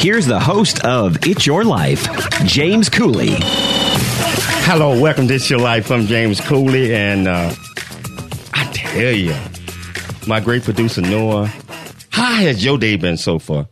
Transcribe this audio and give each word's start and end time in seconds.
here's 0.00 0.24
the 0.24 0.40
host 0.40 0.82
of 0.82 1.26
It's 1.26 1.46
Your 1.46 1.62
Life, 1.62 2.08
James 2.46 2.88
Cooley. 2.88 3.36
Hello, 4.64 4.98
welcome 4.98 5.28
to 5.28 5.34
It's 5.34 5.50
Your 5.50 5.58
Life. 5.58 5.90
I'm 5.90 6.06
James 6.06 6.40
Cooley, 6.40 6.94
and 6.94 7.28
uh, 7.28 7.52
I 8.54 8.64
tell 8.72 9.12
you, 9.12 9.34
my 10.26 10.40
great 10.40 10.62
producer 10.62 11.02
Noah, 11.02 11.52
how 12.08 12.32
has 12.32 12.64
your 12.64 12.78
day 12.78 12.96
been 12.96 13.18
so 13.18 13.38
far? 13.38 13.68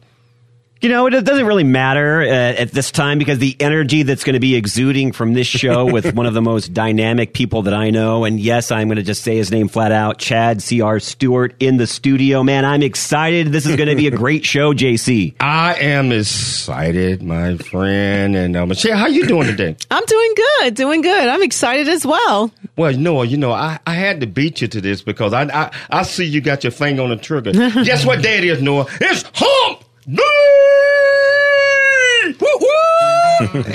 You 0.80 0.88
know, 0.88 1.08
it 1.08 1.24
doesn't 1.24 1.44
really 1.44 1.64
matter 1.64 2.20
uh, 2.20 2.26
at 2.26 2.70
this 2.70 2.92
time 2.92 3.18
because 3.18 3.38
the 3.38 3.56
energy 3.58 4.04
that's 4.04 4.22
going 4.22 4.34
to 4.34 4.40
be 4.40 4.54
exuding 4.54 5.10
from 5.10 5.34
this 5.34 5.48
show 5.48 5.84
with 5.84 6.14
one 6.14 6.24
of 6.24 6.34
the 6.34 6.40
most 6.40 6.72
dynamic 6.72 7.32
people 7.32 7.62
that 7.62 7.74
I 7.74 7.90
know, 7.90 8.24
and 8.24 8.38
yes, 8.38 8.70
I'm 8.70 8.86
going 8.86 8.98
to 8.98 9.02
just 9.02 9.24
say 9.24 9.36
his 9.36 9.50
name 9.50 9.66
flat 9.66 9.90
out, 9.90 10.18
Chad 10.18 10.62
C.R. 10.62 11.00
Stewart 11.00 11.56
in 11.58 11.78
the 11.78 11.86
studio. 11.88 12.44
Man, 12.44 12.64
I'm 12.64 12.84
excited. 12.84 13.48
This 13.48 13.66
is 13.66 13.74
going 13.74 13.88
to 13.88 13.96
be 13.96 14.06
a 14.06 14.12
great 14.12 14.44
show, 14.44 14.72
JC. 14.72 15.34
I 15.40 15.74
am 15.80 16.12
excited, 16.12 17.24
my 17.24 17.56
friend. 17.56 18.36
And 18.36 18.56
uh, 18.56 18.64
Michelle, 18.64 18.96
how 18.96 19.04
are 19.04 19.10
you 19.10 19.26
doing 19.26 19.48
today? 19.48 19.76
I'm 19.90 20.04
doing 20.04 20.34
good, 20.36 20.74
doing 20.76 21.00
good. 21.00 21.26
I'm 21.28 21.42
excited 21.42 21.88
as 21.88 22.06
well. 22.06 22.52
Well, 22.76 22.96
Noah, 22.96 23.24
you 23.24 23.36
know, 23.36 23.50
I, 23.50 23.80
I 23.84 23.94
had 23.94 24.20
to 24.20 24.28
beat 24.28 24.60
you 24.60 24.68
to 24.68 24.80
this 24.80 25.02
because 25.02 25.32
I, 25.32 25.42
I 25.42 25.72
I 25.90 26.02
see 26.04 26.24
you 26.24 26.40
got 26.40 26.62
your 26.62 26.70
finger 26.70 27.02
on 27.02 27.10
the 27.10 27.16
trigger. 27.16 27.50
Guess 27.50 28.06
what 28.06 28.22
day 28.22 28.38
it 28.38 28.44
is, 28.44 28.62
Noah? 28.62 28.86
It's 29.00 29.24
hump 29.34 29.87
day! 29.87 29.87
Woo-woo! 29.87 29.87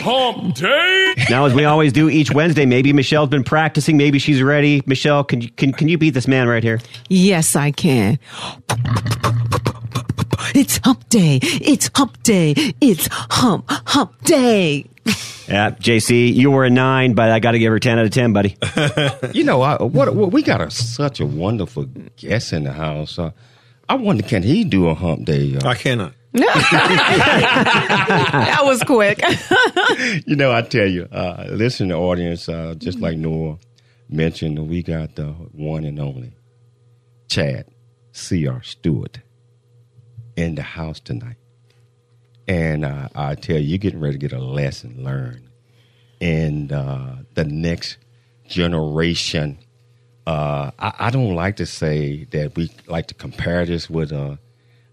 Hump 0.01 0.55
day! 0.55 1.13
Now, 1.29 1.45
as 1.45 1.53
we 1.53 1.65
always 1.65 1.93
do 1.93 2.09
each 2.09 2.31
Wednesday, 2.31 2.65
maybe 2.65 2.91
Michelle's 2.93 3.29
been 3.29 3.43
practicing. 3.43 3.97
Maybe 3.97 4.19
she's 4.19 4.41
ready. 4.41 4.81
Michelle, 4.85 5.23
can 5.23 5.41
you 5.41 5.49
can, 5.51 5.73
can 5.73 5.87
you 5.87 5.97
beat 5.97 6.11
this 6.11 6.27
man 6.27 6.47
right 6.47 6.63
here? 6.63 6.79
Yes, 7.09 7.55
I 7.55 7.71
can. 7.71 8.19
It's 10.55 10.77
hump 10.83 11.07
day. 11.09 11.39
It's 11.41 11.89
hump 11.95 12.21
day. 12.23 12.53
It's 12.81 13.07
hump, 13.11 13.65
hump 13.69 14.21
day. 14.23 14.85
Yeah, 15.47 15.71
JC, 15.71 16.33
you 16.33 16.51
were 16.51 16.63
a 16.63 16.69
nine, 16.69 17.13
but 17.13 17.29
I 17.29 17.39
got 17.39 17.51
to 17.51 17.59
give 17.59 17.71
her 17.71 17.79
ten 17.79 17.99
out 17.99 18.05
of 18.05 18.11
ten, 18.11 18.33
buddy. 18.33 18.55
You 19.33 19.43
know, 19.43 19.61
I, 19.61 19.81
what, 19.81 20.13
what 20.15 20.31
we 20.31 20.43
got 20.43 20.61
a, 20.61 20.69
such 20.69 21.19
a 21.19 21.25
wonderful 21.25 21.85
guest 22.17 22.53
in 22.53 22.63
the 22.65 22.73
house. 22.73 23.17
Uh, 23.17 23.31
I 23.89 23.95
wonder, 23.95 24.23
can 24.23 24.43
he 24.43 24.63
do 24.63 24.87
a 24.87 24.93
hump 24.93 25.25
day? 25.25 25.55
Uh, 25.55 25.67
I 25.67 25.75
cannot. 25.75 26.13
that 26.39 28.11
was 28.63 28.81
quick. 28.83 29.21
you 30.25 30.35
know, 30.35 30.51
I 30.51 30.63
tell 30.63 30.87
you, 30.87 31.07
uh, 31.11 31.45
listen 31.49 31.89
to 31.89 31.93
the 31.93 31.99
audience, 31.99 32.49
uh, 32.49 32.73
just 32.77 32.99
like 32.99 33.17
Noah 33.17 33.57
mentioned, 34.09 34.67
we 34.67 34.81
got 34.81 35.15
the 35.15 35.27
one 35.27 35.83
and 35.83 35.99
only 35.99 36.33
Chad 37.29 37.67
C.R. 38.13 38.63
Stewart 38.63 39.19
in 40.35 40.55
the 40.55 40.63
house 40.63 40.99
tonight. 40.99 41.37
And 42.47 42.83
uh, 42.83 43.09
I 43.15 43.35
tell 43.35 43.57
you, 43.57 43.63
you're 43.63 43.77
getting 43.77 43.99
ready 43.99 44.17
to 44.17 44.19
get 44.19 44.33
a 44.33 44.43
lesson 44.43 45.03
learned. 45.03 45.49
in 46.19 46.71
uh, 46.71 47.21
the 47.35 47.45
next 47.45 47.97
generation, 48.47 49.59
uh, 50.25 50.71
I, 50.79 50.93
I 50.99 51.09
don't 51.11 51.35
like 51.35 51.57
to 51.57 51.65
say 51.65 52.25
that 52.31 52.55
we 52.55 52.71
like 52.87 53.07
to 53.07 53.13
compare 53.13 53.65
this 53.65 53.89
with 53.89 54.11
uh, 54.11 54.37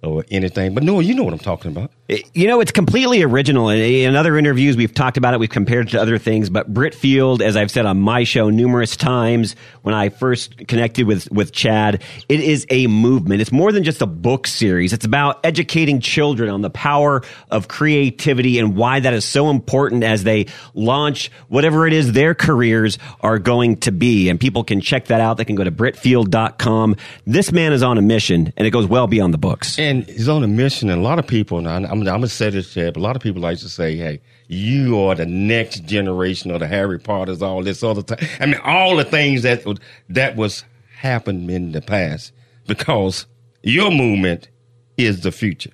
or 0.03 0.25
anything, 0.31 0.75
but 0.75 0.83
no, 0.83 1.01
you 1.01 1.15
know 1.15 1.23
what 1.23 1.33
I'm 1.33 1.39
talking 1.39 1.71
about. 1.71 1.91
You 2.35 2.49
know, 2.49 2.61
it's 2.61 2.73
completely 2.73 3.23
original. 3.23 3.69
In 3.69 4.17
other 4.17 4.37
interviews, 4.37 4.77
we've 4.77 4.93
talked 4.93 5.17
about 5.17 5.33
it. 5.33 5.39
We've 5.39 5.49
compared 5.49 5.89
it 5.89 5.91
to 5.93 6.01
other 6.01 6.19
things. 6.19 6.51
But 6.51 6.73
Britfield, 6.73 7.41
as 7.41 7.57
I've 7.57 7.71
said 7.71 7.87
on 7.87 8.01
my 8.01 8.25
show 8.25 8.51
numerous 8.51 8.97
times, 8.97 9.55
when 9.83 9.95
I 9.95 10.09
first 10.09 10.67
connected 10.67 11.07
with 11.07 11.31
with 11.31 11.53
Chad, 11.53 12.03
it 12.29 12.41
is 12.41 12.67
a 12.69 12.89
movement. 12.89 13.41
It's 13.41 13.53
more 13.53 13.71
than 13.71 13.85
just 13.85 14.03
a 14.03 14.07
book 14.07 14.49
series. 14.49 14.93
It's 14.93 15.05
about 15.05 15.39
educating 15.45 16.01
children 16.01 16.51
on 16.51 16.63
the 16.63 16.71
power 16.71 17.23
of 17.49 17.69
creativity 17.69 18.59
and 18.59 18.75
why 18.77 18.99
that 18.99 19.15
is 19.15 19.25
so 19.25 19.49
important 19.49 20.03
as 20.03 20.25
they 20.25 20.47
launch 20.75 21.31
whatever 21.49 21.87
it 21.87 21.93
is 21.93 22.13
their 22.13 22.35
careers 22.35 22.99
are 23.21 23.39
going 23.39 23.77
to 23.77 23.93
be. 23.93 24.29
And 24.29 24.41
people 24.41 24.65
can 24.65 24.81
check 24.81 25.07
that 25.07 25.21
out. 25.21 25.37
They 25.37 25.45
can 25.45 25.55
go 25.55 25.65
to 25.65 25.71
Britfield.com. 25.71 26.97
This 27.25 27.53
man 27.53 27.73
is 27.73 27.85
on 27.85 27.99
a 27.99 28.03
mission, 28.03 28.53
and 28.57 28.67
it 28.67 28.71
goes 28.71 28.87
well 28.87 29.07
beyond 29.07 29.33
the 29.33 29.39
books. 29.39 29.79
And 29.79 30.05
he's 30.05 30.29
on 30.29 30.43
a 30.43 30.49
mission, 30.49 30.91
and 30.91 31.01
a 31.01 31.05
lot 31.05 31.21
of 31.21 31.27
people, 31.29 31.59
and 31.59 31.69
I'm, 31.69 32.00
I'm, 32.01 32.15
I'm 32.15 32.21
going 32.21 32.23
to 32.23 32.29
say 32.29 32.51
this, 32.51 32.73
Chad, 32.73 32.95
but 32.95 33.01
a 33.01 33.03
lot 33.03 33.17
of 33.17 33.23
people 33.23 33.43
like 33.43 33.59
to 33.59 33.69
say, 33.69 33.97
hey, 33.97 34.21
you 34.49 34.99
are 35.01 35.15
the 35.15 35.27
next 35.27 35.85
generation 35.85 36.51
of 36.51 36.61
the 36.61 36.67
Harry 36.67 36.99
Potters, 36.99 37.43
all 37.43 37.63
this 37.63 37.83
other 37.83 38.03
time. 38.03 38.19
I 38.41 38.47
mean, 38.47 38.61
all 38.65 38.97
the 38.97 39.05
things 39.05 39.43
that, 39.43 39.65
that 40.09 40.37
was 40.37 40.65
happened 40.97 41.51
in 41.51 41.73
the 41.73 41.81
past 41.81 42.33
because 42.67 43.27
your 43.63 43.91
movement 43.91 44.49
is 44.97 45.21
the 45.23 45.33
future. 45.33 45.73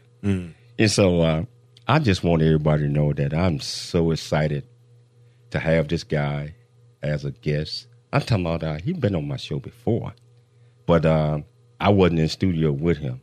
And 0.79 0.91
so 0.91 1.21
uh, 1.21 1.45
I 1.89 1.99
just 2.01 2.23
want 2.25 2.43
everybody 2.43 2.83
to 2.85 2.89
know 2.89 3.13
that 3.13 3.33
I'm 3.33 3.61
so 3.61 4.11
excited 4.11 4.67
to 5.51 5.59
have 5.59 5.89
this 5.89 6.05
guy 6.05 6.55
as 7.03 7.25
a 7.25 7.31
guest. 7.31 7.87
I'm 8.13 8.21
talking 8.23 8.47
about 8.47 8.63
uh, 8.63 8.79
he's 8.83 8.97
been 8.97 9.15
on 9.15 9.29
my 9.29 9.37
show 9.37 9.59
before, 9.59 10.13
but 10.87 11.05
uh, 11.07 11.41
I 11.81 11.91
wasn't 11.91 12.21
in 12.21 12.29
studio 12.29 12.73
with 12.73 12.99
him. 12.99 13.21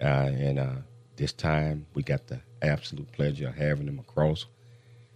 Uh, 0.00 0.30
and 0.34 0.58
uh, 0.58 0.74
this 1.22 1.32
time 1.32 1.86
we 1.94 2.02
got 2.02 2.26
the 2.26 2.40
absolute 2.62 3.10
pleasure 3.12 3.46
of 3.46 3.54
having 3.54 3.86
him 3.86 4.00
across 4.00 4.46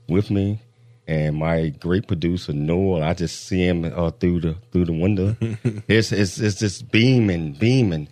with 0.08 0.30
me. 0.30 0.60
And 1.08 1.34
my 1.34 1.70
great 1.70 2.06
producer 2.06 2.52
Noel, 2.52 3.02
I 3.02 3.12
just 3.12 3.46
see 3.46 3.66
him 3.66 3.84
uh, 3.84 4.12
through 4.12 4.40
the 4.40 4.56
through 4.70 4.84
the 4.84 4.92
window. 4.92 5.36
it's, 5.40 6.12
it's 6.12 6.38
it's 6.38 6.60
just 6.60 6.92
beaming, 6.92 7.54
beaming. 7.54 8.06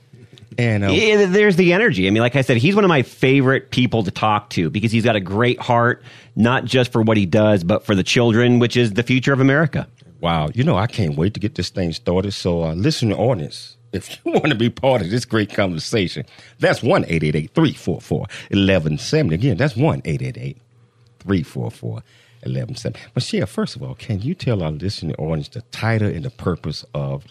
And 0.59 0.85
uh, 0.85 0.89
Yeah, 0.89 1.27
there's 1.27 1.55
the 1.55 1.73
energy. 1.73 2.09
I 2.09 2.11
mean, 2.11 2.21
like 2.21 2.35
I 2.35 2.43
said, 2.43 2.57
he's 2.57 2.75
one 2.75 2.85
of 2.85 2.89
my 2.89 3.03
favorite 3.03 3.71
people 3.71 4.03
to 4.03 4.11
talk 4.11 4.51
to 4.51 4.71
because 4.71 4.91
he's 4.91 5.05
got 5.05 5.15
a 5.15 5.21
great 5.21 5.61
heart, 5.61 6.03
not 6.35 6.65
just 6.65 6.91
for 6.91 7.03
what 7.03 7.17
he 7.17 7.27
does, 7.27 7.63
but 7.63 7.85
for 7.87 7.95
the 7.95 8.05
children, 8.05 8.59
which 8.59 8.77
is 8.77 8.95
the 8.95 9.05
future 9.05 9.33
of 9.33 9.39
America. 9.39 9.87
Wow, 10.21 10.51
you 10.53 10.65
know, 10.65 10.77
I 10.77 10.89
can't 10.89 11.17
wait 11.17 11.35
to 11.35 11.41
get 11.41 11.55
this 11.55 11.71
thing 11.71 11.93
started. 11.93 12.33
So, 12.33 12.65
uh, 12.65 12.75
listen 12.75 13.11
to 13.11 13.17
audience. 13.17 13.77
If 13.95 14.19
you 14.25 14.33
want 14.33 14.47
to 14.47 14.57
be 14.57 14.71
part 14.71 15.03
of 15.03 15.11
this 15.11 15.25
great 15.25 15.55
conversation, 15.55 16.27
that's 16.59 16.83
1 16.83 17.05
344 17.05 18.19
1170. 18.19 19.35
Again, 19.35 19.57
that's 19.57 19.77
1 19.77 20.03
344 20.03 21.91
1170. 21.93 23.01
Michelle, 23.15 23.47
first 23.47 23.77
of 23.77 23.83
all, 23.83 23.95
can 23.95 24.21
you 24.21 24.35
tell 24.35 24.63
our 24.63 24.73
listening 24.73 25.15
audience 25.15 25.49
the 25.49 25.63
title 25.71 26.09
and 26.09 26.25
the 26.25 26.31
purpose 26.31 26.85
of 26.93 27.25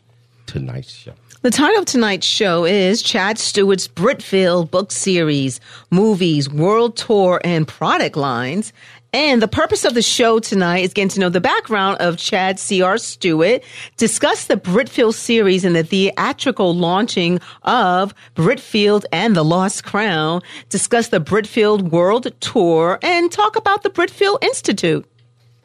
tonight's 0.45 0.91
show? 0.91 1.13
The 1.41 1.51
title 1.51 1.79
of 1.79 1.85
tonight's 1.85 2.25
show 2.25 2.63
is 2.63 3.01
Chad 3.01 3.37
Stewart's 3.37 3.85
Britfield 3.85 4.71
book 4.71 4.93
series, 4.93 5.59
movies, 5.91 6.49
world 6.49 6.95
tour, 6.95 7.41
and 7.43 7.67
product 7.67 8.15
lines. 8.15 8.71
And 9.13 9.43
the 9.43 9.47
purpose 9.47 9.85
of 9.85 9.93
the 9.93 10.01
show 10.01 10.39
tonight 10.39 10.79
is 10.79 10.91
getting 10.91 11.09
to 11.09 11.19
know 11.19 11.29
the 11.29 11.39
background 11.39 11.97
of 11.99 12.17
Chad 12.17 12.59
C.R. 12.59 12.97
Stewart, 12.97 13.63
discuss 13.95 14.45
the 14.45 14.55
Britfield 14.55 15.13
series 15.13 15.63
and 15.63 15.75
the 15.75 15.83
theatrical 15.83 16.75
launching 16.75 17.39
of 17.61 18.15
Britfield 18.33 19.05
and 19.11 19.35
the 19.35 19.45
Lost 19.45 19.83
Crown, 19.83 20.41
discuss 20.69 21.09
the 21.09 21.21
Britfield 21.21 21.91
World 21.91 22.27
Tour, 22.39 22.97
and 23.03 23.31
talk 23.31 23.55
about 23.55 23.83
the 23.83 23.91
Britfield 23.91 24.43
Institute. 24.43 25.05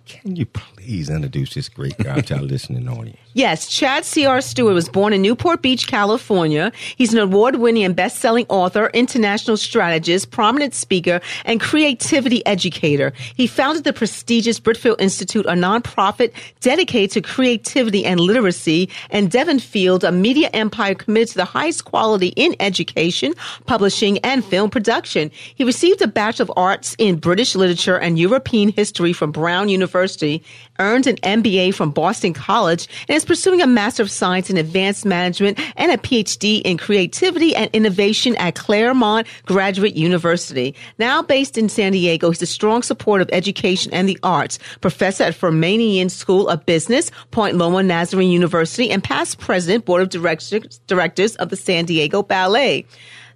Can 0.04 0.36
you 0.36 0.44
please 0.78 1.10
introduce 1.10 1.54
this 1.54 1.68
great 1.68 1.96
guy 1.98 2.20
to 2.20 2.36
our 2.36 2.42
listening 2.42 2.88
audience? 2.88 3.18
Yes, 3.34 3.68
Chad 3.68 4.04
C.R. 4.04 4.40
Stewart 4.40 4.74
was 4.74 4.88
born 4.88 5.12
in 5.12 5.22
Newport 5.22 5.62
Beach, 5.62 5.86
California. 5.86 6.72
He's 6.96 7.12
an 7.12 7.20
award 7.20 7.56
winning 7.56 7.84
and 7.84 7.94
best 7.94 8.18
selling 8.18 8.46
author, 8.48 8.90
international 8.94 9.56
strategist, 9.56 10.32
prominent 10.32 10.74
speaker, 10.74 11.20
and 11.44 11.60
creativity 11.60 12.44
educator. 12.46 13.12
He 13.36 13.46
founded 13.46 13.84
the 13.84 13.92
prestigious 13.92 14.58
Britfield 14.58 15.00
Institute, 15.00 15.46
a 15.46 15.50
nonprofit 15.50 16.32
dedicated 16.58 17.12
to 17.12 17.20
creativity 17.20 18.04
and 18.04 18.18
literacy, 18.18 18.88
and 19.10 19.30
Devonfield, 19.30 20.02
a 20.02 20.10
media 20.10 20.50
empire 20.52 20.96
committed 20.96 21.28
to 21.28 21.36
the 21.36 21.44
highest 21.44 21.84
quality 21.84 22.32
in 22.34 22.56
education, 22.58 23.34
publishing, 23.66 24.18
and 24.20 24.44
film 24.44 24.68
production. 24.68 25.30
He 25.54 25.62
received 25.62 26.02
a 26.02 26.08
Bachelor 26.08 26.44
of 26.44 26.52
Arts 26.56 26.96
in 26.98 27.16
British 27.16 27.54
Literature 27.54 27.98
and 27.98 28.18
European 28.18 28.70
History 28.70 29.12
from 29.12 29.30
Brown 29.30 29.68
University, 29.68 30.42
earned 30.78 31.06
an 31.06 31.16
MBA 31.16 31.74
from 31.74 31.90
Boston 31.90 32.32
College, 32.32 32.88
and 33.08 33.16
is 33.16 33.24
pursuing 33.24 33.60
a 33.60 33.66
Master 33.66 34.02
of 34.02 34.10
Science 34.10 34.50
in 34.50 34.56
Advanced 34.56 35.04
Management 35.04 35.58
and 35.76 35.92
a 35.92 35.96
PhD 35.96 36.62
in 36.62 36.78
Creativity 36.78 37.54
and 37.54 37.70
Innovation 37.72 38.36
at 38.36 38.54
Claremont 38.54 39.26
Graduate 39.46 39.94
University. 39.94 40.74
Now 40.98 41.22
based 41.22 41.58
in 41.58 41.68
San 41.68 41.92
Diego, 41.92 42.30
he's 42.30 42.42
a 42.42 42.46
strong 42.46 42.82
supporter 42.82 43.22
of 43.22 43.30
education 43.32 43.92
and 43.92 44.08
the 44.08 44.18
arts, 44.22 44.58
professor 44.80 45.24
at 45.24 45.34
Fermanian 45.34 46.10
School 46.10 46.48
of 46.48 46.64
Business, 46.66 47.10
Point 47.30 47.56
Loma 47.56 47.82
Nazarene 47.82 48.30
University, 48.30 48.90
and 48.90 49.02
past 49.02 49.38
president, 49.38 49.84
board 49.84 50.02
of 50.02 50.08
directors, 50.08 50.78
directors 50.86 51.36
of 51.36 51.48
the 51.48 51.56
San 51.56 51.84
Diego 51.84 52.22
Ballet. 52.22 52.86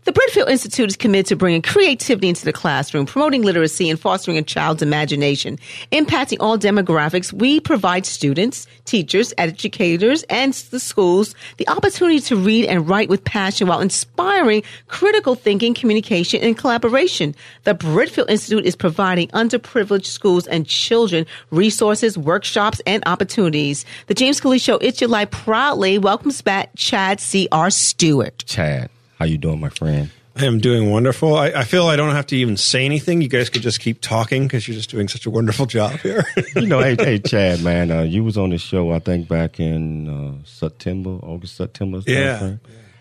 The 0.05 0.13
Britfield 0.13 0.51
Institute 0.51 0.89
is 0.89 0.97
committed 0.97 1.27
to 1.27 1.37
bringing 1.37 1.63
creativity 1.63 2.29
into 2.29 2.45
the 2.45 2.53
classroom, 2.53 3.07
promoting 3.07 3.43
literacy, 3.43 3.89
and 3.89 4.01
fostering 4.01 4.37
a 4.37 4.43
child's 4.43 4.83
imagination. 4.83 5.61
Impacting 5.93 6.39
all 6.41 6.59
demographics, 6.59 7.33
we 7.33 7.61
provide 7.61 8.05
students, 8.05 8.67
teachers, 8.85 9.33
educators, 9.39 10.25
and 10.25 10.55
the 10.55 10.81
schools 10.81 11.37
the 11.59 11.69
opportunity 11.69 12.19
to 12.19 12.35
read 12.35 12.65
and 12.65 12.89
write 12.89 13.11
with 13.11 13.23
passion 13.23 13.69
while 13.69 13.81
inspiring 13.81 14.65
critical 14.89 15.37
thinking, 15.37 15.73
communication, 15.73 16.41
and 16.43 16.59
collaboration. 16.59 17.33
The 17.63 17.77
Britfield 17.77 18.29
Institute 18.29 18.67
is 18.67 18.75
providing 18.75 19.29
underprivileged 19.29 20.07
schools 20.07 20.49
and 20.49 20.67
children 20.67 21.27
resources, 21.53 22.19
workshops, 22.19 22.81
and 22.89 23.05
opportunities. 23.07 23.85
The 24.09 24.15
James 24.15 24.41
Cooley 24.41 24.59
Show, 24.59 24.79
It's 24.79 25.01
Your 25.01 25.11
Life, 25.11 25.31
proudly 25.31 25.99
welcomes 25.99 26.43
back 26.43 26.71
Chad 26.75 27.21
C.R. 27.21 27.71
Stewart. 27.71 28.43
Chad, 28.49 28.91
how 29.23 29.27
you 29.27 29.39
doing, 29.39 29.61
my 29.61 29.69
friend? 29.69 30.11
I 30.35 30.47
am 30.47 30.59
doing 30.59 30.91
wonderful. 30.91 31.37
I, 31.37 31.51
I, 31.51 31.63
feel 31.63 31.87
I 31.87 31.95
don't 31.95 32.11
have 32.11 32.27
to 32.29 32.37
even 32.37 32.57
say 32.57 32.85
anything. 32.85 33.23
You 33.23 33.29
guys 33.29 33.51
could 33.51 33.63
just 33.63 33.79
keep 33.79 34.01
talking 34.01 34.43
because 34.43 34.67
you're 34.67 34.75
just 34.75 34.91
doing 34.91 35.07
such 35.07 35.27
a 35.27 35.31
wonderful 35.31 35.67
job 35.67 35.93
here. 36.01 36.25
you 36.57 36.67
know, 36.67 36.81
hey, 36.81 36.97
hey, 36.99 37.19
Chad, 37.21 37.63
man, 37.63 37.93
uh, 37.93 38.03
you 38.03 38.25
was 38.25 38.37
on 38.37 38.51
the 38.51 38.59
show 38.59 38.91
I 38.91 38.99
think 38.99 39.29
back 39.29 39.61
in 39.61 40.09
uh, 40.09 40.45
September, 40.45 41.11
August, 41.11 41.55
September. 41.55 42.03
Yeah. 42.05 42.57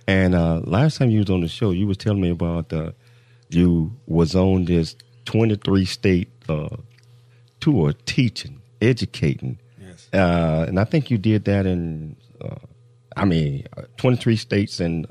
And 0.06 0.36
uh, 0.36 0.62
last 0.64 1.00
time 1.00 1.10
you 1.10 1.22
was 1.22 1.32
on 1.32 1.42
the 1.42 1.48
show, 1.48 1.72
you 1.72 1.88
was 1.88 1.98
telling 1.98 2.22
me 2.22 2.30
about 2.30 2.72
uh, 2.72 2.92
you 3.50 3.98
was 4.06 4.36
on 4.36 4.66
this 4.66 4.96
23 5.26 5.86
state 5.86 6.30
uh, 6.50 6.78
tour, 7.62 7.94
teaching, 8.06 8.62
educating. 8.80 9.58
Yes. 9.82 10.08
Uh, 10.14 10.66
and 10.68 10.80
I 10.80 10.84
think 10.84 11.10
you 11.10 11.18
did 11.18 11.46
that 11.46 11.66
in, 11.66 12.16
I 13.16 13.26
mean, 13.26 13.66
23 13.98 14.36
states 14.36 14.80
and 14.80 15.08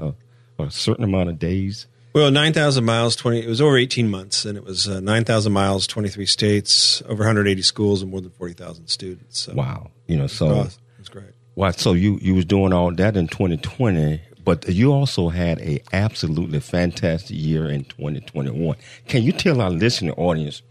a 0.64 0.70
certain 0.70 1.04
amount 1.04 1.28
of 1.28 1.38
days? 1.38 1.86
Well, 2.12 2.30
9,000 2.32 2.84
miles, 2.84 3.14
20, 3.14 3.40
it 3.40 3.48
was 3.48 3.60
over 3.60 3.76
18 3.76 4.10
months, 4.10 4.44
and 4.44 4.58
it 4.58 4.64
was 4.64 4.88
uh, 4.88 4.98
9,000 4.98 5.52
miles, 5.52 5.86
23 5.86 6.26
states, 6.26 7.02
over 7.02 7.22
180 7.22 7.62
schools, 7.62 8.02
and 8.02 8.10
more 8.10 8.20
than 8.20 8.32
40,000 8.32 8.88
students. 8.88 9.40
So 9.40 9.54
wow. 9.54 9.90
You 10.08 10.16
know, 10.16 10.26
so. 10.26 10.62
It 10.62 10.78
was 10.98 11.08
great. 11.08 11.30
Wow. 11.54 11.70
So 11.70 11.92
you, 11.92 12.18
you 12.20 12.34
was 12.34 12.44
doing 12.44 12.72
all 12.72 12.92
that 12.92 13.16
in 13.16 13.28
2020, 13.28 14.20
but 14.44 14.68
you 14.68 14.92
also 14.92 15.28
had 15.28 15.60
a 15.60 15.82
absolutely 15.92 16.58
fantastic 16.58 17.36
year 17.36 17.68
in 17.68 17.84
2021. 17.84 18.76
Can 19.06 19.22
you 19.22 19.32
tell 19.32 19.60
our 19.60 19.70
listening 19.70 20.12
audience 20.14 20.62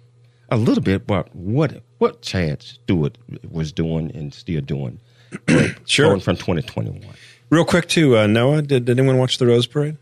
a 0.50 0.58
little 0.58 0.84
bit 0.84 0.96
about 0.96 1.34
what, 1.34 1.82
what 2.00 2.22
Chad 2.22 2.62
Stewart 2.64 3.18
was 3.50 3.72
doing 3.72 4.12
and 4.14 4.34
still 4.34 4.62
doing 4.62 5.00
sure. 5.86 6.08
going 6.08 6.20
from 6.20 6.36
2021? 6.36 7.02
Real 7.50 7.66
quick, 7.66 7.88
too, 7.88 8.18
uh, 8.18 8.28
Noah, 8.28 8.62
did, 8.62 8.86
did 8.86 9.00
anyone 9.00 9.18
watch 9.18 9.38
the 9.38 9.48
Rose 9.48 9.66
Parade? 9.66 9.98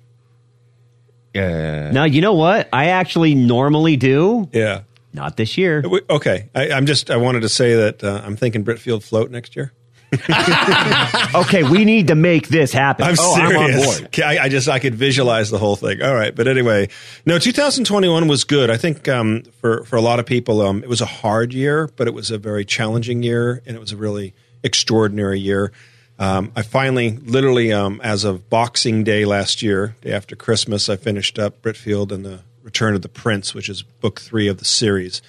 Yeah. 1.33 1.91
Now, 1.91 2.03
you 2.03 2.21
know 2.21 2.33
what? 2.33 2.67
I 2.73 2.87
actually 2.87 3.35
normally 3.35 3.95
do. 3.95 4.49
Yeah. 4.51 4.81
Not 5.13 5.37
this 5.37 5.57
year. 5.57 5.83
Okay. 6.09 6.49
I, 6.53 6.67
am 6.67 6.85
just, 6.85 7.09
I 7.09 7.17
wanted 7.17 7.41
to 7.41 7.49
say 7.49 7.75
that 7.75 8.03
uh, 8.03 8.21
I'm 8.23 8.35
thinking 8.35 8.65
Britfield 8.65 9.03
float 9.03 9.31
next 9.31 9.55
year. 9.55 9.71
okay, 11.35 11.63
we 11.63 11.83
need 11.83 12.07
to 12.07 12.15
make 12.15 12.47
this 12.47 12.71
happen. 12.71 13.05
I'm 13.05 13.15
oh, 13.19 13.35
serious. 13.35 13.75
I'm 13.75 13.97
on 13.97 14.01
board. 14.03 14.19
I, 14.23 14.45
I, 14.45 14.49
just 14.49 14.69
I 14.69 14.79
could 14.79 14.95
visualize 14.95 15.49
the 15.49 15.57
whole 15.57 15.75
thing. 15.75 16.01
All 16.01 16.15
right, 16.15 16.33
but 16.33 16.47
anyway, 16.47 16.87
no, 17.25 17.37
2021 17.37 18.27
was 18.29 18.45
good. 18.45 18.69
I 18.69 18.77
think 18.77 19.09
um, 19.09 19.43
for 19.59 19.83
for 19.83 19.97
a 19.97 20.01
lot 20.01 20.19
of 20.19 20.25
people, 20.25 20.61
um, 20.61 20.81
it 20.81 20.87
was 20.87 21.01
a 21.01 21.05
hard 21.05 21.53
year, 21.53 21.89
but 21.97 22.07
it 22.07 22.13
was 22.13 22.31
a 22.31 22.37
very 22.37 22.63
challenging 22.63 23.21
year, 23.21 23.61
and 23.65 23.75
it 23.75 23.79
was 23.79 23.91
a 23.91 23.97
really 23.97 24.33
extraordinary 24.63 25.41
year. 25.41 25.73
Um, 26.19 26.51
I 26.55 26.63
finally, 26.63 27.11
literally, 27.17 27.71
um, 27.71 28.01
as 28.03 28.23
of 28.23 28.49
Boxing 28.49 29.03
Day 29.03 29.25
last 29.25 29.61
year, 29.61 29.95
day 30.01 30.11
after 30.11 30.35
Christmas, 30.35 30.89
I 30.89 30.95
finished 30.95 31.37
up 31.37 31.61
Britfield 31.61 32.11
and 32.11 32.25
the 32.25 32.39
Return 32.63 32.95
of 32.95 33.01
the 33.01 33.09
Prince, 33.09 33.53
which 33.53 33.69
is 33.69 33.83
book 33.83 34.19
three 34.19 34.47
of 34.47 34.57
the 34.57 34.65
series, 34.65 35.21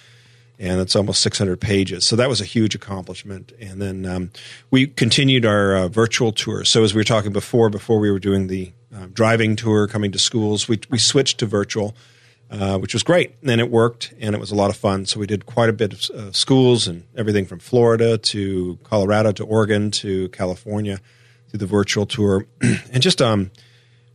and 0.59 0.81
it's 0.81 0.97
almost 0.97 1.23
600 1.23 1.61
pages. 1.61 2.07
So 2.07 2.17
that 2.17 2.29
was 2.29 2.41
a 2.41 2.45
huge 2.45 2.75
accomplishment. 2.75 3.53
And 3.61 3.81
then 3.81 4.07
um, 4.07 4.31
we 4.71 4.87
continued 4.87 5.45
our 5.45 5.77
uh, 5.77 5.89
virtual 5.89 6.33
tour. 6.33 6.65
So 6.65 6.83
as 6.83 6.95
we 6.95 7.01
were 7.01 7.05
talking 7.05 7.33
before, 7.33 7.69
before 7.69 8.01
we 8.01 8.11
were 8.11 8.19
doing 8.19 8.47
the 8.47 8.73
uh, 8.95 9.07
driving 9.13 9.57
tour, 9.57 9.87
coming 9.87 10.11
to 10.13 10.19
schools, 10.19 10.69
we 10.69 10.81
we 10.89 10.99
switched 10.99 11.39
to 11.39 11.47
virtual. 11.47 11.95
Uh, 12.51 12.79
which 12.79 12.95
was 12.95 13.03
great. 13.03 13.35
And 13.43 13.61
it 13.61 13.71
worked, 13.71 14.15
and 14.19 14.35
it 14.35 14.39
was 14.39 14.51
a 14.51 14.55
lot 14.55 14.71
of 14.71 14.77
fun. 14.77 15.05
So 15.05 15.21
we 15.21 15.27
did 15.27 15.45
quite 15.45 15.69
a 15.69 15.73
bit 15.75 15.93
of 15.93 16.11
uh, 16.11 16.33
schools 16.33 16.89
and 16.89 17.05
everything 17.15 17.45
from 17.45 17.59
Florida 17.59 18.17
to 18.17 18.79
Colorado 18.85 19.33
to 19.33 19.45
Oregon 19.45 19.91
to 19.91 20.31
California 20.31 20.99
through 21.51 21.59
the 21.59 21.67
virtual 21.67 22.07
tour, 22.07 22.47
and 22.63 23.03
just 23.03 23.21
um, 23.21 23.51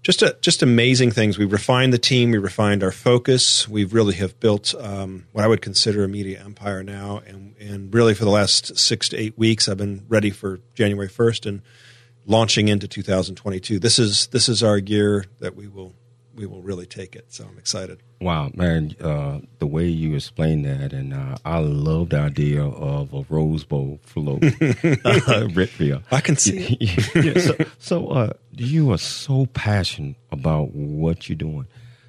just 0.02 0.24
a, 0.24 0.36
just 0.42 0.64
amazing 0.64 1.12
things. 1.12 1.38
We 1.38 1.46
refined 1.46 1.94
the 1.94 2.00
team, 2.00 2.32
we 2.32 2.40
refined 2.40 2.84
our 2.84 2.92
focus. 2.92 3.70
We 3.70 3.86
really 3.86 4.16
have 4.16 4.40
built 4.40 4.74
um, 4.80 5.28
what 5.32 5.44
I 5.44 5.48
would 5.48 5.62
consider 5.62 6.04
a 6.04 6.08
media 6.08 6.42
empire 6.44 6.82
now, 6.82 7.22
and 7.28 7.56
and 7.60 7.94
really 7.94 8.16
for 8.16 8.26
the 8.26 8.32
last 8.32 8.80
six 8.80 9.10
to 9.10 9.18
eight 9.18 9.38
weeks, 9.38 9.70
I've 9.70 9.78
been 9.78 10.06
ready 10.10 10.32
for 10.32 10.60
January 10.74 11.08
first 11.08 11.46
and 11.46 11.62
launching 12.26 12.68
into 12.68 12.88
2022. 12.88 13.78
This 13.78 14.00
is 14.00 14.26
this 14.28 14.50
is 14.50 14.64
our 14.64 14.80
year 14.80 15.26
that 15.40 15.56
we 15.56 15.68
will 15.68 15.94
we 16.36 16.46
will 16.46 16.62
really 16.62 16.86
take 16.86 17.16
it. 17.16 17.34
So 17.34 17.46
I'm 17.46 17.58
excited. 17.58 18.02
Wow, 18.20 18.52
man! 18.56 18.96
Uh, 19.00 19.40
the 19.60 19.68
way 19.68 19.88
you 19.88 20.16
explain 20.16 20.64
that, 20.64 20.94
and 20.94 21.14
uh, 21.14 21.38
I 21.46 21.60
love 21.60 22.10
the 22.10 22.20
idea 22.20 22.64
of 22.64 23.14
a 23.14 23.26
Rose 23.30 23.64
Bowl 23.64 24.00
float, 24.04 24.44
uh, 25.06 26.00
I 26.12 26.22
can 26.22 26.38
see. 26.38 26.78
yeah, 27.16 27.40
so, 27.40 27.56
so 27.80 28.08
uh, 28.10 28.34
you 28.52 28.92
are 28.92 28.98
so 28.98 29.46
passionate 29.48 30.16
about 30.32 30.72
what 30.72 31.28
you're 31.28 31.36
doing. 31.36 31.68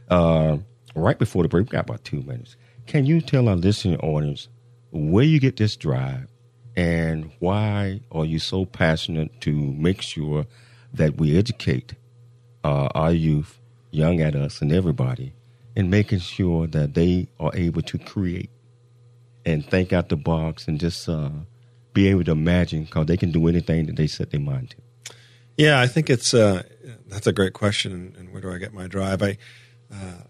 Uh, 0.08 0.58
right 0.94 1.18
before 1.18 1.42
the 1.42 1.48
break, 1.48 1.66
we 1.66 1.70
got 1.70 1.88
about 1.88 2.04
two 2.04 2.22
minutes. 2.22 2.56
Can 2.86 3.06
you 3.06 3.20
tell 3.20 3.48
our 3.48 3.56
listening 3.56 3.98
audience 4.00 4.48
where 4.92 5.24
you 5.24 5.40
get 5.40 5.56
this 5.56 5.76
drive, 5.76 6.28
and 6.76 7.30
why 7.40 8.00
are 8.12 8.24
you 8.24 8.38
so 8.38 8.64
passionate 8.64 9.40
to 9.42 9.50
make 9.52 10.00
sure 10.00 10.46
that 10.92 11.16
we 11.16 11.36
educate 11.36 11.94
uh, 12.62 12.88
our 12.94 13.12
youth? 13.12 13.60
Young 13.94 14.20
at 14.20 14.34
us 14.34 14.60
and 14.60 14.72
everybody 14.72 15.32
in 15.76 15.90
making 15.90 16.20
sure 16.20 16.66
that 16.68 16.94
they 16.94 17.28
are 17.40 17.50
able 17.54 17.82
to 17.82 17.98
create 17.98 18.50
and 19.44 19.64
think 19.66 19.92
out 19.92 20.08
the 20.08 20.16
box 20.16 20.68
and 20.68 20.80
just 20.80 21.08
uh, 21.08 21.30
be 21.92 22.08
able 22.08 22.24
to 22.24 22.32
imagine 22.32 22.84
because 22.84 23.06
they 23.06 23.16
can 23.16 23.30
do 23.30 23.48
anything 23.48 23.86
that 23.86 23.96
they 23.96 24.06
set 24.06 24.30
their 24.30 24.40
mind 24.40 24.70
to. 24.70 24.76
Yeah, 25.56 25.80
I 25.80 25.86
think 25.86 26.10
it's 26.10 26.34
uh, 26.34 26.62
that's 27.06 27.26
a 27.26 27.32
great 27.32 27.52
question. 27.52 27.92
And, 27.92 28.16
and, 28.16 28.32
where 28.32 28.42
do 28.42 28.50
I 28.50 28.58
get 28.58 28.72
my 28.72 28.88
drive? 28.88 29.22
I 29.22 29.38
uh, 29.92 30.22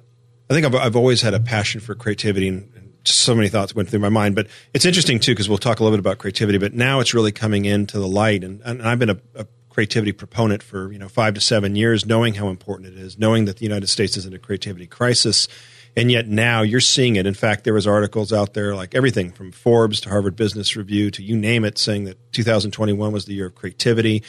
I 0.50 0.54
think 0.54 0.66
I've, 0.66 0.74
I've 0.74 0.96
always 0.96 1.22
had 1.22 1.32
a 1.32 1.40
passion 1.40 1.80
for 1.80 1.94
creativity 1.94 2.48
and, 2.48 2.70
and 2.76 2.92
so 3.04 3.34
many 3.34 3.48
thoughts 3.48 3.74
went 3.74 3.88
through 3.88 4.00
my 4.00 4.10
mind. 4.10 4.34
But 4.34 4.48
it's 4.74 4.84
interesting 4.84 5.20
too 5.20 5.32
because 5.32 5.48
we'll 5.48 5.58
talk 5.58 5.80
a 5.80 5.82
little 5.82 5.96
bit 5.96 6.00
about 6.00 6.18
creativity. 6.18 6.58
But 6.58 6.74
now 6.74 7.00
it's 7.00 7.14
really 7.14 7.32
coming 7.32 7.64
into 7.64 7.98
the 7.98 8.08
light, 8.08 8.44
and, 8.44 8.60
and 8.64 8.82
I've 8.82 8.98
been 8.98 9.10
a, 9.10 9.18
a 9.34 9.46
creativity 9.74 10.12
proponent 10.12 10.62
for 10.62 10.92
you 10.92 10.98
know 10.98 11.08
five 11.08 11.34
to 11.34 11.40
seven 11.40 11.74
years, 11.74 12.06
knowing 12.06 12.34
how 12.34 12.48
important 12.48 12.94
it 12.94 12.98
is, 12.98 13.18
knowing 13.18 13.44
that 13.46 13.58
the 13.58 13.64
United 13.64 13.88
States 13.88 14.16
is 14.16 14.24
in 14.24 14.32
a 14.32 14.38
creativity 14.38 14.86
crisis, 14.86 15.48
and 15.96 16.10
yet 16.10 16.28
now 16.28 16.62
you're 16.62 16.80
seeing 16.80 17.16
it. 17.16 17.26
In 17.26 17.34
fact, 17.34 17.64
there 17.64 17.74
was 17.74 17.86
articles 17.86 18.32
out 18.32 18.54
there 18.54 18.76
like 18.76 18.94
everything 18.94 19.32
from 19.32 19.50
Forbes 19.50 20.00
to 20.02 20.08
Harvard 20.08 20.36
Business 20.36 20.76
Review 20.76 21.10
to 21.10 21.22
you 21.22 21.36
name 21.36 21.64
it, 21.64 21.76
saying 21.76 22.04
that 22.04 22.32
2021 22.32 23.12
was 23.12 23.24
the 23.24 23.34
year 23.34 23.46
of 23.46 23.54
creativity. 23.56 24.22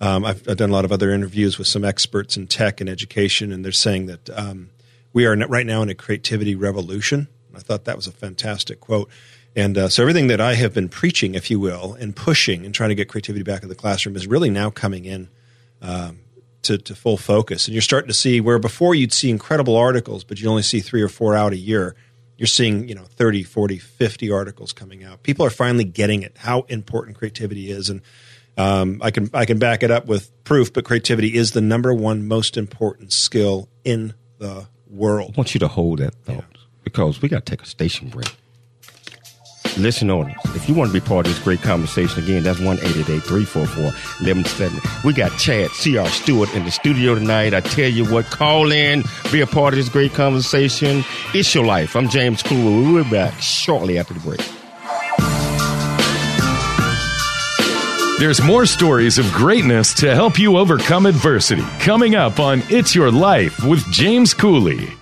Um, 0.00 0.24
I've, 0.24 0.48
I've, 0.48 0.56
done 0.56 0.70
a 0.70 0.72
lot 0.72 0.84
of 0.84 0.92
other 0.92 1.10
interviews 1.10 1.58
with 1.58 1.66
some 1.66 1.84
experts 1.84 2.36
in 2.36 2.46
tech 2.46 2.80
and 2.80 2.90
education, 2.90 3.52
and 3.52 3.64
they're 3.64 3.72
saying 3.72 4.06
that 4.06 4.30
um, 4.30 4.70
we 5.12 5.26
are 5.26 5.36
right 5.36 5.66
now 5.66 5.82
in 5.82 5.88
a 5.88 5.94
creativity 5.94 6.54
revolution. 6.54 7.28
I 7.54 7.60
thought 7.60 7.84
that 7.86 7.96
was 7.96 8.06
a 8.06 8.12
fantastic 8.12 8.80
quote. 8.80 9.10
And 9.56 9.76
uh, 9.76 9.88
so 9.88 10.02
everything 10.02 10.28
that 10.28 10.40
I 10.40 10.54
have 10.54 10.74
been 10.74 10.88
preaching, 10.88 11.34
if 11.34 11.50
you 11.50 11.58
will, 11.58 11.94
and 11.94 12.14
pushing 12.14 12.64
and 12.64 12.74
trying 12.74 12.90
to 12.90 12.94
get 12.94 13.08
creativity 13.08 13.42
back 13.42 13.62
in 13.62 13.68
the 13.68 13.74
classroom 13.74 14.14
is 14.14 14.26
really 14.26 14.50
now 14.50 14.70
coming 14.70 15.04
in 15.04 15.28
um, 15.82 16.20
to, 16.62 16.78
to 16.78 16.94
full 16.94 17.16
focus. 17.16 17.66
And 17.66 17.74
you're 17.74 17.82
starting 17.82 18.08
to 18.08 18.14
see 18.14 18.40
where 18.40 18.58
before 18.58 18.94
you'd 18.94 19.12
see 19.12 19.30
incredible 19.30 19.76
articles, 19.76 20.22
but 20.22 20.40
you 20.40 20.48
only 20.48 20.62
see 20.62 20.80
three 20.80 21.02
or 21.02 21.08
four 21.08 21.34
out 21.34 21.52
a 21.52 21.56
year. 21.56 21.96
You're 22.36 22.46
seeing, 22.46 22.88
you 22.88 22.94
know, 22.94 23.02
30, 23.02 23.42
40, 23.42 23.78
50 23.78 24.30
articles 24.30 24.72
coming 24.72 25.02
out. 25.02 25.24
People 25.24 25.44
are 25.44 25.50
finally 25.50 25.84
getting 25.84 26.22
it, 26.22 26.36
how 26.38 26.62
important 26.68 27.16
creativity 27.16 27.70
is. 27.70 27.90
And 27.90 28.00
um, 28.56 29.00
I 29.02 29.10
can 29.10 29.30
I 29.32 29.44
can 29.44 29.58
back 29.58 29.82
it 29.82 29.90
up 29.90 30.06
with 30.06 30.32
proof, 30.44 30.72
but 30.72 30.84
creativity 30.84 31.36
is 31.36 31.52
the 31.52 31.60
number 31.60 31.94
one 31.94 32.26
most 32.26 32.56
important 32.56 33.12
skill 33.12 33.68
in 33.84 34.14
the 34.38 34.66
world. 34.88 35.34
I 35.36 35.38
want 35.38 35.54
you 35.54 35.60
to 35.60 35.68
hold 35.68 36.00
that 36.00 36.14
thought 36.14 36.36
yeah. 36.36 36.60
because 36.82 37.22
we 37.22 37.28
got 37.28 37.46
to 37.46 37.50
take 37.56 37.62
a 37.62 37.68
station 37.68 38.08
break. 38.08 38.34
Listen 39.78 40.10
on 40.10 40.34
If 40.56 40.68
you 40.68 40.74
want 40.74 40.92
to 40.92 41.00
be 41.00 41.06
part 41.06 41.26
of 41.26 41.32
this 41.32 41.42
great 41.42 41.62
conversation, 41.62 42.22
again, 42.24 42.42
that's 42.42 42.58
1 42.58 42.78
344 42.78 43.84
1170. 43.84 44.80
We 45.04 45.12
got 45.12 45.36
Chad 45.38 45.70
C.R. 45.70 46.08
Stewart 46.08 46.52
in 46.54 46.64
the 46.64 46.70
studio 46.72 47.14
tonight. 47.14 47.54
I 47.54 47.60
tell 47.60 47.88
you 47.88 48.04
what, 48.04 48.26
call 48.26 48.72
in, 48.72 49.04
be 49.30 49.40
a 49.40 49.46
part 49.46 49.74
of 49.74 49.78
this 49.78 49.88
great 49.88 50.14
conversation. 50.14 51.04
It's 51.32 51.54
your 51.54 51.64
life. 51.64 51.94
I'm 51.94 52.08
James 52.08 52.42
Cool. 52.42 52.92
We'll 52.92 53.04
be 53.04 53.10
back 53.10 53.40
shortly 53.40 53.98
after 53.98 54.14
the 54.14 54.20
break. 54.20 54.40
There's 58.18 58.42
more 58.42 58.66
stories 58.66 59.18
of 59.18 59.30
greatness 59.32 59.94
to 59.94 60.12
help 60.12 60.40
you 60.40 60.56
overcome 60.56 61.06
adversity 61.06 61.62
coming 61.78 62.16
up 62.16 62.40
on 62.40 62.64
It's 62.68 62.92
Your 62.92 63.12
Life 63.12 63.62
with 63.62 63.84
James 63.92 64.34
Cooley. 64.34 64.97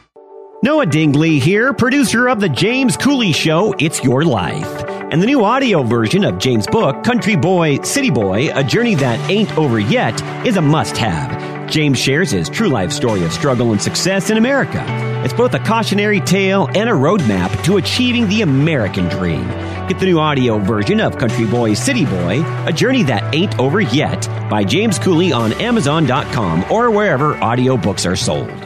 Noah 0.63 0.87
Dingley 0.87 1.39
here, 1.39 1.75
producer 1.75 2.29
of 2.29 2.41
The 2.41 2.49
James 2.49 2.97
Cooley 2.97 3.33
Show, 3.33 3.75
It's 3.79 4.03
Your 4.03 4.25
Life. 4.25 4.85
And 5.13 5.21
the 5.21 5.27
new 5.27 5.45
audio 5.45 5.83
version 5.83 6.25
of 6.25 6.39
James' 6.39 6.67
book, 6.67 7.05
Country 7.05 7.37
Boy, 7.37 7.83
City 7.83 8.11
Boy, 8.11 8.49
A 8.55 8.65
Journey 8.65 8.95
That 8.95 9.21
Ain't 9.31 9.57
Over 9.59 9.79
Yet, 9.79 10.19
is 10.47 10.57
a 10.57 10.63
must 10.63 10.97
have. 10.97 11.71
James 11.71 11.99
shares 11.99 12.31
his 12.31 12.49
true 12.49 12.71
life 12.71 12.91
story 12.91 13.23
of 13.23 13.33
struggle 13.35 13.73
and 13.73 13.83
success 13.83 14.31
in 14.31 14.39
America. 14.39 14.83
It's 15.25 15.35
both 15.35 15.53
a 15.53 15.59
cautionary 15.59 16.21
tale 16.21 16.69
and 16.75 16.89
a 16.89 16.95
roadmap 16.95 17.63
to 17.65 17.77
achieving 17.77 18.27
the 18.29 18.41
American 18.41 19.11
dream. 19.11 19.47
Get 19.89 19.99
the 19.99 20.07
new 20.07 20.19
audio 20.19 20.59
version 20.59 21.01
of 21.01 21.19
Country 21.19 21.47
Boy, 21.47 21.75
City 21.75 22.07
Boy, 22.07 22.43
A 22.65 22.73
Journey 22.73 23.03
That 23.03 23.35
Ain't 23.35 23.59
Over 23.59 23.83
Yet 23.83 24.27
by 24.49 24.65
James 24.65 24.99
Cooley 24.99 25.33
on 25.33 25.53
Amazon.com 25.53 26.65
or 26.73 26.91
wherever 26.91 27.35
audiobooks 27.35 28.11
are 28.11 28.17
sold. 28.17 28.65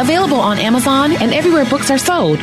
available 0.00 0.40
on 0.40 0.58
Amazon 0.58 1.12
and 1.12 1.32
everywhere 1.32 1.64
books 1.64 1.90
are 1.90 1.98
sold. 1.98 2.38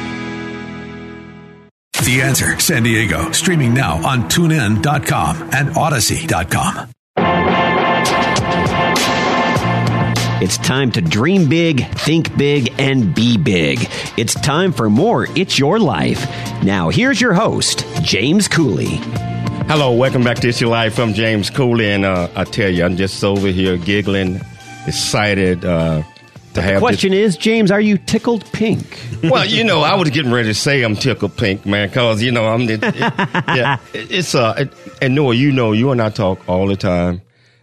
The 2.06 2.22
Answer 2.24 2.60
San 2.60 2.84
Diego, 2.84 3.32
streaming 3.32 3.74
now 3.74 3.96
on 4.06 4.28
tunein.com 4.30 5.50
and 5.54 5.70
audacy.com. 5.70 6.92
It's 10.44 10.58
time 10.58 10.92
to 10.94 11.02
dream 11.02 11.48
big, 11.48 11.86
think 11.90 12.36
big, 12.36 12.74
and 12.80 13.14
be 13.14 13.38
big. 13.38 13.88
It's 14.18 14.34
time 14.34 14.72
for 14.74 14.90
more 14.90 15.28
It's 15.38 15.60
Your 15.60 15.78
Life. 15.78 16.26
Now, 16.64 16.90
here's 16.90 17.22
your 17.22 17.34
host, 17.34 17.86
James 18.02 18.48
Cooley. 18.48 18.98
Hello, 19.68 19.92
welcome 19.94 20.24
back 20.24 20.38
to 20.40 20.50
It's 20.50 20.60
Your 20.60 20.72
Life. 20.72 20.98
I'm 20.98 21.14
James 21.14 21.52
Cooley, 21.52 21.92
and 21.92 22.04
uh, 22.06 22.28
I 22.36 22.46
tell 22.46 22.72
you, 22.72 22.84
I'm 22.84 22.98
just 22.98 23.24
over 23.24 23.50
here 23.50 23.78
giggling, 23.78 24.42
excited. 24.88 25.64
Uh, 25.64 26.02
to 26.54 26.62
have. 26.62 26.76
The 26.76 26.80
question 26.80 27.12
this. 27.12 27.36
is, 27.36 27.38
James, 27.38 27.72
are 27.72 27.82
you 27.82 27.98
tickled 27.98 28.46
pink? 28.52 29.00
well, 29.24 29.46
you 29.46 29.64
know, 29.64 29.82
I 29.82 29.96
was 29.96 30.10
getting 30.10 30.32
ready 30.32 30.50
to 30.50 30.54
say 30.54 30.84
I'm 30.84 30.96
tickled 30.96 31.38
pink, 31.38 31.66
man, 31.66 31.90
because 31.90 32.22
you 32.22 32.32
know 32.32 32.46
I'm. 32.46 32.62
It, 32.64 32.84
it, 32.84 32.96
yeah, 32.96 33.78
it, 33.94 34.12
it's 34.12 34.36
uh, 34.36 34.56
it, 34.58 34.74
and 35.02 35.16
Noah, 35.16 35.36
you 35.36 35.52
know, 35.52 35.72
you 35.72 35.92
and 35.92 36.02
I 36.02 36.10
talk 36.10 36.48
all 36.48 36.68
the 36.68 36.76
time. 36.76 37.22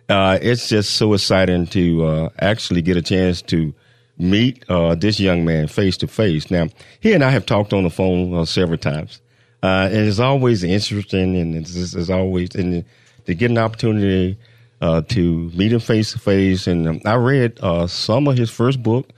Uh, 0.08 0.38
it's 0.40 0.68
just 0.68 0.94
so 0.96 1.12
exciting 1.12 1.66
to 1.66 2.06
uh, 2.06 2.28
actually 2.38 2.80
get 2.80 2.96
a 2.96 3.02
chance 3.02 3.42
to 3.42 3.74
meet 4.16 4.64
uh, 4.68 4.94
this 4.94 5.20
young 5.20 5.44
man 5.44 5.68
face 5.68 5.96
to 5.98 6.06
face. 6.06 6.50
Now, 6.50 6.68
he 7.00 7.12
and 7.12 7.22
I 7.22 7.30
have 7.30 7.46
talked 7.46 7.72
on 7.72 7.84
the 7.84 7.90
phone 7.90 8.34
uh, 8.34 8.44
several 8.44 8.78
times, 8.78 9.20
uh, 9.62 9.88
and 9.90 10.08
it's 10.08 10.18
always 10.18 10.64
interesting, 10.64 11.36
and 11.36 11.54
it's, 11.54 11.94
it's 11.94 12.10
always 12.10 12.54
and 12.54 12.84
to 13.26 13.34
get 13.34 13.50
an 13.50 13.58
opportunity 13.58 14.38
uh, 14.80 15.02
to 15.02 15.50
meet 15.50 15.72
him 15.72 15.80
face 15.80 16.12
to 16.12 16.18
face. 16.18 16.66
And 16.66 16.88
um, 16.88 17.00
I 17.04 17.14
read 17.14 17.58
uh, 17.60 17.86
some 17.86 18.28
of 18.28 18.36
his 18.36 18.50
first 18.50 18.82
book. 18.82 19.10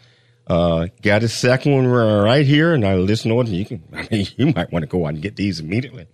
Uh, 0.46 0.88
got 1.02 1.22
his 1.22 1.32
second 1.32 1.72
one 1.72 1.86
right 1.86 2.44
here, 2.44 2.74
and 2.74 2.84
I 2.84 2.96
listened 2.96 3.30
to 3.32 3.40
it. 3.40 3.46
And 3.46 3.56
you 3.56 3.64
can, 3.64 3.82
I 3.92 4.08
mean, 4.10 4.26
you 4.36 4.52
might 4.52 4.72
want 4.72 4.82
to 4.82 4.88
go 4.88 5.06
out 5.06 5.10
and 5.14 5.22
get 5.22 5.36
these 5.36 5.60
immediately. 5.60 6.06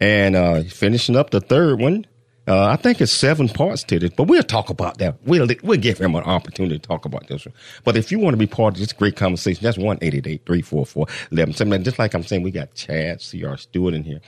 And 0.00 0.34
uh, 0.34 0.62
finishing 0.64 1.14
up 1.14 1.30
the 1.30 1.40
third 1.40 1.78
one, 1.78 2.06
uh, 2.48 2.66
I 2.66 2.76
think 2.76 3.00
it's 3.00 3.12
seven 3.12 3.48
parts 3.48 3.84
to 3.84 3.98
this, 3.98 4.10
but 4.16 4.24
we'll 4.24 4.42
talk 4.42 4.70
about 4.70 4.98
that. 4.98 5.18
We'll 5.24 5.46
we'll 5.62 5.78
give 5.78 5.98
him 5.98 6.16
an 6.16 6.24
opportunity 6.24 6.78
to 6.78 6.88
talk 6.88 7.04
about 7.04 7.28
this 7.28 7.46
one. 7.46 7.54
But 7.84 7.96
if 7.96 8.10
you 8.10 8.18
want 8.18 8.32
to 8.32 8.38
be 8.38 8.48
part 8.48 8.74
of 8.74 8.80
this 8.80 8.92
great 8.92 9.14
conversation, 9.14 9.62
that's 9.62 9.78
one 9.78 9.98
eight 10.02 10.14
eight 10.14 10.26
eight 10.26 10.46
three 10.46 10.62
four 10.62 10.84
four 10.84 11.06
eleven. 11.30 11.84
Just 11.84 11.98
like 11.98 12.12
I'm 12.12 12.24
saying, 12.24 12.42
we 12.42 12.50
got 12.50 12.74
Chad 12.74 13.20
C.R. 13.20 13.56
Stewart 13.56 13.94
in 13.94 14.02
here. 14.02 14.20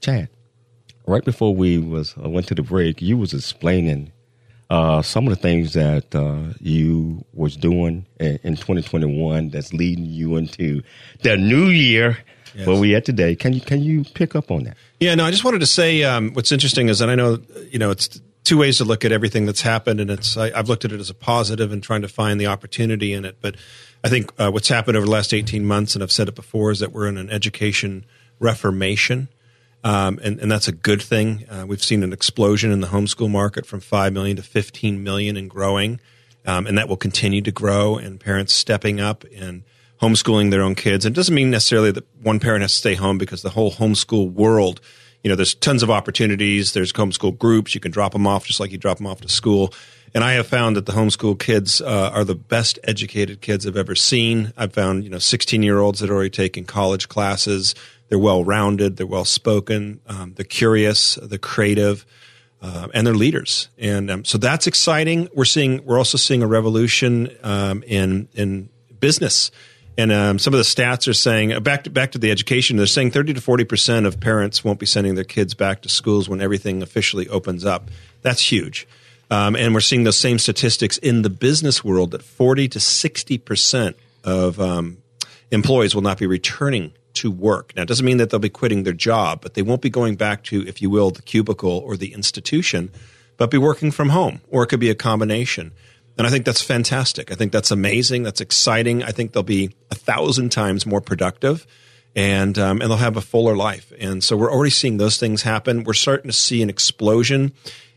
Chad, 0.00 0.28
right 1.08 1.24
before 1.24 1.54
we 1.54 1.78
was 1.78 2.14
uh, 2.22 2.28
went 2.28 2.46
to 2.48 2.54
the 2.54 2.62
break, 2.62 3.00
you 3.00 3.16
was 3.16 3.32
explaining 3.32 4.12
uh, 4.70 5.00
some 5.00 5.26
of 5.26 5.30
the 5.30 5.40
things 5.40 5.72
that 5.72 6.14
uh, 6.14 6.54
you 6.60 7.24
was 7.32 7.56
doing 7.56 8.06
in, 8.20 8.38
in, 8.42 8.54
2021 8.54 9.48
that's 9.48 9.72
leading 9.72 10.04
you 10.04 10.36
into 10.36 10.82
the 11.22 11.38
new 11.38 11.68
year 11.68 12.18
yes. 12.54 12.66
where 12.66 12.78
we 12.78 12.94
at 12.94 13.06
today. 13.06 13.34
Can 13.34 13.54
you 13.54 13.62
can 13.62 13.82
you 13.82 14.04
pick 14.04 14.36
up 14.36 14.50
on 14.50 14.64
that? 14.64 14.76
Yeah, 15.00 15.14
no, 15.14 15.24
I 15.24 15.30
just 15.30 15.44
wanted 15.44 15.60
to 15.60 15.66
say 15.66 16.04
um, 16.04 16.34
what's 16.34 16.52
interesting 16.52 16.88
is 16.88 16.98
that 16.98 17.08
I 17.08 17.14
know 17.14 17.38
you 17.70 17.78
know 17.78 17.90
it's 17.90 18.20
two 18.44 18.58
ways 18.58 18.76
to 18.78 18.84
look 18.84 19.06
at 19.06 19.12
everything 19.12 19.46
that's 19.46 19.62
happened, 19.62 20.00
and 20.00 20.10
it's 20.10 20.36
I, 20.36 20.54
have 20.54 20.68
looked 20.68 20.84
at 20.84 20.92
it 20.92 21.00
as 21.00 21.08
a 21.08 21.14
positive 21.14 21.72
and 21.72 21.82
trying 21.82 22.02
to 22.02 22.08
find 22.08 22.38
the 22.38 22.46
opportunity 22.46 23.14
in 23.14 23.24
it. 23.24 23.38
But 23.40 23.56
I 24.04 24.10
think 24.10 24.30
uh, 24.38 24.50
what's 24.50 24.68
happened 24.68 24.98
over 24.98 25.06
the 25.06 25.12
last 25.12 25.32
18 25.32 25.64
months, 25.64 25.94
and 25.94 26.02
I've 26.02 26.12
said 26.12 26.28
it 26.28 26.34
before, 26.34 26.70
is 26.70 26.80
that 26.80 26.92
we're 26.92 27.08
in 27.08 27.16
an 27.16 27.30
education 27.30 28.04
reformation 28.38 29.28
um, 29.84 30.18
and, 30.22 30.40
and, 30.40 30.50
that's 30.50 30.66
a 30.66 30.72
good 30.72 31.00
thing. 31.00 31.44
Uh, 31.48 31.64
we've 31.66 31.82
seen 31.82 32.02
an 32.02 32.12
explosion 32.12 32.72
in 32.72 32.80
the 32.80 32.88
homeschool 32.88 33.30
market 33.30 33.64
from 33.64 33.80
5 33.80 34.12
million 34.12 34.36
to 34.36 34.42
15 34.42 35.02
million 35.02 35.36
and 35.36 35.48
growing. 35.48 36.00
Um, 36.44 36.66
and 36.66 36.78
that 36.78 36.88
will 36.88 36.96
continue 36.96 37.42
to 37.42 37.52
grow 37.52 37.96
and 37.96 38.18
parents 38.18 38.54
stepping 38.54 39.00
up 39.00 39.24
and 39.36 39.62
homeschooling 40.00 40.50
their 40.50 40.62
own 40.62 40.74
kids. 40.74 41.04
And 41.04 41.14
it 41.14 41.16
doesn't 41.16 41.34
mean 41.34 41.50
necessarily 41.50 41.90
that 41.92 42.06
one 42.22 42.40
parent 42.40 42.62
has 42.62 42.72
to 42.72 42.78
stay 42.78 42.94
home 42.94 43.18
because 43.18 43.42
the 43.42 43.50
whole 43.50 43.72
homeschool 43.72 44.32
world, 44.32 44.80
you 45.22 45.28
know, 45.28 45.36
there's 45.36 45.54
tons 45.54 45.82
of 45.82 45.90
opportunities. 45.90 46.72
There's 46.72 46.92
homeschool 46.92 47.38
groups. 47.38 47.74
You 47.74 47.80
can 47.80 47.90
drop 47.90 48.12
them 48.12 48.26
off 48.26 48.46
just 48.46 48.60
like 48.60 48.72
you 48.72 48.78
drop 48.78 48.98
them 48.98 49.06
off 49.06 49.20
to 49.20 49.28
school. 49.28 49.74
And 50.14 50.24
I 50.24 50.32
have 50.32 50.46
found 50.46 50.76
that 50.76 50.86
the 50.86 50.92
homeschool 50.92 51.38
kids 51.38 51.82
uh, 51.82 52.10
are 52.14 52.24
the 52.24 52.34
best 52.34 52.78
educated 52.84 53.40
kids 53.40 53.66
I've 53.66 53.76
ever 53.76 53.94
seen. 53.94 54.52
I've 54.56 54.72
found, 54.72 55.04
you 55.04 55.10
know, 55.10 55.18
16 55.18 55.62
year 55.62 55.80
olds 55.80 56.00
that 56.00 56.08
are 56.08 56.14
already 56.14 56.30
taking 56.30 56.64
college 56.64 57.08
classes. 57.08 57.74
They're 58.08 58.18
well 58.18 58.44
rounded. 58.44 58.96
They're 58.96 59.06
well 59.06 59.24
spoken. 59.24 60.00
Um, 60.06 60.34
they're 60.34 60.44
curious. 60.44 61.18
They're 61.22 61.38
creative. 61.38 62.06
Uh, 62.60 62.88
and 62.92 63.06
they're 63.06 63.14
leaders, 63.14 63.68
and 63.78 64.10
um, 64.10 64.24
so 64.24 64.36
that's 64.36 64.66
exciting. 64.66 65.28
We're 65.32 65.44
seeing, 65.44 65.84
we're 65.84 65.96
also 65.96 66.18
seeing 66.18 66.42
a 66.42 66.46
revolution 66.48 67.30
um, 67.44 67.84
in 67.86 68.26
in 68.34 68.68
business, 68.98 69.52
and 69.96 70.10
um, 70.10 70.40
some 70.40 70.54
of 70.54 70.58
the 70.58 70.64
stats 70.64 71.06
are 71.06 71.14
saying 71.14 71.52
uh, 71.52 71.60
back 71.60 71.84
to 71.84 71.90
back 71.90 72.10
to 72.12 72.18
the 72.18 72.32
education. 72.32 72.76
They're 72.76 72.86
saying 72.86 73.12
thirty 73.12 73.32
to 73.32 73.40
forty 73.40 73.62
percent 73.62 74.06
of 74.06 74.18
parents 74.18 74.64
won't 74.64 74.80
be 74.80 74.86
sending 74.86 75.14
their 75.14 75.22
kids 75.22 75.54
back 75.54 75.82
to 75.82 75.88
schools 75.88 76.28
when 76.28 76.40
everything 76.40 76.82
officially 76.82 77.28
opens 77.28 77.64
up. 77.64 77.92
That's 78.22 78.50
huge. 78.50 78.88
Um, 79.30 79.56
and 79.56 79.74
we're 79.74 79.80
seeing 79.80 80.04
those 80.04 80.16
same 80.16 80.38
statistics 80.38 80.98
in 80.98 81.22
the 81.22 81.30
business 81.30 81.84
world 81.84 82.12
that 82.12 82.22
40 82.22 82.68
to 82.68 82.78
60% 82.78 83.94
of 84.24 84.58
um, 84.60 84.98
employees 85.50 85.94
will 85.94 86.02
not 86.02 86.18
be 86.18 86.26
returning 86.26 86.92
to 87.18 87.30
work. 87.30 87.72
Now, 87.76 87.82
it 87.82 87.88
doesn't 87.88 88.04
mean 88.04 88.16
that 88.16 88.30
they'll 88.30 88.40
be 88.40 88.48
quitting 88.48 88.82
their 88.82 88.92
job, 88.92 89.40
but 89.40 89.54
they 89.54 89.62
won't 89.62 89.82
be 89.82 89.90
going 89.90 90.16
back 90.16 90.42
to, 90.44 90.66
if 90.66 90.82
you 90.82 90.90
will, 90.90 91.10
the 91.10 91.22
cubicle 91.22 91.78
or 91.84 91.96
the 91.96 92.12
institution, 92.12 92.90
but 93.36 93.50
be 93.50 93.58
working 93.58 93.90
from 93.90 94.08
home, 94.08 94.40
or 94.48 94.62
it 94.62 94.66
could 94.66 94.80
be 94.80 94.90
a 94.90 94.94
combination. 94.94 95.72
And 96.16 96.26
I 96.26 96.30
think 96.30 96.44
that's 96.44 96.62
fantastic. 96.62 97.30
I 97.30 97.36
think 97.36 97.52
that's 97.52 97.70
amazing. 97.70 98.24
That's 98.24 98.40
exciting. 98.40 99.04
I 99.04 99.12
think 99.12 99.32
they'll 99.32 99.44
be 99.44 99.70
a 99.90 99.94
thousand 99.94 100.50
times 100.50 100.84
more 100.84 101.00
productive 101.00 101.66
and 102.16 102.58
um, 102.58 102.80
and 102.80 102.90
they'll 102.90 102.98
have 102.98 103.16
a 103.16 103.20
fuller 103.20 103.56
life. 103.56 103.92
And 104.00 104.24
so 104.24 104.36
we're 104.36 104.52
already 104.52 104.70
seeing 104.70 104.96
those 104.96 105.18
things 105.18 105.42
happen. 105.42 105.84
We're 105.84 105.94
starting 105.94 106.28
to 106.28 106.36
see 106.36 106.62
an 106.62 106.68
explosion 106.68 107.52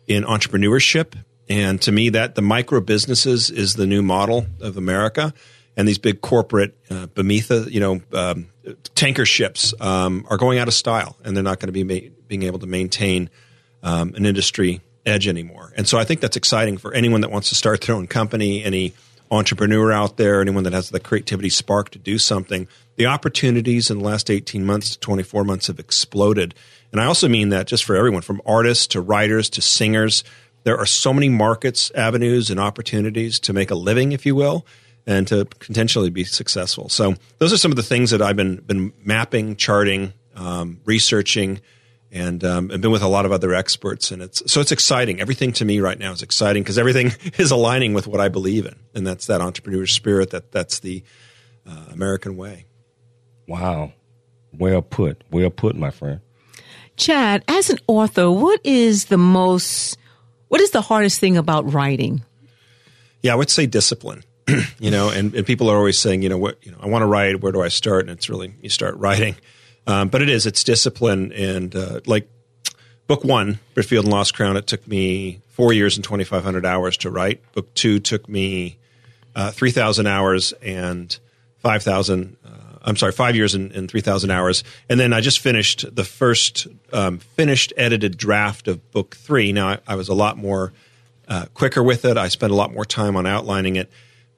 in 0.08 0.24
entrepreneurship. 0.24 1.16
And 1.50 1.82
to 1.82 1.92
me, 1.92 2.10
that 2.10 2.36
the 2.36 2.42
micro 2.42 2.80
businesses 2.82 3.50
is 3.50 3.74
the 3.74 3.88
new 3.88 4.02
model 4.04 4.46
of 4.60 4.78
America. 4.78 5.34
And 5.78 5.88
these 5.88 5.98
big 5.98 6.22
corporate 6.22 6.78
uh, 6.90 7.08
you 7.16 7.80
know, 7.80 8.02
um, 8.14 8.50
tanker 8.94 9.26
ships 9.26 9.74
um, 9.80 10.26
are 10.30 10.38
going 10.38 10.60
out 10.60 10.68
of 10.68 10.74
style, 10.74 11.16
and 11.24 11.36
they're 11.36 11.44
not 11.44 11.60
going 11.60 11.74
to 11.74 11.84
be 11.84 11.84
ma- 11.84 12.10
being 12.28 12.44
able 12.44 12.60
to 12.60 12.68
maintain 12.68 13.30
um, 13.84 14.14
an 14.16 14.26
industry 14.26 14.82
edge 15.06 15.28
anymore. 15.28 15.74
And 15.76 15.88
so 15.88 15.98
I 15.98 16.04
think 16.04 16.20
that's 16.20 16.38
exciting 16.38 16.78
for 16.78 16.94
anyone 16.94 17.22
that 17.22 17.32
wants 17.32 17.50
to 17.50 17.56
start 17.56 17.82
their 17.82 17.96
own 17.96 18.08
company, 18.08 18.64
any 18.64 18.94
entrepreneur 19.32 19.92
out 19.92 20.18
there, 20.18 20.42
anyone 20.42 20.64
that 20.64 20.74
has 20.74 20.90
the 20.90 21.00
creativity 21.00 21.50
spark 21.50 21.90
to 21.92 22.00
do 22.00 22.18
something. 22.18 22.68
The 22.98 23.06
opportunities 23.06 23.90
in 23.90 24.00
the 24.00 24.04
last 24.04 24.30
18 24.30 24.66
months 24.66 24.92
to 24.92 25.00
24 25.00 25.46
months 25.46 25.68
have 25.68 25.80
exploded. 25.80 26.54
And 26.92 27.00
I 27.00 27.06
also 27.06 27.30
mean 27.30 27.50
that 27.50 27.68
just 27.68 27.86
for 27.86 27.96
everyone 27.96 28.22
from 28.22 28.42
artists 28.46 28.88
to 28.88 29.02
writers 29.02 29.50
to 29.52 29.62
singers. 29.62 30.24
There 30.64 30.78
are 30.78 30.86
so 30.86 31.14
many 31.14 31.30
markets, 31.30 31.92
avenues, 31.96 32.52
and 32.52 32.60
opportunities 32.60 33.40
to 33.42 33.54
make 33.54 33.72
a 33.72 33.76
living, 33.76 34.12
if 34.12 34.26
you 34.26 34.36
will, 34.36 34.66
and 35.08 35.28
to 35.28 35.46
potentially 35.46 36.10
be 36.10 36.24
successful. 36.24 36.90
So 36.90 37.16
those 37.40 37.52
are 37.54 37.58
some 37.58 37.72
of 37.72 37.76
the 37.76 37.84
things 37.84 38.12
that 38.12 38.22
I've 38.22 38.36
been 38.36 38.58
been 38.58 38.94
mapping, 39.04 39.56
charting, 39.56 40.14
um, 40.36 40.80
researching, 40.86 41.62
and 42.12 42.44
um, 42.44 42.72
I've 42.74 42.82
been 42.82 42.92
with 42.92 43.02
a 43.02 43.08
lot 43.08 43.26
of 43.26 43.32
other 43.32 43.54
experts. 43.54 44.12
And 44.12 44.22
it's 44.22 44.44
so 44.52 44.62
it's 44.62 44.72
exciting. 44.72 45.22
Everything 45.22 45.54
to 45.54 45.66
me 45.66 45.80
right 45.80 45.98
now 45.98 46.12
is 46.12 46.22
exciting 46.22 46.64
because 46.64 46.78
everything 46.78 47.12
is 47.38 47.52
aligning 47.52 47.94
with 47.94 48.08
what 48.08 48.20
I 48.20 48.30
believe 48.30 48.66
in, 48.66 48.76
and 48.94 49.06
that's 49.06 49.28
that 49.28 49.42
entrepreneur 49.42 49.86
spirit. 49.86 50.32
That 50.32 50.52
that's 50.52 50.80
the 50.80 51.04
uh, 51.68 51.86
American 51.92 52.38
way. 52.38 52.66
Wow, 53.48 53.94
well 54.54 54.82
put, 54.82 55.24
well 55.32 55.50
put, 55.50 55.76
my 55.76 55.92
friend. 55.92 56.22
Chad, 56.98 57.44
as 57.48 57.70
an 57.70 57.80
author, 57.88 58.30
what 58.30 58.60
is 58.64 59.06
the 59.06 59.18
most, 59.18 59.98
what 60.50 60.62
is 60.62 60.72
the 60.72 60.82
hardest 60.82 61.20
thing 61.20 61.38
about 61.38 61.74
writing? 61.74 62.24
Yeah, 63.22 63.34
I 63.34 63.36
would 63.36 63.50
say 63.50 63.66
discipline. 63.66 64.24
you 64.80 64.92
know, 64.92 65.10
and, 65.10 65.34
and 65.34 65.46
people 65.46 65.70
are 65.70 65.78
always 65.78 66.00
saying, 66.00 66.22
you 66.22 66.30
know, 66.30 66.38
what, 66.38 66.58
you 66.66 66.72
know, 66.72 66.78
I 66.82 66.88
want 66.88 67.04
to 67.04 67.08
write. 67.08 67.42
Where 67.42 67.52
do 67.52 67.62
I 67.62 67.68
start? 67.68 68.02
And 68.02 68.12
it's 68.12 68.30
really 68.30 68.54
you 68.62 68.70
start 68.70 68.96
writing, 68.98 69.36
um, 69.88 70.10
but 70.10 70.22
it 70.22 70.30
is 70.30 70.46
it's 70.46 70.64
discipline 70.64 71.32
and 71.34 71.76
uh, 71.76 72.02
like 72.06 72.30
book 73.08 73.24
one, 73.24 73.60
Britfield 73.76 74.04
and 74.04 74.12
Lost 74.12 74.34
Crown. 74.34 74.58
It 74.58 74.68
took 74.68 74.88
me 74.88 75.42
four 75.50 75.74
years 75.74 75.98
and 75.98 76.04
twenty 76.04 76.24
five 76.24 76.44
hundred 76.44 76.66
hours 76.66 76.98
to 76.98 77.10
write. 77.10 77.52
Book 77.54 77.74
two 77.74 78.00
took 78.00 78.28
me 78.30 78.78
uh, 79.36 79.52
three 79.52 79.72
thousand 79.72 80.08
hours 80.08 80.54
and 80.62 81.18
five 81.60 81.84
thousand 81.84 82.38
uh, 82.46 82.50
I'm 82.84 82.98
sorry, 82.98 83.12
five 83.12 83.36
years 83.36 83.54
and, 83.54 83.72
and 83.74 83.90
3,000 83.90 84.32
hours. 84.32 84.64
And 84.90 85.00
then 85.00 85.14
I 85.14 85.22
just 85.22 85.40
finished 85.40 85.96
the 85.96 86.04
first 86.04 86.68
um, 86.92 87.20
finished 87.20 87.74
edited 87.78 88.18
draft 88.18 88.68
of 88.68 88.92
book 88.92 89.16
three. 89.16 89.54
Now, 89.54 89.70
I, 89.70 89.78
I 89.88 89.96
was 89.96 90.10
a 90.10 90.14
lot 90.14 90.38
more 90.38 90.74
uh, 91.28 91.46
quicker 91.54 91.84
with 91.84 92.06
it. 92.06 92.18
I 92.18 92.28
spent 92.28 92.52
a 92.52 92.56
lot 92.56 92.74
more 92.74 92.86
time 92.86 93.16
on 93.16 93.26
outlining 93.26 93.76
it. 93.76 93.92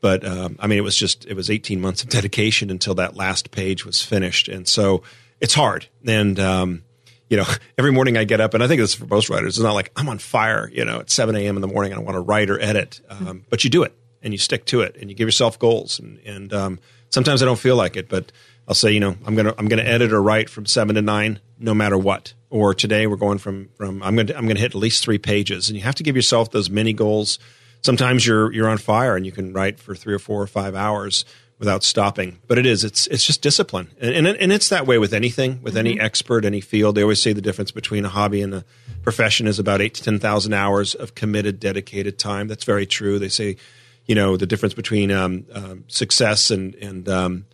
But 0.04 0.26
um, 0.28 0.58
I 0.60 0.68
mean, 0.68 0.78
it 0.78 0.84
was 0.84 0.98
just, 0.98 1.26
it 1.26 1.34
was 1.34 1.50
18 1.50 1.80
months 1.80 2.04
of 2.04 2.10
dedication 2.10 2.70
until 2.70 2.94
that 2.96 3.16
last 3.16 3.52
page 3.52 3.86
was 3.86 4.02
finished. 4.02 4.50
And 4.50 4.68
so 4.68 5.02
it's 5.40 5.54
hard. 5.54 5.88
And, 6.06 6.38
um, 6.42 6.84
you 7.30 7.38
know, 7.38 7.46
every 7.78 7.94
morning 7.94 8.18
I 8.18 8.26
get 8.26 8.42
up, 8.42 8.54
and 8.54 8.62
I 8.62 8.68
think 8.68 8.82
this 8.82 8.90
is 8.90 8.96
for 8.96 9.06
most 9.06 9.30
writers. 9.30 9.56
It's 9.56 9.64
not 9.64 9.76
like 9.76 9.92
I'm 9.96 10.10
on 10.10 10.18
fire, 10.18 10.70
you 10.74 10.84
know, 10.84 11.00
at 11.00 11.10
7 11.10 11.34
a.m. 11.38 11.56
in 11.56 11.62
the 11.62 11.70
morning 11.70 11.94
I 11.94 12.00
want 12.00 12.16
to 12.16 12.20
write 12.20 12.50
or 12.50 12.60
edit. 12.60 13.00
Um, 13.10 13.46
but 13.50 13.64
you 13.64 13.70
do 13.70 13.84
it 13.84 13.94
and 14.22 14.34
you 14.34 14.38
stick 14.38 14.66
to 14.66 14.82
it 14.82 14.98
and 15.00 15.10
you 15.10 15.16
give 15.16 15.28
yourself 15.28 15.58
goals. 15.58 16.00
And, 16.00 16.20
and 16.26 16.54
um, 16.54 16.80
Sometimes 17.14 17.44
I 17.44 17.46
don't 17.46 17.60
feel 17.60 17.76
like 17.76 17.96
it, 17.96 18.10
but 18.10 18.32
I'll 18.68 18.74
say, 18.74 18.92
you 18.92 19.00
know, 19.00 19.16
I'm 19.24 19.36
gonna 19.36 19.54
I'm 19.60 19.68
gonna 19.68 19.84
edit 19.84 20.12
or 20.12 20.20
write 20.20 20.50
from 20.50 20.66
seven 20.66 20.96
to 20.96 21.02
nine, 21.04 21.40
no 21.60 21.76
matter 21.76 21.96
what. 21.96 22.34
Or 22.50 22.74
today 22.74 23.06
we're 23.06 23.18
going 23.18 23.38
from 23.38 23.70
from 23.76 24.02
I'm 24.02 24.16
gonna 24.16 24.34
I'm 24.36 24.48
gonna 24.48 24.60
hit 24.60 24.72
at 24.72 24.76
least 24.76 25.04
three 25.04 25.20
pages, 25.20 25.70
and 25.70 25.78
you 25.78 25.84
have 25.84 25.94
to 25.96 26.04
give 26.04 26.16
yourself 26.16 26.50
those 26.50 26.72
mini 26.72 26.92
goals. 26.92 27.38
Sometimes 27.84 28.26
you're 28.26 28.52
you're 28.52 28.70
on 28.70 28.78
fire 28.78 29.16
and 29.16 29.26
you 29.26 29.32
can 29.32 29.54
write 29.54 29.80
for 29.80 29.96
three 29.96 30.14
or 30.14 30.20
four 30.20 30.42
or 30.42 30.48
five 30.48 30.76
hours 30.76 31.26
without 31.60 31.84
stopping. 31.84 32.40
But 32.48 32.58
it 32.58 32.66
is 32.66 32.84
it's 32.84 33.08
it's 33.08 33.24
just 33.26 33.42
discipline, 33.42 33.90
and 34.00 34.28
and, 34.28 34.28
and 34.28 34.52
it's 34.52 34.70
that 34.70 34.88
way 34.88 34.98
with 34.98 35.14
anything, 35.14 35.62
with 35.62 35.74
mm-hmm. 35.74 35.88
any 35.88 36.00
expert, 36.00 36.46
any 36.46 36.62
field. 36.62 36.96
They 36.96 37.02
always 37.02 37.22
say 37.22 37.34
the 37.34 37.42
difference 37.42 37.72
between 37.72 38.06
a 38.06 38.10
hobby 38.10 38.42
and 38.42 38.54
a 38.54 38.66
profession 39.04 39.48
is 39.48 39.60
about 39.60 39.82
eight 39.82 39.94
to 39.96 40.04
ten 40.04 40.20
thousand 40.20 40.54
hours 40.54 40.96
of 40.96 41.16
committed, 41.16 41.60
dedicated 41.60 42.18
time. 42.18 42.48
That's 42.48 42.64
very 42.64 42.86
true. 42.86 43.20
They 43.20 43.30
say 43.30 43.58
you 44.06 44.16
know 44.16 44.38
the 44.38 44.46
difference 44.46 44.74
between 44.74 45.12
um, 45.12 45.46
um, 45.54 45.84
success 45.88 46.52
and 46.52 46.76
and 46.76 47.08
um, 47.08 47.46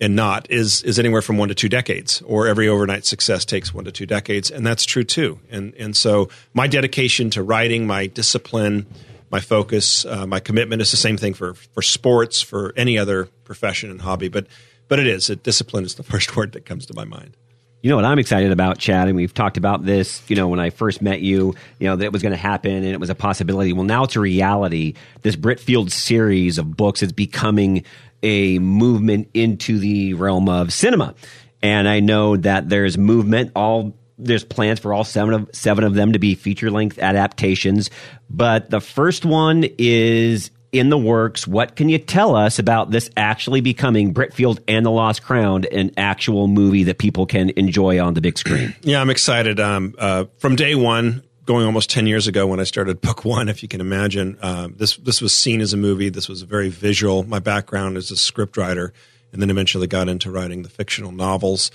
and 0.00 0.14
not 0.14 0.50
is 0.50 0.82
is 0.82 0.98
anywhere 0.98 1.22
from 1.22 1.38
one 1.38 1.48
to 1.48 1.54
two 1.54 1.68
decades, 1.68 2.22
or 2.22 2.46
every 2.46 2.68
overnight 2.68 3.06
success 3.06 3.44
takes 3.44 3.72
one 3.72 3.84
to 3.84 3.92
two 3.92 4.06
decades, 4.06 4.50
and 4.50 4.66
that's 4.66 4.84
true 4.84 5.04
too. 5.04 5.40
And 5.50 5.74
and 5.74 5.96
so 5.96 6.28
my 6.52 6.66
dedication 6.66 7.30
to 7.30 7.42
writing, 7.42 7.86
my 7.86 8.06
discipline, 8.06 8.86
my 9.34 9.40
focus, 9.40 10.04
uh, 10.04 10.24
my 10.28 10.38
commitment 10.38 10.80
is 10.80 10.92
the 10.92 10.96
same 10.96 11.16
thing 11.16 11.34
for 11.34 11.54
for 11.54 11.82
sports, 11.82 12.40
for 12.40 12.72
any 12.76 12.96
other 12.96 13.24
profession 13.42 13.90
and 13.90 14.00
hobby. 14.00 14.28
But 14.28 14.46
but 14.86 15.00
it 15.00 15.08
is 15.08 15.28
it, 15.28 15.42
discipline 15.42 15.84
is 15.84 15.96
the 15.96 16.02
first 16.12 16.36
word 16.36 16.52
that 16.52 16.64
comes 16.64 16.86
to 16.86 16.94
my 16.94 17.04
mind. 17.04 17.36
You 17.82 17.90
know 17.90 17.96
what 17.96 18.04
I'm 18.04 18.20
excited 18.20 18.52
about, 18.52 18.78
Chad, 18.78 19.08
and 19.08 19.16
we've 19.16 19.34
talked 19.34 19.56
about 19.56 19.84
this, 19.84 20.22
you 20.28 20.36
know, 20.36 20.46
when 20.46 20.60
I 20.60 20.70
first 20.70 21.02
met 21.02 21.20
you, 21.20 21.52
you 21.80 21.88
know, 21.88 21.96
that 21.96 22.04
it 22.04 22.12
was 22.12 22.22
going 22.22 22.30
to 22.30 22.38
happen 22.38 22.70
and 22.70 22.86
it 22.86 23.00
was 23.00 23.10
a 23.10 23.14
possibility. 23.16 23.72
Well, 23.72 23.82
now 23.82 24.04
it's 24.04 24.14
a 24.14 24.20
reality. 24.20 24.94
This 25.22 25.34
Britfield 25.34 25.90
series 25.90 26.56
of 26.56 26.76
books 26.76 27.02
is 27.02 27.12
becoming 27.12 27.84
a 28.22 28.60
movement 28.60 29.30
into 29.34 29.80
the 29.80 30.14
realm 30.14 30.48
of 30.48 30.72
cinema. 30.72 31.14
And 31.60 31.88
I 31.88 31.98
know 31.98 32.36
that 32.36 32.68
there's 32.68 32.96
movement 32.96 33.50
all 33.56 33.94
there's 34.18 34.44
plans 34.44 34.78
for 34.80 34.92
all 34.92 35.04
seven 35.04 35.34
of 35.34 35.50
seven 35.52 35.84
of 35.84 35.94
them 35.94 36.12
to 36.12 36.18
be 36.18 36.34
feature 36.34 36.70
length 36.70 36.98
adaptations, 36.98 37.90
but 38.30 38.70
the 38.70 38.80
first 38.80 39.24
one 39.24 39.64
is 39.78 40.50
in 40.74 40.88
the 40.90 40.98
works. 40.98 41.46
What 41.46 41.76
can 41.76 41.88
you 41.88 41.98
tell 41.98 42.34
us 42.34 42.58
about 42.58 42.90
this 42.90 43.08
actually 43.16 43.60
becoming 43.60 44.12
Britfield 44.12 44.58
and 44.66 44.84
the 44.84 44.90
Lost 44.90 45.22
Crown, 45.22 45.64
an 45.70 45.92
actual 45.96 46.48
movie 46.48 46.82
that 46.84 46.98
people 46.98 47.26
can 47.26 47.50
enjoy 47.50 48.04
on 48.04 48.14
the 48.14 48.20
big 48.20 48.36
screen? 48.36 48.74
Yeah, 48.82 49.00
I'm 49.00 49.10
excited. 49.10 49.60
Um, 49.60 49.94
uh, 49.98 50.24
from 50.38 50.56
day 50.56 50.74
one, 50.74 51.22
going 51.46 51.64
almost 51.64 51.90
10 51.90 52.06
years 52.06 52.26
ago 52.26 52.46
when 52.46 52.60
I 52.60 52.64
started 52.64 53.00
book 53.00 53.24
one, 53.24 53.48
if 53.48 53.62
you 53.62 53.68
can 53.68 53.80
imagine, 53.80 54.36
uh, 54.42 54.68
this, 54.74 54.96
this 54.96 55.22
was 55.22 55.32
seen 55.32 55.60
as 55.60 55.72
a 55.72 55.76
movie. 55.76 56.08
This 56.08 56.28
was 56.28 56.42
very 56.42 56.68
visual. 56.68 57.22
My 57.22 57.38
background 57.38 57.96
is 57.96 58.10
a 58.10 58.14
scriptwriter 58.14 58.90
and 59.32 59.40
then 59.40 59.50
eventually 59.50 59.86
got 59.86 60.08
into 60.08 60.30
writing 60.30 60.62
the 60.62 60.68
fictional 60.68 61.12
novels. 61.12 61.70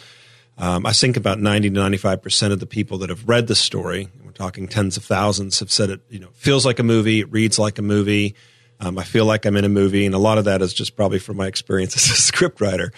Um, 0.60 0.86
I 0.86 0.92
think 0.92 1.16
about 1.16 1.40
90 1.40 1.70
to 1.70 1.80
95% 1.80 2.52
of 2.52 2.60
the 2.60 2.66
people 2.66 3.00
that 3.00 3.10
have 3.10 3.28
read 3.28 3.48
the 3.48 3.56
story, 3.56 4.10
we're 4.24 4.32
talking 4.32 4.68
tens 4.68 4.98
of 4.98 5.06
thousands, 5.06 5.60
have 5.60 5.72
said 5.72 5.90
it, 5.90 6.02
you 6.10 6.20
know, 6.20 6.28
feels 6.34 6.66
like 6.66 6.80
a 6.80 6.84
movie, 6.84 7.22
it 7.22 7.32
reads 7.32 7.58
like 7.58 7.80
a 7.80 7.82
movie. 7.82 8.36
Um, 8.82 8.98
I 8.98 9.04
feel 9.04 9.26
like 9.26 9.46
I'm 9.46 9.58
in 9.58 9.66
a 9.66 9.70
movie, 9.70 10.06
and 10.06 10.16
a 10.16 10.18
lot 10.18 10.38
of 10.38 10.46
that 10.46 10.62
is 10.62 10.74
just 10.74 10.96
probably 10.96 11.20
from 11.20 11.36
my 11.36 11.48
experience 11.48 11.96
as 11.98 12.06
a 12.06 12.32
scriptwriter. 12.32 12.92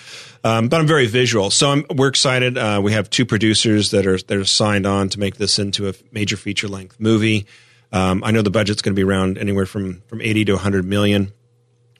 Um, 0.43 0.69
but 0.69 0.79
I'm 0.79 0.87
very 0.87 1.07
visual, 1.07 1.49
so 1.49 1.71
I'm, 1.71 1.85
we're 1.95 2.07
excited. 2.07 2.57
Uh, 2.57 2.81
we 2.83 2.93
have 2.93 3.09
two 3.09 3.25
producers 3.25 3.91
that 3.91 4.05
are 4.05 4.17
that 4.17 4.37
are 4.37 4.45
signed 4.45 4.85
on 4.85 5.09
to 5.09 5.19
make 5.19 5.37
this 5.37 5.57
into 5.57 5.89
a 5.89 5.93
major 6.11 6.37
feature 6.37 6.67
length 6.67 6.99
movie. 6.99 7.47
Um, 7.91 8.23
I 8.23 8.31
know 8.31 8.41
the 8.41 8.51
budget's 8.51 8.81
going 8.81 8.95
to 8.95 8.99
be 8.99 9.03
around 9.03 9.37
anywhere 9.39 9.65
from 9.65 10.01
from 10.07 10.21
80 10.21 10.45
to 10.45 10.53
100 10.53 10.85
million 10.85 11.33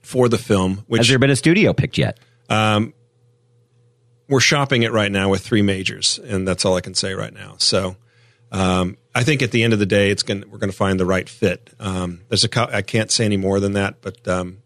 for 0.04 0.30
the 0.30 0.38
film. 0.38 0.84
Which, 0.88 1.00
Has 1.00 1.08
there 1.10 1.20
been 1.20 1.32
a 1.32 1.36
studio 1.36 1.74
picked 1.74 1.98
yet? 1.98 2.20
Um, 2.50 2.94
we're 4.32 4.40
shopping 4.40 4.84
it 4.84 4.94
right 4.94 5.12
now 5.12 5.28
with 5.30 5.42
three 5.42 5.62
majors, 5.62 6.18
and 6.18 6.48
that's 6.48 6.64
all 6.64 6.76
I 6.76 6.82
can 6.82 6.96
say 6.96 7.14
right 7.14 7.34
now. 7.34 7.56
So 7.58 7.98
um, 8.50 8.98
I 9.14 9.24
think 9.24 9.42
at 9.42 9.52
the 9.52 9.62
end 9.62 9.74
of 9.74 9.80
the 9.80 9.86
day, 9.86 10.10
it's 10.10 10.24
going 10.24 10.46
we're 10.50 10.58
going 10.58 10.72
to 10.72 10.76
find 10.76 10.98
the 10.98 11.06
right 11.06 11.28
fit. 11.28 11.70
Um, 11.82 12.22
there's 12.30 12.46
a 12.46 12.76
I 12.76 12.82
can't 12.82 13.12
say 13.12 13.26
any 13.26 13.36
more 13.36 13.60
than 13.60 13.74
that, 13.74 14.02
but 14.02 14.26
um, 14.30 14.60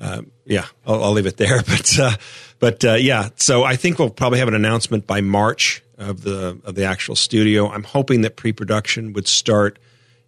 uh, 0.00 0.22
yeah, 0.46 0.64
I'll, 0.86 1.04
I'll, 1.04 1.12
leave 1.12 1.26
it 1.26 1.36
there. 1.36 1.62
But 1.66 1.98
uh, 1.98 2.16
but 2.58 2.84
uh, 2.84 2.94
yeah, 2.94 3.28
so 3.36 3.62
I 3.62 3.76
think 3.76 3.98
we'll 3.98 4.08
probably 4.08 4.38
have 4.38 4.48
an 4.48 4.54
announcement 4.54 5.06
by 5.06 5.20
March 5.20 5.82
of 5.98 6.22
the 6.22 6.58
of 6.64 6.74
the 6.74 6.84
actual 6.84 7.14
studio. 7.14 7.68
I'm 7.68 7.84
hoping 7.84 8.22
that 8.22 8.36
pre-production 8.36 9.12
would 9.12 9.28
start 9.28 9.78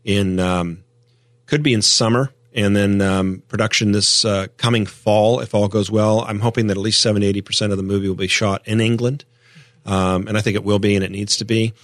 in 0.05 0.39
um, 0.39 0.85
could 1.47 1.63
be 1.63 1.73
in 1.73 1.81
summer 1.81 2.31
and 2.57 2.75
then 2.75 3.03
um, 3.03 3.43
production 3.49 3.93
this 3.93 4.25
uh, 4.25 4.47
coming 4.57 4.87
fall 4.87 5.41
if 5.41 5.55
all 5.55 5.69
goes 5.69 5.91
well. 5.91 6.23
I'm 6.23 6.41
hoping 6.41 6.69
that 6.69 6.77
at 6.77 6.83
least 6.83 7.03
70 7.03 7.33
80% 7.35 7.71
of 7.71 7.77
the 7.77 7.83
movie 7.83 8.09
will 8.09 8.17
be 8.17 8.27
shot 8.27 8.67
in 8.67 8.81
England. 8.81 9.25
Um, 9.85 10.27
and 10.27 10.37
I 10.37 10.41
think 10.41 10.57
it 10.57 10.65
will 10.65 10.81
be 10.81 10.97
and 10.97 11.05
it 11.05 11.13
needs 11.13 11.37
to 11.37 11.45
be. 11.45 11.75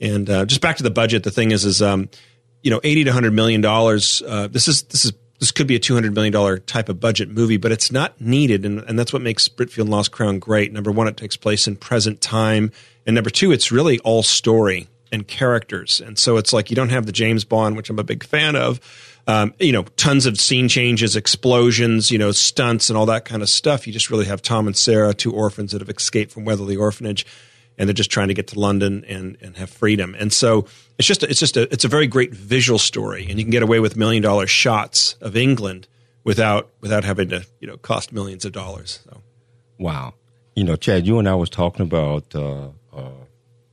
And 0.00 0.28
uh, 0.28 0.46
just 0.46 0.60
back 0.60 0.78
to 0.78 0.82
the 0.82 0.90
budget, 0.90 1.22
the 1.22 1.30
thing 1.30 1.52
is, 1.52 1.64
is 1.64 1.80
um, 1.80 2.08
you 2.62 2.70
know, 2.70 2.80
80 2.82 3.04
to 3.04 3.10
100 3.10 3.32
million 3.32 3.60
dollars. 3.60 4.22
Uh, 4.26 4.48
this 4.48 4.66
is 4.66 4.82
this 4.84 5.04
is 5.04 5.12
this 5.38 5.50
could 5.50 5.66
be 5.66 5.74
a 5.74 5.80
$200 5.80 6.14
million 6.14 6.62
type 6.62 6.88
of 6.88 7.00
budget 7.00 7.28
movie, 7.28 7.56
but 7.56 7.72
it's 7.72 7.90
not 7.90 8.20
needed. 8.20 8.64
And, 8.64 8.78
and 8.80 8.96
that's 8.96 9.12
what 9.12 9.22
makes 9.22 9.48
Britfield 9.48 9.88
Lost 9.88 10.12
Crown 10.12 10.38
great. 10.38 10.72
Number 10.72 10.92
one, 10.92 11.08
it 11.08 11.16
takes 11.16 11.36
place 11.36 11.66
in 11.66 11.74
present 11.74 12.20
time. 12.20 12.70
And 13.06 13.16
number 13.16 13.28
two, 13.28 13.50
it's 13.50 13.72
really 13.72 13.98
all 14.00 14.22
story 14.22 14.86
and 15.10 15.26
characters. 15.26 16.00
And 16.00 16.16
so 16.16 16.36
it's 16.36 16.52
like 16.52 16.70
you 16.70 16.76
don't 16.76 16.90
have 16.90 17.06
the 17.06 17.12
James 17.12 17.44
Bond, 17.44 17.76
which 17.76 17.90
I'm 17.90 17.98
a 17.98 18.04
big 18.04 18.22
fan 18.22 18.54
of. 18.54 18.80
Um, 19.26 19.54
you 19.60 19.70
know, 19.70 19.84
tons 19.96 20.26
of 20.26 20.38
scene 20.40 20.68
changes, 20.68 21.14
explosions, 21.14 22.10
you 22.10 22.18
know, 22.18 22.32
stunts 22.32 22.90
and 22.90 22.96
all 22.96 23.06
that 23.06 23.24
kind 23.24 23.40
of 23.40 23.48
stuff. 23.48 23.86
You 23.86 23.92
just 23.92 24.10
really 24.10 24.24
have 24.26 24.42
Tom 24.42 24.66
and 24.66 24.76
Sarah, 24.76 25.14
two 25.14 25.32
orphans 25.32 25.70
that 25.72 25.80
have 25.80 25.88
escaped 25.88 26.32
from 26.32 26.44
Weatherly 26.44 26.76
Orphanage, 26.76 27.24
and 27.78 27.88
they're 27.88 27.94
just 27.94 28.10
trying 28.10 28.28
to 28.28 28.34
get 28.34 28.48
to 28.48 28.58
London 28.58 29.04
and 29.06 29.36
and 29.40 29.56
have 29.56 29.70
freedom. 29.70 30.16
And 30.18 30.32
so 30.32 30.66
it's 30.98 31.06
just 31.06 31.22
a, 31.22 31.30
it's 31.30 31.38
just 31.38 31.56
a 31.56 31.72
it's 31.72 31.84
a 31.84 31.88
very 31.88 32.08
great 32.08 32.34
visual 32.34 32.80
story, 32.80 33.26
and 33.28 33.38
you 33.38 33.44
can 33.44 33.52
get 33.52 33.62
away 33.62 33.78
with 33.78 33.96
million 33.96 34.22
dollar 34.22 34.48
shots 34.48 35.14
of 35.20 35.36
England 35.36 35.86
without 36.24 36.70
without 36.80 37.04
having 37.04 37.28
to 37.28 37.46
you 37.60 37.68
know 37.68 37.76
cost 37.76 38.12
millions 38.12 38.44
of 38.44 38.52
dollars. 38.52 39.00
So, 39.04 39.22
wow, 39.78 40.14
you 40.54 40.64
know, 40.64 40.76
Chad, 40.76 41.06
you 41.06 41.18
and 41.18 41.28
I 41.28 41.34
was 41.34 41.50
talking 41.50 41.82
about 41.82 42.34
uh, 42.34 42.68
uh, 42.92 43.10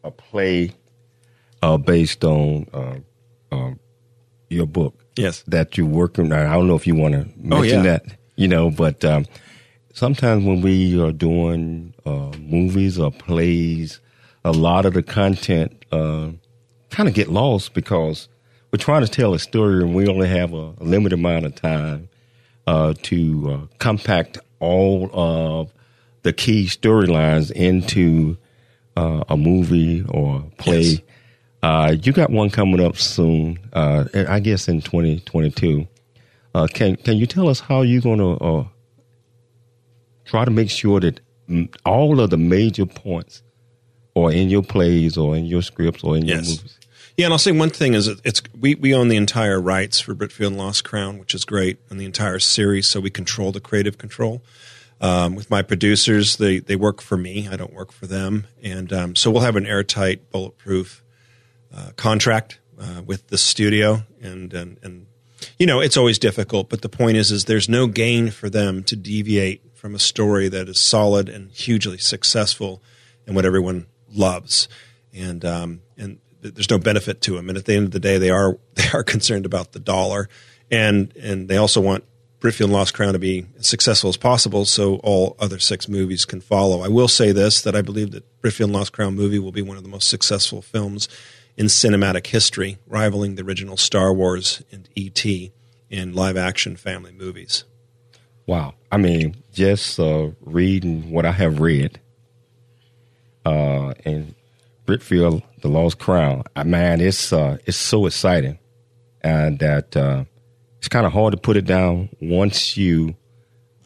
a 0.03 0.11
play 0.11 0.73
uh, 1.61 1.77
based 1.77 2.23
on 2.23 2.67
uh, 2.73 2.95
um, 3.51 3.79
your 4.49 4.65
book. 4.65 5.03
Yes, 5.19 5.43
that 5.47 5.77
you're 5.77 5.85
working. 5.85 6.31
on. 6.31 6.39
I 6.39 6.53
don't 6.53 6.67
know 6.67 6.75
if 6.75 6.87
you 6.87 6.95
want 6.95 7.13
to 7.13 7.25
mention 7.37 7.51
oh, 7.53 7.61
yeah. 7.61 7.81
that. 7.81 8.05
You 8.35 8.47
know, 8.47 8.71
but 8.71 9.03
um, 9.03 9.25
sometimes 9.93 10.45
when 10.45 10.61
we 10.61 10.99
are 11.01 11.11
doing 11.11 11.93
uh, 12.05 12.31
movies 12.39 12.97
or 12.97 13.11
plays, 13.11 13.99
a 14.45 14.53
lot 14.53 14.85
of 14.85 14.93
the 14.93 15.03
content 15.03 15.83
uh, 15.91 16.29
kind 16.89 17.09
of 17.09 17.15
get 17.15 17.27
lost 17.27 17.73
because 17.73 18.29
we're 18.71 18.77
trying 18.77 19.03
to 19.03 19.11
tell 19.11 19.33
a 19.33 19.39
story 19.39 19.83
and 19.83 19.93
we 19.93 20.07
only 20.07 20.27
have 20.27 20.53
a, 20.53 20.73
a 20.79 20.83
limited 20.83 21.19
amount 21.19 21.45
of 21.45 21.55
time 21.55 22.07
uh, 22.65 22.93
to 23.01 23.51
uh, 23.51 23.75
compact 23.79 24.37
all 24.59 25.09
of 25.11 25.73
the 26.23 26.31
key 26.31 26.65
storylines 26.65 27.51
into 27.51 28.37
uh, 28.95 29.23
a 29.27 29.35
movie 29.35 30.05
or 30.07 30.45
play. 30.57 30.81
Yes. 30.81 31.01
Uh, 31.61 31.95
you 32.01 32.13
got 32.13 32.29
one 32.29 32.49
coming 32.49 32.79
up 32.79 32.97
soon, 32.97 33.59
uh, 33.73 34.05
I 34.13 34.39
guess 34.39 34.67
in 34.67 34.81
2022. 34.81 35.87
Uh, 36.55 36.67
can 36.67 36.95
can 36.95 37.17
you 37.17 37.27
tell 37.27 37.47
us 37.47 37.59
how 37.59 37.81
you're 37.81 38.01
going 38.01 38.19
to 38.19 38.43
uh, 38.43 38.63
try 40.25 40.45
to 40.45 40.51
make 40.51 40.69
sure 40.69 40.99
that 40.99 41.19
all 41.85 42.19
of 42.19 42.29
the 42.29 42.37
major 42.37 42.85
points 42.85 43.43
are 44.15 44.31
in 44.31 44.49
your 44.49 44.63
plays 44.63 45.17
or 45.17 45.35
in 45.35 45.45
your 45.45 45.61
scripts 45.61 46.03
or 46.03 46.15
in 46.15 46.25
yes. 46.25 46.47
your 46.47 46.57
movies? 46.57 46.79
Yeah, 47.17 47.25
and 47.25 47.33
I'll 47.33 47.39
say 47.39 47.51
one 47.51 47.69
thing 47.69 47.93
is 47.95 48.07
it's 48.07 48.41
we, 48.57 48.75
we 48.75 48.95
own 48.95 49.09
the 49.09 49.17
entire 49.17 49.59
rights 49.59 49.99
for 49.99 50.15
Britfield 50.15 50.47
and 50.47 50.57
Lost 50.57 50.85
Crown, 50.85 51.19
which 51.19 51.35
is 51.35 51.43
great, 51.43 51.77
and 51.89 51.99
the 51.99 52.05
entire 52.05 52.39
series, 52.39 52.87
so 52.87 53.01
we 53.01 53.09
control 53.09 53.51
the 53.51 53.59
creative 53.59 53.97
control. 53.97 54.41
Um, 55.01 55.35
with 55.35 55.49
my 55.49 55.61
producers, 55.61 56.37
they 56.37 56.59
they 56.59 56.77
work 56.77 57.01
for 57.01 57.17
me. 57.17 57.49
I 57.49 57.57
don't 57.57 57.73
work 57.73 57.91
for 57.91 58.07
them, 58.07 58.47
and 58.63 58.91
um, 58.93 59.15
so 59.17 59.29
we'll 59.29 59.41
have 59.41 59.57
an 59.57 59.65
airtight, 59.65 60.31
bulletproof 60.31 61.03
uh, 61.79 61.91
contract 61.95 62.59
uh, 62.79 63.01
with 63.05 63.27
the 63.27 63.37
studio, 63.37 64.03
and, 64.21 64.53
and 64.53 64.77
and 64.83 65.05
you 65.57 65.65
know 65.65 65.79
it's 65.79 65.97
always 65.97 66.19
difficult. 66.19 66.69
But 66.69 66.81
the 66.81 66.89
point 66.89 67.17
is, 67.17 67.31
is 67.31 67.45
there's 67.45 67.69
no 67.69 67.87
gain 67.87 68.31
for 68.31 68.49
them 68.49 68.83
to 68.83 68.95
deviate 68.95 69.77
from 69.77 69.95
a 69.95 69.99
story 69.99 70.49
that 70.49 70.67
is 70.67 70.79
solid 70.79 71.29
and 71.29 71.51
hugely 71.51 71.97
successful, 71.97 72.81
and 73.25 73.35
what 73.35 73.45
everyone 73.45 73.87
loves, 74.13 74.67
and 75.13 75.45
um, 75.45 75.81
and 75.97 76.19
there's 76.41 76.69
no 76.69 76.77
benefit 76.77 77.21
to 77.21 77.35
them. 77.35 77.49
And 77.49 77.57
at 77.57 77.65
the 77.65 77.75
end 77.75 77.85
of 77.85 77.91
the 77.91 77.99
day, 77.99 78.17
they 78.17 78.29
are 78.29 78.57
they 78.75 78.89
are 78.93 79.03
concerned 79.03 79.45
about 79.45 79.71
the 79.71 79.79
dollar, 79.79 80.27
and 80.69 81.15
and 81.15 81.47
they 81.47 81.57
also 81.57 81.79
want 81.79 82.03
Britfield 82.39 82.71
Lost 82.71 82.93
Crown 82.93 83.13
to 83.13 83.19
be 83.19 83.45
as 83.57 83.67
successful 83.67 84.09
as 84.09 84.17
possible, 84.17 84.65
so 84.65 84.95
all 84.97 85.35
other 85.39 85.59
six 85.59 85.87
movies 85.87 86.25
can 86.25 86.41
follow. 86.41 86.81
I 86.81 86.87
will 86.89 87.07
say 87.07 87.31
this: 87.31 87.61
that 87.61 87.75
I 87.75 87.81
believe 87.81 88.11
that 88.11 88.41
Britfield 88.41 88.71
Lost 88.71 88.93
Crown 88.93 89.15
movie 89.15 89.39
will 89.39 89.51
be 89.51 89.61
one 89.61 89.77
of 89.77 89.83
the 89.83 89.89
most 89.89 90.09
successful 90.09 90.61
films 90.61 91.07
in 91.59 91.65
cinematic 91.65 92.25
history, 92.27 92.77
rivaling 92.87 93.35
the 93.35 93.43
original 93.43 93.75
Star 93.75 94.13
Wars 94.13 94.63
and 94.71 94.87
E.T. 94.95 95.51
in 95.89 96.13
live 96.13 96.37
action 96.37 96.77
family 96.77 97.11
movies. 97.11 97.65
Wow. 98.47 98.75
I 98.89 98.95
mean, 98.97 99.43
just 99.51 99.99
uh, 99.99 100.29
reading 100.39 101.11
what 101.11 101.25
I 101.25 101.33
have 101.33 101.59
read 101.59 101.99
uh, 103.45 103.93
Britfield, 104.85 105.43
The 105.61 105.67
Lost 105.67 105.99
Crown, 105.99 106.43
uh, 106.55 106.63
man, 106.63 107.01
it's, 107.01 107.33
uh, 107.33 107.57
it's 107.65 107.77
so 107.77 108.05
exciting. 108.05 108.57
And 109.21 109.59
that 109.59 109.97
uh, 109.97 110.23
it's 110.77 110.87
kind 110.87 111.05
of 111.05 111.11
hard 111.11 111.33
to 111.33 111.37
put 111.37 111.57
it 111.57 111.65
down 111.65 112.07
once 112.21 112.77
you 112.77 113.17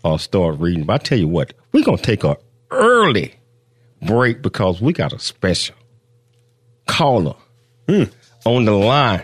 uh, 0.03 0.17
start 0.19 0.59
reading. 0.59 0.83
But 0.83 0.93
I 0.93 0.97
tell 1.03 1.17
you 1.17 1.27
what, 1.27 1.53
we're 1.71 1.83
going 1.83 1.97
to 1.97 2.03
take 2.03 2.23
a 2.23 2.37
early 2.69 3.33
break 4.03 4.43
because 4.43 4.79
we 4.79 4.93
got 4.93 5.11
a 5.11 5.17
special 5.17 5.75
caller 6.85 7.33
Hmm. 7.87 8.03
on 8.45 8.65
the 8.65 8.71
line. 8.71 9.23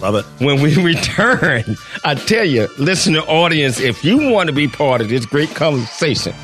Love 0.00 0.14
it. 0.16 0.24
When 0.44 0.62
we 0.62 0.76
return, 0.82 1.76
I 2.04 2.14
tell 2.14 2.44
you, 2.44 2.68
listener 2.78 3.20
audience, 3.20 3.80
if 3.80 4.04
you 4.04 4.30
want 4.30 4.48
to 4.48 4.52
be 4.54 4.68
part 4.68 5.00
of 5.00 5.08
this 5.08 5.26
great 5.26 5.54
conversation, 5.54 6.34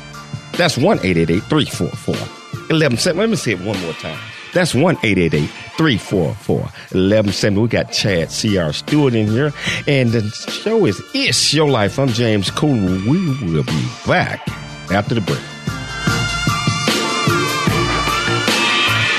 that's 0.53 0.77
1 0.77 0.99
344 0.99 2.15
1170. 2.15 3.19
Let 3.19 3.29
me 3.29 3.35
say 3.35 3.51
it 3.51 3.61
one 3.61 3.79
more 3.81 3.93
time. 3.93 4.19
That's 4.53 4.73
1 4.73 4.95
344 4.97 6.19
1170. 6.21 7.61
We 7.61 7.67
got 7.67 7.91
Chad 7.91 8.31
C.R. 8.31 8.71
Stewart 8.73 9.13
in 9.13 9.27
here, 9.27 9.51
and 9.87 10.11
the 10.11 10.29
show 10.29 10.85
is 10.85 11.01
It's 11.13 11.53
Your 11.53 11.69
Life. 11.69 11.99
I'm 11.99 12.07
James 12.09 12.49
Cooley. 12.51 13.01
We 13.07 13.53
will 13.53 13.63
be 13.63 13.87
back 14.07 14.47
after 14.91 15.15
the 15.15 15.21
break. 15.21 15.41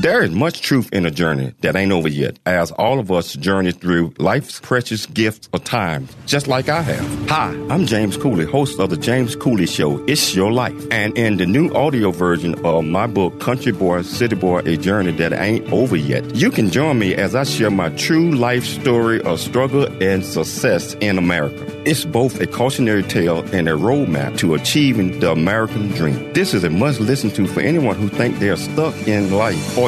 There 0.00 0.22
is 0.22 0.30
much 0.30 0.62
truth 0.62 0.92
in 0.92 1.06
a 1.06 1.10
journey 1.10 1.54
that 1.60 1.74
ain't 1.74 1.90
over 1.90 2.06
yet, 2.06 2.38
as 2.46 2.70
all 2.70 3.00
of 3.00 3.10
us 3.10 3.32
journey 3.34 3.72
through 3.72 4.14
life's 4.18 4.60
precious 4.60 5.06
gifts 5.06 5.48
of 5.52 5.64
time, 5.64 6.06
just 6.24 6.46
like 6.46 6.68
I 6.68 6.82
have. 6.82 7.28
Hi, 7.28 7.48
I'm 7.68 7.84
James 7.84 8.16
Cooley, 8.16 8.44
host 8.44 8.78
of 8.78 8.90
the 8.90 8.96
James 8.96 9.34
Cooley 9.34 9.66
Show, 9.66 9.98
It's 10.06 10.36
Your 10.36 10.52
Life. 10.52 10.86
And 10.92 11.18
in 11.18 11.36
the 11.38 11.46
new 11.46 11.74
audio 11.74 12.12
version 12.12 12.64
of 12.64 12.84
my 12.84 13.08
book, 13.08 13.40
Country 13.40 13.72
Boy, 13.72 14.02
City 14.02 14.36
Boy, 14.36 14.60
A 14.60 14.76
Journey 14.76 15.10
That 15.10 15.32
Ain't 15.32 15.72
Over 15.72 15.96
Yet, 15.96 16.32
you 16.32 16.52
can 16.52 16.70
join 16.70 17.00
me 17.00 17.16
as 17.16 17.34
I 17.34 17.42
share 17.42 17.72
my 17.72 17.88
true 17.96 18.36
life 18.36 18.64
story 18.64 19.20
of 19.22 19.40
struggle 19.40 19.86
and 20.00 20.24
success 20.24 20.94
in 21.00 21.18
America. 21.18 21.64
It's 21.84 22.04
both 22.04 22.40
a 22.40 22.46
cautionary 22.46 23.02
tale 23.02 23.40
and 23.52 23.68
a 23.68 23.72
roadmap 23.72 24.38
to 24.38 24.54
achieving 24.54 25.18
the 25.18 25.32
American 25.32 25.88
dream. 25.88 26.32
This 26.34 26.54
is 26.54 26.62
a 26.62 26.70
must 26.70 27.00
listen 27.00 27.30
to 27.30 27.48
for 27.48 27.62
anyone 27.62 27.96
who 27.96 28.08
think 28.08 28.38
they're 28.38 28.56
stuck 28.56 28.94
in 29.08 29.32
life 29.32 29.76
or 29.76 29.87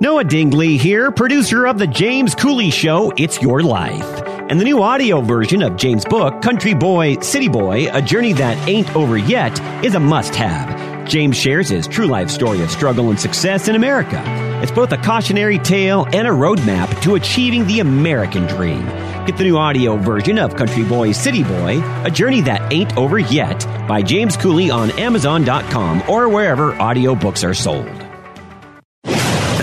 Noah 0.00 0.22
Dingley 0.22 0.76
here, 0.76 1.10
producer 1.10 1.66
of 1.66 1.76
The 1.76 1.86
James 1.88 2.36
Cooley 2.36 2.70
Show, 2.70 3.12
It's 3.16 3.42
Your 3.42 3.64
Life. 3.64 4.22
And 4.48 4.60
the 4.60 4.64
new 4.64 4.80
audio 4.80 5.20
version 5.20 5.60
of 5.60 5.74
James' 5.74 6.04
book, 6.04 6.40
Country 6.40 6.72
Boy, 6.72 7.18
City 7.18 7.48
Boy, 7.48 7.88
A 7.92 8.00
Journey 8.00 8.32
That 8.34 8.68
Ain't 8.68 8.94
Over 8.94 9.18
Yet, 9.18 9.60
is 9.84 9.96
a 9.96 10.00
must 10.00 10.36
have. 10.36 11.08
James 11.08 11.36
shares 11.36 11.68
his 11.68 11.88
true 11.88 12.06
life 12.06 12.30
story 12.30 12.62
of 12.62 12.70
struggle 12.70 13.10
and 13.10 13.18
success 13.18 13.66
in 13.66 13.74
America. 13.74 14.22
It's 14.62 14.70
both 14.70 14.92
a 14.92 14.98
cautionary 14.98 15.58
tale 15.58 16.06
and 16.12 16.28
a 16.28 16.30
roadmap 16.30 17.02
to 17.02 17.16
achieving 17.16 17.66
the 17.66 17.80
American 17.80 18.46
dream. 18.46 18.86
Get 19.26 19.36
the 19.36 19.42
new 19.42 19.56
audio 19.56 19.96
version 19.96 20.38
of 20.38 20.54
Country 20.54 20.84
Boy, 20.84 21.10
City 21.10 21.42
Boy, 21.42 21.82
A 22.04 22.10
Journey 22.10 22.42
That 22.42 22.72
Ain't 22.72 22.96
Over 22.96 23.18
Yet 23.18 23.66
by 23.88 24.02
James 24.02 24.36
Cooley 24.36 24.70
on 24.70 24.92
Amazon.com 24.92 26.08
or 26.08 26.28
wherever 26.28 26.72
audiobooks 26.74 27.44
are 27.44 27.54
sold. 27.54 28.07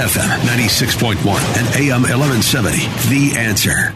FM 0.05 0.37
96.1 0.41 1.17
and 1.57 1.67
AM 1.77 2.03
1170. 2.03 2.77
The 3.09 3.39
answer. 3.39 3.95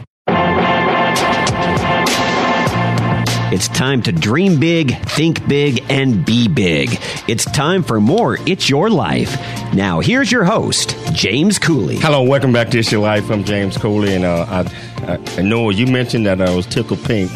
It's 3.53 3.67
time 3.67 4.01
to 4.01 4.11
dream 4.11 4.59
big, 4.59 4.97
think 5.05 5.47
big, 5.47 5.85
and 5.87 6.25
be 6.25 6.47
big. 6.47 6.99
It's 7.27 7.45
time 7.45 7.83
for 7.83 8.01
more 8.01 8.39
It's 8.47 8.67
Your 8.67 8.89
Life. 8.89 9.39
Now, 9.75 9.99
here's 9.99 10.31
your 10.31 10.43
host, 10.45 10.97
James 11.13 11.59
Cooley. 11.59 11.97
Hello, 11.97 12.23
welcome 12.23 12.51
back 12.51 12.69
to 12.69 12.79
It's 12.79 12.91
Your 12.91 13.01
Life. 13.01 13.29
I'm 13.29 13.43
James 13.43 13.77
Cooley, 13.77 14.15
and 14.15 14.25
uh, 14.25 14.47
I, 14.49 15.13
I, 15.13 15.19
I 15.37 15.41
know 15.43 15.69
you 15.69 15.85
mentioned 15.85 16.25
that 16.25 16.41
I 16.41 16.55
was 16.55 16.65
tickle 16.65 16.97
pink. 16.97 17.29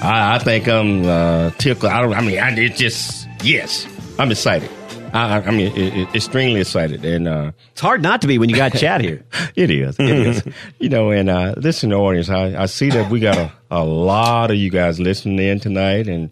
I, 0.00 0.36
I 0.36 0.38
think 0.38 0.68
I'm 0.68 1.04
uh, 1.04 1.50
tickle. 1.58 1.88
I 1.88 2.00
don't. 2.00 2.14
I 2.14 2.20
mean, 2.20 2.38
I, 2.38 2.52
it's 2.56 2.78
just 2.78 3.28
yes. 3.42 3.84
I'm 4.16 4.30
excited. 4.30 4.70
I, 5.12 5.40
I 5.40 5.50
mean, 5.50 5.72
it, 5.76 5.96
it, 5.96 6.14
extremely 6.14 6.60
excited, 6.60 7.04
and 7.04 7.28
uh, 7.28 7.52
it's 7.72 7.80
hard 7.80 8.02
not 8.02 8.22
to 8.22 8.26
be 8.26 8.38
when 8.38 8.48
you 8.48 8.56
got 8.56 8.72
Chad 8.72 9.02
here. 9.02 9.24
it 9.54 9.70
is, 9.70 9.96
it 9.98 10.08
is. 10.08 10.42
You 10.78 10.88
know, 10.88 11.10
and 11.10 11.28
uh, 11.28 11.54
listen, 11.58 11.90
the 11.90 11.96
audience, 11.96 12.28
I, 12.30 12.62
I 12.62 12.66
see 12.66 12.88
that 12.90 13.10
we 13.10 13.20
got 13.20 13.36
a, 13.36 13.52
a 13.70 13.84
lot 13.84 14.50
of 14.50 14.56
you 14.56 14.70
guys 14.70 14.98
listening 14.98 15.38
in 15.38 15.60
tonight, 15.60 16.08
and 16.08 16.30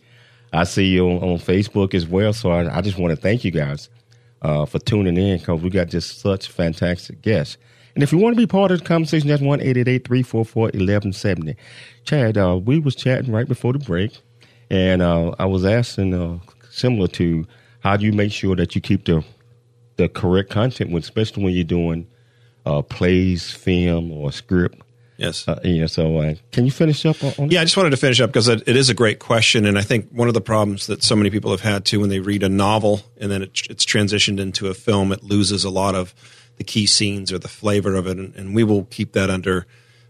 I 0.53 0.65
see 0.65 0.87
you 0.87 1.09
on, 1.09 1.17
on 1.19 1.39
Facebook 1.39 1.95
as 1.95 2.07
well. 2.07 2.33
So 2.33 2.51
I, 2.51 2.79
I 2.79 2.81
just 2.81 2.99
want 2.99 3.15
to 3.15 3.21
thank 3.21 3.45
you 3.45 3.51
guys 3.51 3.89
uh, 4.43 4.65
for 4.65 4.79
tuning 4.79 5.17
in 5.17 5.39
because 5.39 5.61
we 5.61 5.71
got 5.71 5.89
just 5.89 6.21
such 6.21 6.49
fantastic 6.49 7.23
guests. 7.23 7.59
And 7.95 8.03
if 8.03 8.13
you 8.13 8.19
want 8.19 8.35
to 8.35 8.41
be 8.41 8.47
part 8.47 8.71
of 8.71 8.79
the 8.81 8.85
conversation, 8.85 9.29
that's 9.29 9.43
one 9.43 9.61
eight 9.61 9.77
eight 9.77 9.89
eight 9.89 10.07
three 10.07 10.23
four 10.23 10.45
four 10.45 10.71
eleven 10.73 11.13
seventy. 11.13 11.57
Chad, 12.05 12.39
uh, 12.39 12.59
we 12.63 12.79
was 12.79 12.95
chatting 12.95 13.33
right 13.33 13.49
before 13.49 13.73
the 13.73 13.79
break, 13.79 14.19
and 14.71 15.03
uh, 15.03 15.35
I 15.39 15.47
was 15.47 15.65
asking 15.65 16.15
uh, 16.15 16.39
similar 16.71 17.09
to 17.09 17.47
how 17.81 17.97
do 17.97 18.07
you 18.07 18.13
make 18.13 18.33
sure 18.33 18.57
that 18.57 18.75
you 18.75 18.81
keep 18.81 19.05
the 19.05 19.25
the 19.97 20.09
correct 20.09 20.51
content, 20.51 20.91
when, 20.91 21.03
especially 21.03 21.45
when 21.45 21.53
you're 21.53 21.65
doing 21.65 22.07
uh, 22.65 22.83
plays, 22.83 23.51
film, 23.51 24.11
or 24.11 24.33
script? 24.33 24.81
Yes. 25.19 25.47
Uh, 25.47 25.61
yeah. 25.63 25.85
So, 25.85 26.17
uh, 26.17 26.35
can 26.51 26.65
you 26.65 26.71
finish 26.71 27.05
up 27.05 27.23
on, 27.23 27.35
on 27.39 27.51
Yeah, 27.51 27.61
I 27.61 27.65
just 27.65 27.77
wanted 27.77 27.91
to 27.91 27.99
finish 27.99 28.21
up 28.21 28.31
because 28.31 28.49
it, 28.49 28.67
it 28.67 28.75
is 28.75 28.89
a 28.89 28.95
great 28.95 29.19
question, 29.19 29.67
and 29.67 29.79
I 29.79 29.83
think 29.83 30.09
one 30.11 30.29
of 30.29 30.35
the 30.35 30.41
problems 30.41 30.87
that 30.87 31.03
so 31.03 31.15
many 31.15 31.29
people 31.29 31.51
have 31.51 31.61
had 31.61 31.85
too 31.85 32.01
when 32.01 32.09
they 32.09 32.21
read 32.21 32.43
a 32.43 32.49
novel 32.49 33.03
and 33.19 33.31
then 33.31 33.43
it, 33.43 33.67
it's 33.69 33.85
transitioned 33.85 34.41
into 34.41 34.69
a 34.69 34.75
film, 34.75 35.13
it 35.13 35.23
loses 35.23 35.65
a 35.65 35.71
lot 35.71 35.95
of 35.95 36.15
the 36.57 36.65
key 36.65 36.87
scenes 36.87 37.33
or 37.33 37.39
the 37.39 37.49
flavor 37.49 37.95
of 37.95 38.07
it, 38.07 38.17
and, 38.17 38.35
and 38.35 38.55
we 38.55 38.65
will 38.65 38.85
keep 38.85 39.13
that 39.13 39.29
under 39.29 39.67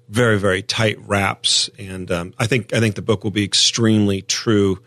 very 0.08 0.38
very 0.38 0.62
tight 0.62 0.98
wraps. 1.06 1.70
And 1.78 2.10
um, 2.10 2.34
I 2.38 2.46
think 2.46 2.72
I 2.72 2.80
think 2.80 2.94
the 2.94 3.02
book 3.02 3.24
will 3.24 3.30
be 3.30 3.44
extremely 3.44 4.22
true 4.22 4.80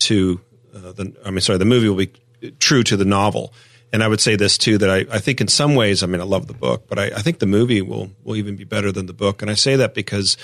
to 0.00 0.40
uh, 0.74 0.92
the. 0.92 1.16
I 1.24 1.30
mean, 1.30 1.40
sorry, 1.40 1.58
the 1.58 1.64
movie 1.64 1.88
will 1.88 1.96
be 1.96 2.12
true 2.58 2.82
to 2.84 2.96
the 2.96 3.04
novel. 3.04 3.52
And 3.92 4.02
I 4.02 4.08
would 4.08 4.20
say 4.20 4.34
this 4.34 4.58
too 4.58 4.78
that 4.78 4.90
I, 4.90 5.06
I 5.10 5.18
think 5.20 5.40
in 5.40 5.48
some 5.48 5.74
ways, 5.76 6.02
I 6.02 6.06
mean, 6.06 6.20
I 6.20 6.24
love 6.24 6.48
the 6.48 6.54
book, 6.54 6.88
but 6.88 6.98
I, 6.98 7.04
I 7.06 7.22
think 7.22 7.38
the 7.38 7.46
movie 7.46 7.80
will 7.80 8.10
will 8.24 8.36
even 8.36 8.56
be 8.56 8.64
better 8.64 8.90
than 8.90 9.06
the 9.06 9.12
book. 9.12 9.40
And 9.40 9.50
I 9.50 9.54
say 9.54 9.76
that 9.76 9.94
because 9.94 10.36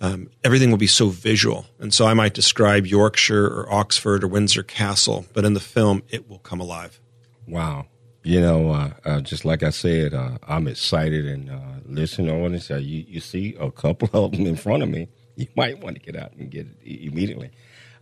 um, 0.00 0.30
everything 0.44 0.70
will 0.70 0.78
be 0.78 0.86
so 0.86 1.08
visual. 1.08 1.66
And 1.78 1.92
so 1.92 2.06
I 2.06 2.14
might 2.14 2.34
describe 2.34 2.86
Yorkshire 2.86 3.46
or 3.46 3.72
Oxford 3.72 4.24
or 4.24 4.28
Windsor 4.28 4.62
Castle, 4.62 5.26
but 5.32 5.44
in 5.44 5.54
the 5.54 5.60
film, 5.60 6.02
it 6.10 6.28
will 6.28 6.38
come 6.38 6.60
alive. 6.60 7.00
Wow. 7.46 7.86
You 8.22 8.40
know, 8.40 8.70
uh, 8.70 8.90
uh, 9.04 9.20
just 9.20 9.44
like 9.44 9.62
I 9.62 9.70
said, 9.70 10.12
uh, 10.12 10.38
I'm 10.46 10.68
excited 10.68 11.26
and 11.26 11.50
uh, 11.50 11.80
listen 11.86 12.26
this. 12.52 12.70
Uh, 12.70 12.76
you, 12.76 13.04
you 13.08 13.20
see 13.20 13.56
a 13.58 13.70
couple 13.70 14.10
of 14.12 14.32
them 14.32 14.46
in 14.46 14.56
front 14.56 14.82
of 14.82 14.88
me. 14.88 15.08
You 15.36 15.46
might 15.56 15.80
want 15.80 15.96
to 15.96 16.02
get 16.02 16.16
out 16.20 16.32
and 16.34 16.50
get 16.50 16.66
it 16.82 17.06
immediately. 17.06 17.50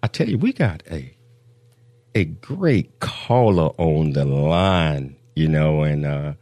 I 0.02 0.08
tell 0.08 0.28
you, 0.28 0.38
we 0.38 0.52
got 0.52 0.82
a 0.90 1.15
a 2.16 2.24
great 2.24 2.98
caller 2.98 3.68
on 3.76 4.12
the 4.12 4.24
line, 4.24 5.16
you 5.34 5.48
know, 5.48 5.82
and 5.82 6.06
uh, 6.06 6.32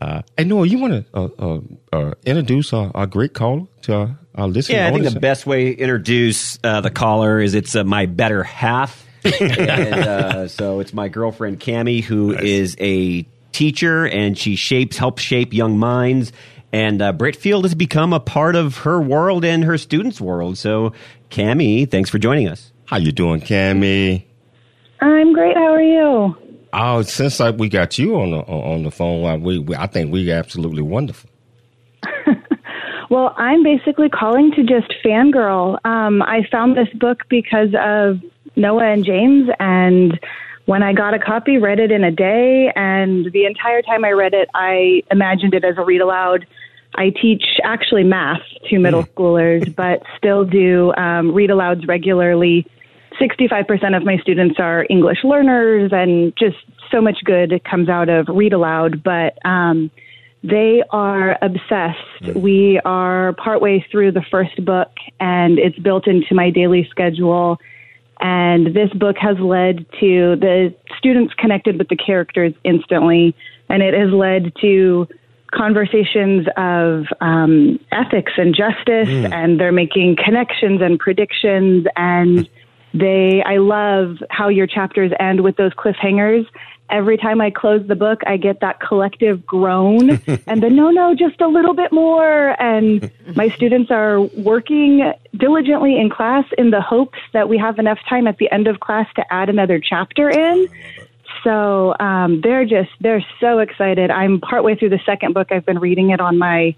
uh, 0.00 0.22
I 0.38 0.44
know 0.44 0.62
you 0.62 0.78
want 0.78 1.12
to 1.12 1.18
uh, 1.18 1.28
uh, 1.38 1.60
uh, 1.92 2.14
introduce 2.24 2.72
our, 2.72 2.90
our, 2.94 3.06
great 3.06 3.34
caller 3.34 3.66
to 3.82 3.94
our, 3.94 4.18
our 4.34 4.48
listeners. 4.48 4.76
Yeah, 4.78 4.88
I 4.88 4.92
think 4.92 5.04
the 5.04 5.20
best 5.20 5.46
way 5.46 5.74
to 5.74 5.78
introduce 5.78 6.58
uh, 6.64 6.80
the 6.80 6.90
caller 6.90 7.38
is 7.38 7.52
it's 7.52 7.76
uh, 7.76 7.84
my 7.84 8.06
better 8.06 8.42
half. 8.42 9.06
and, 9.40 9.70
uh, 9.70 10.48
so 10.48 10.80
it's 10.80 10.94
my 10.94 11.08
girlfriend 11.08 11.60
Cami, 11.60 12.02
who 12.02 12.32
nice. 12.32 12.42
is 12.42 12.76
a 12.80 13.26
teacher, 13.52 14.06
and 14.06 14.38
she 14.38 14.56
shapes, 14.56 14.96
helps 14.96 15.22
shape 15.22 15.52
young 15.52 15.78
minds. 15.78 16.32
And 16.72 17.02
uh, 17.02 17.12
Britfield 17.12 17.64
has 17.64 17.74
become 17.74 18.14
a 18.14 18.20
part 18.20 18.56
of 18.56 18.78
her 18.78 19.00
world 19.00 19.44
and 19.44 19.64
her 19.64 19.76
students' 19.76 20.20
world. 20.20 20.56
So, 20.56 20.94
Cami, 21.30 21.90
thanks 21.90 22.08
for 22.08 22.18
joining 22.18 22.48
us. 22.48 22.72
How 22.86 22.96
you 22.96 23.12
doing, 23.12 23.42
Cami? 23.42 24.24
I'm 25.04 25.34
great. 25.34 25.54
How 25.54 25.74
are 25.74 25.82
you? 25.82 26.34
Oh, 26.72 27.02
since 27.02 27.38
I, 27.38 27.50
we 27.50 27.68
got 27.68 27.98
you 27.98 28.18
on 28.18 28.30
the 28.30 28.38
on 28.38 28.84
the 28.84 28.90
phone, 28.90 29.42
we, 29.42 29.58
we 29.58 29.76
I 29.76 29.86
think 29.86 30.10
we 30.10 30.32
absolutely 30.32 30.80
wonderful. 30.80 31.28
well, 33.10 33.34
I'm 33.36 33.62
basically 33.62 34.08
calling 34.08 34.50
to 34.52 34.62
just 34.62 34.94
fangirl. 35.04 35.78
Um, 35.84 36.22
I 36.22 36.46
found 36.50 36.76
this 36.76 36.88
book 36.94 37.24
because 37.28 37.68
of 37.78 38.18
Noah 38.56 38.92
and 38.92 39.04
James, 39.04 39.50
and 39.60 40.18
when 40.64 40.82
I 40.82 40.94
got 40.94 41.12
a 41.12 41.18
copy, 41.18 41.58
read 41.58 41.80
it 41.80 41.92
in 41.92 42.02
a 42.02 42.10
day, 42.10 42.72
and 42.74 43.30
the 43.30 43.44
entire 43.44 43.82
time 43.82 44.06
I 44.06 44.12
read 44.12 44.32
it, 44.32 44.48
I 44.54 45.02
imagined 45.10 45.52
it 45.52 45.64
as 45.64 45.76
a 45.76 45.84
read 45.84 46.00
aloud. 46.00 46.46
I 46.94 47.10
teach 47.10 47.44
actually 47.62 48.04
math 48.04 48.40
to 48.70 48.78
middle 48.78 49.02
mm. 49.02 49.10
schoolers, 49.10 49.74
but 49.76 50.02
still 50.16 50.46
do 50.46 50.94
um, 50.94 51.34
read 51.34 51.50
alouds 51.50 51.86
regularly 51.86 52.66
65% 53.20 53.96
of 53.96 54.04
my 54.04 54.18
students 54.18 54.56
are 54.58 54.86
English 54.90 55.18
learners, 55.24 55.90
and 55.92 56.32
just 56.36 56.56
so 56.90 57.00
much 57.00 57.18
good 57.24 57.62
comes 57.64 57.88
out 57.88 58.08
of 58.08 58.26
Read 58.28 58.52
Aloud. 58.52 59.02
But 59.02 59.38
um, 59.44 59.90
they 60.42 60.82
are 60.90 61.38
obsessed. 61.40 61.98
Mm. 62.22 62.42
We 62.42 62.80
are 62.84 63.32
partway 63.34 63.84
through 63.90 64.12
the 64.12 64.24
first 64.30 64.62
book, 64.64 64.90
and 65.18 65.58
it's 65.58 65.78
built 65.78 66.06
into 66.06 66.34
my 66.34 66.50
daily 66.50 66.86
schedule. 66.90 67.58
And 68.20 68.74
this 68.74 68.90
book 68.94 69.16
has 69.18 69.38
led 69.38 69.86
to 70.00 70.36
the 70.36 70.74
students 70.98 71.34
connected 71.34 71.78
with 71.78 71.88
the 71.88 71.96
characters 71.96 72.52
instantly, 72.62 73.34
and 73.68 73.82
it 73.82 73.94
has 73.94 74.10
led 74.12 74.52
to 74.60 75.08
conversations 75.54 76.46
of 76.56 77.04
um, 77.20 77.78
ethics 77.92 78.32
and 78.36 78.54
justice, 78.54 79.08
mm. 79.08 79.32
and 79.32 79.58
they're 79.58 79.72
making 79.72 80.16
connections 80.22 80.82
and 80.82 80.98
predictions 80.98 81.86
and 81.96 82.48
they, 82.94 83.42
I 83.44 83.56
love 83.56 84.18
how 84.30 84.48
your 84.48 84.68
chapters 84.68 85.12
end 85.18 85.42
with 85.42 85.56
those 85.56 85.72
cliffhangers. 85.74 86.46
Every 86.90 87.16
time 87.16 87.40
I 87.40 87.50
close 87.50 87.84
the 87.88 87.96
book, 87.96 88.20
I 88.24 88.36
get 88.36 88.60
that 88.60 88.78
collective 88.78 89.44
groan 89.44 90.10
and 90.46 90.62
the 90.62 90.70
no, 90.70 90.90
no, 90.90 91.14
just 91.14 91.40
a 91.40 91.48
little 91.48 91.74
bit 91.74 91.92
more. 91.92 92.60
And 92.62 93.10
my 93.34 93.48
students 93.48 93.90
are 93.90 94.20
working 94.20 95.12
diligently 95.36 95.98
in 95.98 96.08
class 96.08 96.44
in 96.56 96.70
the 96.70 96.80
hopes 96.80 97.18
that 97.32 97.48
we 97.48 97.58
have 97.58 97.80
enough 97.80 97.98
time 98.08 98.28
at 98.28 98.38
the 98.38 98.50
end 98.52 98.68
of 98.68 98.78
class 98.78 99.08
to 99.16 99.24
add 99.32 99.48
another 99.48 99.80
chapter 99.80 100.30
in. 100.30 100.68
So 101.42 101.94
um, 101.98 102.42
they're 102.42 102.64
just, 102.64 102.90
they're 103.00 103.24
so 103.40 103.58
excited. 103.58 104.10
I'm 104.10 104.40
partway 104.40 104.76
through 104.76 104.90
the 104.90 105.00
second 105.04 105.34
book. 105.34 105.50
I've 105.50 105.66
been 105.66 105.80
reading 105.80 106.10
it 106.10 106.20
on 106.20 106.38
my 106.38 106.76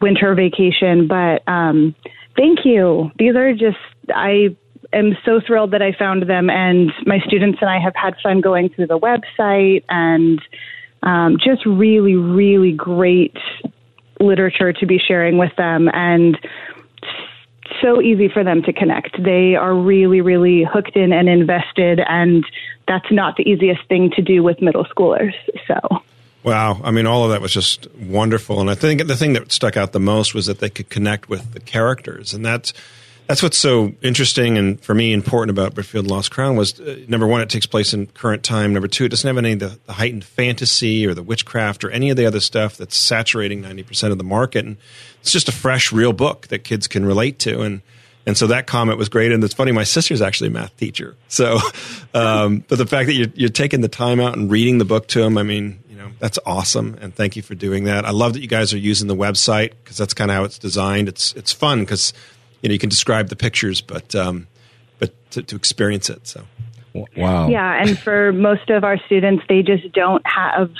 winter 0.00 0.34
vacation, 0.34 1.06
but 1.06 1.46
um, 1.46 1.94
thank 2.36 2.64
you. 2.64 3.12
These 3.18 3.36
are 3.36 3.52
just, 3.52 3.78
I 4.08 4.56
am 4.94 5.16
so 5.24 5.40
thrilled 5.46 5.72
that 5.72 5.82
I 5.82 5.92
found 5.92 6.22
them, 6.24 6.48
and 6.50 6.92
my 7.06 7.18
students 7.20 7.58
and 7.60 7.70
I 7.70 7.78
have 7.80 7.94
had 7.94 8.14
fun 8.22 8.40
going 8.40 8.68
through 8.70 8.86
the 8.86 8.98
website 8.98 9.84
and 9.88 10.40
um, 11.02 11.36
just 11.42 11.64
really, 11.66 12.14
really 12.14 12.72
great 12.72 13.36
literature 14.20 14.72
to 14.72 14.86
be 14.86 14.98
sharing 14.98 15.38
with 15.38 15.54
them 15.56 15.88
and 15.92 16.38
so 17.82 18.00
easy 18.00 18.28
for 18.28 18.44
them 18.44 18.62
to 18.62 18.72
connect. 18.72 19.22
They 19.22 19.54
are 19.56 19.74
really, 19.74 20.20
really 20.20 20.64
hooked 20.64 20.96
in 20.96 21.12
and 21.12 21.28
invested, 21.28 22.00
and 22.06 22.44
that's 22.86 23.10
not 23.10 23.36
the 23.36 23.42
easiest 23.48 23.86
thing 23.88 24.10
to 24.16 24.22
do 24.22 24.42
with 24.42 24.60
middle 24.62 24.84
schoolers. 24.84 25.34
So. 25.66 26.02
Wow. 26.42 26.80
I 26.84 26.90
mean, 26.90 27.06
all 27.06 27.24
of 27.24 27.30
that 27.30 27.40
was 27.40 27.52
just 27.52 27.90
wonderful. 27.94 28.60
And 28.60 28.70
I 28.70 28.74
think 28.74 29.06
the 29.06 29.16
thing 29.16 29.32
that 29.32 29.50
stuck 29.50 29.78
out 29.78 29.92
the 29.92 30.00
most 30.00 30.34
was 30.34 30.44
that 30.44 30.58
they 30.58 30.68
could 30.68 30.90
connect 30.90 31.28
with 31.30 31.52
the 31.52 31.60
characters. 31.60 32.34
And 32.34 32.44
that's, 32.44 32.74
that's 33.26 33.42
what's 33.42 33.56
so 33.56 33.94
interesting 34.02 34.58
and 34.58 34.80
for 34.80 34.94
me 34.94 35.12
important 35.12 35.56
about 35.56 35.74
Britfield 35.74 36.08
Lost 36.08 36.30
Crown 36.30 36.56
was 36.56 36.78
uh, 36.78 36.98
number 37.08 37.26
one, 37.26 37.40
it 37.40 37.48
takes 37.48 37.66
place 37.66 37.94
in 37.94 38.06
current 38.08 38.42
time. 38.42 38.72
Number 38.72 38.88
two, 38.88 39.06
it 39.06 39.08
doesn't 39.08 39.26
have 39.26 39.38
any 39.38 39.52
of 39.52 39.58
the, 39.60 39.78
the, 39.86 39.94
heightened 39.94 40.24
fantasy 40.24 41.06
or 41.06 41.14
the 41.14 41.22
witchcraft 41.22 41.84
or 41.84 41.90
any 41.90 42.10
of 42.10 42.16
the 42.16 42.26
other 42.26 42.40
stuff 42.40 42.76
that's 42.76 42.96
saturating 42.96 43.62
90% 43.62 44.12
of 44.12 44.18
the 44.18 44.24
market. 44.24 44.66
And 44.66 44.76
it's 45.20 45.30
just 45.30 45.48
a 45.48 45.52
fresh, 45.52 45.90
real 45.90 46.12
book 46.12 46.48
that 46.48 46.64
kids 46.64 46.86
can 46.86 47.06
relate 47.06 47.38
to. 47.40 47.62
And, 47.62 47.80
and 48.26 48.36
so 48.36 48.46
that 48.48 48.66
comment 48.66 48.98
was 48.98 49.08
great. 49.08 49.32
And 49.32 49.42
it's 49.42 49.54
funny, 49.54 49.72
my 49.72 49.84
sister's 49.84 50.20
actually 50.20 50.48
a 50.48 50.52
math 50.52 50.76
teacher. 50.76 51.16
So, 51.28 51.58
um, 52.14 52.64
but 52.68 52.76
the 52.76 52.86
fact 52.86 53.06
that 53.06 53.14
you're, 53.14 53.32
you're 53.34 53.48
taking 53.48 53.80
the 53.80 53.88
time 53.88 54.20
out 54.20 54.36
and 54.36 54.50
reading 54.50 54.76
the 54.78 54.84
book 54.84 55.08
to 55.08 55.20
them, 55.20 55.38
I 55.38 55.44
mean, 55.44 55.80
you 55.88 55.96
know, 55.96 56.10
that's 56.18 56.38
awesome. 56.44 56.98
And 57.00 57.14
thank 57.14 57.36
you 57.36 57.42
for 57.42 57.54
doing 57.54 57.84
that. 57.84 58.04
I 58.04 58.10
love 58.10 58.34
that 58.34 58.40
you 58.40 58.48
guys 58.48 58.74
are 58.74 58.78
using 58.78 59.08
the 59.08 59.16
website 59.16 59.72
because 59.82 59.96
that's 59.96 60.12
kind 60.12 60.30
of 60.30 60.36
how 60.36 60.44
it's 60.44 60.58
designed. 60.58 61.08
It's, 61.08 61.32
it's 61.34 61.52
fun 61.52 61.80
because 61.80 62.12
you 62.64 62.68
know 62.68 62.72
you 62.72 62.78
can 62.78 62.88
describe 62.88 63.28
the 63.28 63.36
pictures, 63.36 63.82
but 63.82 64.14
um, 64.14 64.48
but 64.98 65.12
to, 65.32 65.42
to 65.42 65.54
experience 65.54 66.08
it. 66.08 66.26
So 66.26 66.44
wow. 67.14 67.48
Yeah, 67.48 67.78
and 67.80 67.98
for 67.98 68.32
most 68.32 68.70
of 68.70 68.84
our 68.84 68.96
students, 69.04 69.44
they 69.50 69.62
just 69.62 69.92
don't 69.92 70.26
have 70.26 70.70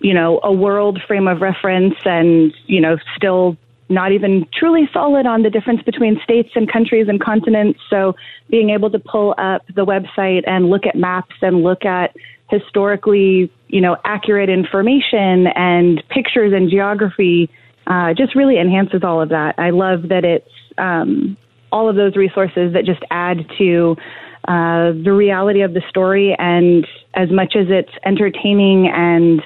you 0.00 0.12
know 0.12 0.38
a 0.42 0.52
world 0.52 1.00
frame 1.08 1.26
of 1.26 1.40
reference, 1.40 1.94
and 2.04 2.52
you 2.66 2.78
know 2.78 2.98
still 3.16 3.56
not 3.88 4.12
even 4.12 4.46
truly 4.52 4.88
solid 4.92 5.24
on 5.24 5.42
the 5.42 5.50
difference 5.50 5.82
between 5.82 6.20
states 6.22 6.50
and 6.54 6.70
countries 6.70 7.06
and 7.08 7.22
continents. 7.22 7.80
So 7.88 8.14
being 8.50 8.68
able 8.68 8.90
to 8.90 8.98
pull 8.98 9.34
up 9.38 9.62
the 9.74 9.86
website 9.86 10.42
and 10.46 10.68
look 10.68 10.84
at 10.84 10.94
maps 10.94 11.36
and 11.40 11.62
look 11.62 11.86
at 11.86 12.14
historically, 12.50 13.50
you 13.68 13.80
know, 13.80 13.96
accurate 14.04 14.50
information 14.50 15.46
and 15.48 16.02
pictures 16.10 16.52
and 16.52 16.70
geography 16.70 17.50
uh, 17.86 18.14
just 18.14 18.34
really 18.34 18.58
enhances 18.58 19.02
all 19.02 19.20
of 19.20 19.28
that. 19.30 19.54
I 19.58 19.70
love 19.70 20.08
that 20.08 20.24
it's 20.24 20.48
um, 20.78 21.36
all 21.72 21.88
of 21.88 21.96
those 21.96 22.16
resources 22.16 22.72
that 22.72 22.84
just 22.84 23.02
add 23.10 23.46
to 23.58 23.96
uh, 24.46 24.92
the 24.92 25.12
reality 25.12 25.62
of 25.62 25.74
the 25.74 25.82
story. 25.88 26.36
And 26.38 26.86
as 27.14 27.30
much 27.30 27.56
as 27.56 27.66
it's 27.68 27.92
entertaining 28.04 28.88
and 28.88 29.42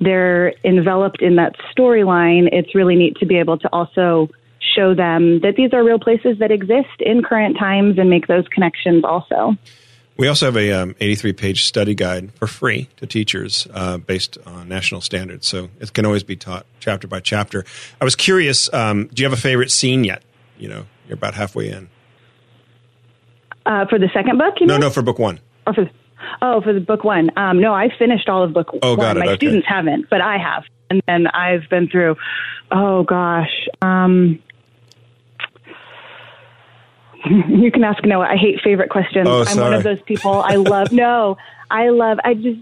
they're 0.00 0.54
enveloped 0.64 1.22
in 1.22 1.36
that 1.36 1.54
storyline, 1.76 2.48
it's 2.52 2.74
really 2.74 2.96
neat 2.96 3.16
to 3.18 3.26
be 3.26 3.38
able 3.38 3.58
to 3.58 3.68
also 3.72 4.28
show 4.74 4.94
them 4.94 5.40
that 5.40 5.56
these 5.56 5.72
are 5.72 5.82
real 5.82 5.98
places 5.98 6.38
that 6.38 6.50
exist 6.50 7.00
in 7.00 7.22
current 7.22 7.58
times 7.58 7.98
and 7.98 8.08
make 8.08 8.26
those 8.26 8.46
connections 8.48 9.04
also. 9.04 9.56
We 10.16 10.28
also 10.28 10.46
have 10.46 10.56
a 10.56 10.70
um, 10.72 10.94
83 11.00 11.32
page 11.32 11.64
study 11.64 11.94
guide 11.94 12.32
for 12.34 12.46
free 12.46 12.88
to 12.98 13.06
teachers 13.06 13.66
uh, 13.72 13.98
based 13.98 14.38
on 14.46 14.68
national 14.68 15.00
standards. 15.00 15.46
So 15.46 15.70
it 15.80 15.92
can 15.92 16.04
always 16.04 16.22
be 16.22 16.36
taught 16.36 16.66
chapter 16.80 17.08
by 17.08 17.20
chapter. 17.20 17.64
I 18.00 18.04
was 18.04 18.14
curious 18.14 18.72
um, 18.72 19.08
do 19.08 19.22
you 19.22 19.28
have 19.28 19.36
a 19.36 19.40
favorite 19.40 19.70
scene 19.70 20.04
yet? 20.04 20.22
You 20.62 20.68
know, 20.68 20.86
you're 21.08 21.16
about 21.16 21.34
halfway 21.34 21.70
in. 21.70 21.88
Uh, 23.66 23.84
for 23.86 23.98
the 23.98 24.08
second 24.14 24.38
book? 24.38 24.54
no, 24.60 24.76
no, 24.78 24.90
for 24.90 25.02
book 25.02 25.18
one. 25.18 25.40
Or 25.66 25.74
for, 25.74 25.90
oh, 26.40 26.60
for 26.60 26.72
the 26.72 26.80
book 26.80 27.02
one. 27.02 27.36
Um, 27.36 27.60
no, 27.60 27.74
I 27.74 27.88
finished 27.98 28.28
all 28.28 28.44
of 28.44 28.52
book 28.52 28.70
oh, 28.80 28.94
one. 28.94 29.18
My 29.18 29.26
okay. 29.26 29.36
students 29.36 29.66
haven't, 29.66 30.08
but 30.08 30.20
I 30.20 30.38
have. 30.38 30.62
And 30.88 31.02
then 31.08 31.26
I've 31.26 31.68
been 31.68 31.88
through, 31.88 32.14
oh 32.70 33.02
gosh. 33.02 33.66
Um, 33.82 34.40
you 37.24 37.72
can 37.72 37.82
ask 37.82 38.04
Noah. 38.04 38.28
I 38.30 38.36
hate 38.36 38.60
favorite 38.62 38.90
questions. 38.90 39.26
Oh, 39.28 39.44
I'm 39.44 39.58
one 39.58 39.74
of 39.74 39.82
those 39.82 40.02
people. 40.02 40.32
I 40.46 40.54
love 40.54 40.92
no. 40.92 41.38
I 41.72 41.88
love. 41.88 42.20
I 42.22 42.34
just 42.34 42.60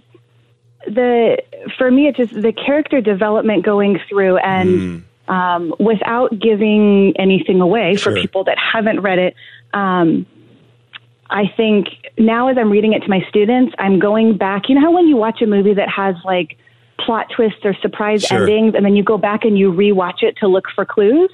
the 0.86 1.42
for 1.76 1.90
me 1.90 2.08
it's 2.08 2.16
just 2.16 2.32
the 2.32 2.52
character 2.52 3.02
development 3.02 3.62
going 3.62 4.00
through 4.08 4.38
and 4.38 4.70
mm. 4.70 5.02
Um, 5.30 5.74
without 5.78 6.38
giving 6.38 7.14
anything 7.18 7.60
away 7.60 7.96
sure. 7.96 8.12
for 8.12 8.20
people 8.20 8.44
that 8.44 8.58
haven't 8.58 9.00
read 9.00 9.18
it. 9.18 9.34
Um, 9.72 10.26
I 11.30 11.44
think 11.56 11.88
now 12.18 12.48
as 12.48 12.58
I'm 12.58 12.70
reading 12.70 12.92
it 12.92 13.00
to 13.00 13.08
my 13.08 13.24
students, 13.28 13.74
I'm 13.78 13.98
going 13.98 14.36
back. 14.36 14.68
You 14.68 14.74
know 14.74 14.82
how 14.82 14.92
when 14.92 15.06
you 15.06 15.16
watch 15.16 15.40
a 15.40 15.46
movie 15.46 15.74
that 15.74 15.88
has 15.88 16.16
like 16.24 16.58
plot 16.98 17.28
twists 17.34 17.60
or 17.64 17.74
surprise 17.80 18.24
sure. 18.24 18.40
endings, 18.40 18.74
and 18.74 18.84
then 18.84 18.96
you 18.96 19.02
go 19.02 19.16
back 19.16 19.44
and 19.44 19.56
you 19.56 19.72
rewatch 19.72 20.22
it 20.22 20.36
to 20.38 20.48
look 20.48 20.64
for 20.74 20.84
clues 20.84 21.30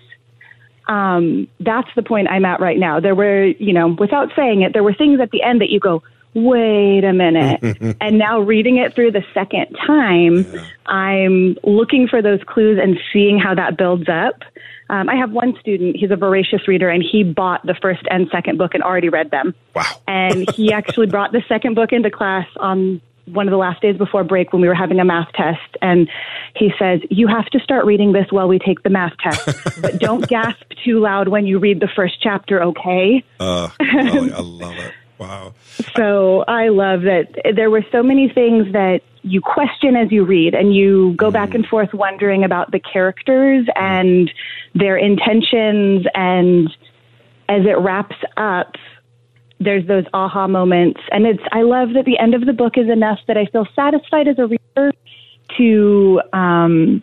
um, 0.88 1.48
that's 1.61 1.88
the 1.96 2.02
point 2.02 2.28
I'm 2.30 2.44
at 2.44 2.61
right 2.61 2.78
now. 2.78 3.00
There 3.00 3.14
were, 3.14 3.44
you 3.44 3.72
know, 3.72 3.96
without 3.98 4.30
saying 4.37 4.62
it, 4.62 4.72
there 4.72 4.85
were 4.85 4.94
things 4.94 5.20
at 5.20 5.30
the 5.30 5.42
end 5.42 5.61
that 5.61 5.70
you 5.70 5.80
go, 5.80 6.02
wait 6.37 7.03
a 7.03 7.14
minute. 7.14 7.96
and 8.01 8.18
now 8.18 8.40
reading 8.40 8.77
it 8.77 8.94
through 8.94 9.11
the 9.11 9.25
second 9.33 9.75
time, 9.87 10.46
yeah. 10.53 10.66
I'm 10.85 11.57
looking 11.64 12.07
for 12.09 12.20
those 12.20 12.40
clues 12.46 12.79
and 12.81 12.99
seeing 13.12 13.38
how 13.38 13.55
that 13.55 13.79
builds 13.79 14.09
up. 14.09 14.42
Um, 14.88 15.09
I 15.09 15.16
have 15.16 15.33
one 15.33 15.59
student, 15.59 15.96
he's 15.96 16.11
a 16.12 16.16
voracious 16.16 16.68
reader, 16.68 16.88
and 16.88 17.03
he 17.03 17.25
bought 17.25 17.64
the 17.64 17.75
first 17.75 18.03
and 18.09 18.29
second 18.31 18.59
book 18.59 18.75
and 18.75 18.83
already 18.83 19.09
read 19.09 19.31
them. 19.31 19.55
Wow. 19.75 19.83
and 20.07 20.49
he 20.51 20.72
actually 20.72 21.07
brought 21.07 21.33
the 21.33 21.42
second 21.49 21.75
book 21.75 21.92
into 21.92 22.11
class 22.11 22.46
on 22.57 23.01
one 23.25 23.49
of 23.49 23.51
the 23.51 23.57
last 23.57 23.83
days 23.83 23.96
before 23.96 24.22
break 24.22 24.53
when 24.53 24.62
we 24.62 24.68
were 24.68 24.75
having 24.75 25.01
a 25.01 25.05
math 25.05 25.33
test 25.33 25.77
and 25.83 26.09
he 26.55 26.72
says 26.79 27.01
you 27.11 27.27
have 27.27 27.44
to 27.46 27.59
start 27.59 27.85
reading 27.85 28.12
this 28.12 28.27
while 28.31 28.46
we 28.46 28.57
take 28.57 28.85
the 28.85 28.88
math 28.88 29.14
test 29.18 29.49
but 29.83 29.99
don't 29.99 30.29
gasp 30.29 30.62
too 30.85 31.01
loud 31.01 31.27
when 31.27 31.44
you 31.44 31.59
read 31.59 31.81
the 31.81 31.88
first 31.88 32.22
chapter 32.22 32.62
okay 32.62 33.25
uh, 33.40 33.68
i 33.81 34.40
love 34.40 34.79
it 34.79 34.94
wow. 35.18 35.55
So 35.94 36.44
i 36.48 36.68
love 36.68 37.02
that 37.02 37.29
there 37.55 37.70
were 37.70 37.85
so 37.92 38.02
many 38.02 38.29
things 38.29 38.72
that 38.72 39.02
you 39.22 39.40
question 39.40 39.96
as 39.96 40.12
you 40.12 40.24
read 40.24 40.55
and 40.55 40.74
you 40.74 41.14
go 41.16 41.31
mm. 41.31 41.33
back 41.33 41.55
and 41.55 41.66
forth 41.66 41.92
wondering 41.92 42.44
about 42.44 42.70
the 42.70 42.79
characters 42.79 43.66
and 43.74 44.31
their 44.74 44.96
intentions 44.96 46.07
and 46.14 46.68
as 47.48 47.64
it 47.64 47.79
wraps 47.79 48.16
up 48.37 48.76
there's 49.59 49.87
those 49.87 50.05
aha 50.12 50.46
moments. 50.46 51.00
And 51.11 51.26
it's 51.26 51.42
i 51.52 51.62
love 51.62 51.94
that 51.94 52.05
the 52.05 52.18
end 52.18 52.35
of 52.35 52.46
the 52.46 52.52
book 52.52 52.76
is 52.76 52.88
enough 52.88 53.18
that 53.26 53.37
i 53.37 53.46
feel 53.46 53.66
satisfied 53.74 54.29
as 54.29 54.38
a 54.38 54.46
reader 54.46 54.92
to 55.57 56.20
um 56.33 57.02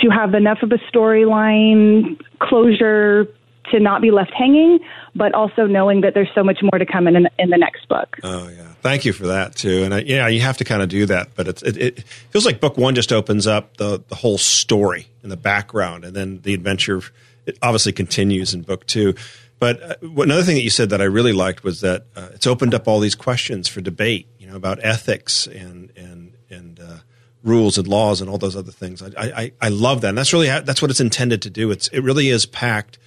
to 0.00 0.08
have 0.08 0.34
enough 0.34 0.62
of 0.62 0.72
a 0.72 0.78
storyline 0.92 2.20
closure 2.38 3.26
to 3.70 3.80
not 3.80 4.02
be 4.02 4.10
left 4.10 4.32
hanging 4.32 4.78
but 5.14 5.34
also 5.34 5.66
knowing 5.66 6.02
that 6.02 6.14
there's 6.14 6.30
so 6.34 6.42
much 6.42 6.58
more 6.62 6.78
to 6.78 6.86
come 6.86 7.06
in 7.06 7.28
in 7.38 7.50
the 7.50 7.58
next 7.58 7.88
book 7.88 8.16
oh 8.22 8.48
yeah 8.48 8.68
thank 8.82 9.04
you 9.04 9.12
for 9.12 9.28
that 9.28 9.54
too 9.54 9.82
and 9.82 9.94
I, 9.94 10.00
yeah 10.00 10.28
you 10.28 10.40
have 10.40 10.58
to 10.58 10.64
kind 10.64 10.82
of 10.82 10.88
do 10.88 11.06
that 11.06 11.34
but 11.34 11.48
it, 11.48 11.76
it 11.76 12.02
feels 12.30 12.46
like 12.46 12.60
book 12.60 12.76
one 12.76 12.94
just 12.94 13.12
opens 13.12 13.46
up 13.46 13.76
the 13.76 14.02
the 14.08 14.14
whole 14.14 14.38
story 14.38 15.08
in 15.22 15.30
the 15.30 15.36
background 15.36 16.04
and 16.04 16.14
then 16.14 16.40
the 16.42 16.54
adventure 16.54 17.02
it 17.46 17.58
obviously 17.62 17.92
continues 17.92 18.54
in 18.54 18.62
book 18.62 18.86
two 18.86 19.14
but 19.60 19.82
uh, 19.82 19.94
another 20.16 20.42
thing 20.42 20.56
that 20.56 20.62
you 20.62 20.70
said 20.70 20.90
that 20.90 21.00
I 21.00 21.04
really 21.04 21.34
liked 21.34 21.62
was 21.62 21.82
that 21.82 22.06
uh, 22.16 22.28
it's 22.32 22.46
opened 22.46 22.74
up 22.74 22.88
all 22.88 22.98
these 22.98 23.14
questions 23.14 23.68
for 23.68 23.82
debate, 23.82 24.26
you 24.38 24.48
know, 24.48 24.56
about 24.56 24.80
ethics 24.82 25.46
and 25.46 25.92
and 25.96 26.32
and 26.48 26.80
uh, 26.80 26.96
rules 27.44 27.78
and 27.78 27.86
laws 27.86 28.20
and 28.22 28.28
all 28.28 28.38
those 28.38 28.56
other 28.56 28.72
things. 28.72 29.02
I, 29.02 29.12
I 29.16 29.52
I 29.60 29.68
love 29.68 30.00
that. 30.00 30.08
And 30.08 30.18
that's 30.18 30.32
really 30.32 30.48
that's 30.48 30.80
what 30.80 30.90
it's 30.90 31.00
intended 31.00 31.42
to 31.42 31.50
do. 31.50 31.70
It's 31.70 31.88
it 31.88 32.00
really 32.00 32.30
is 32.30 32.46
packed 32.46 32.98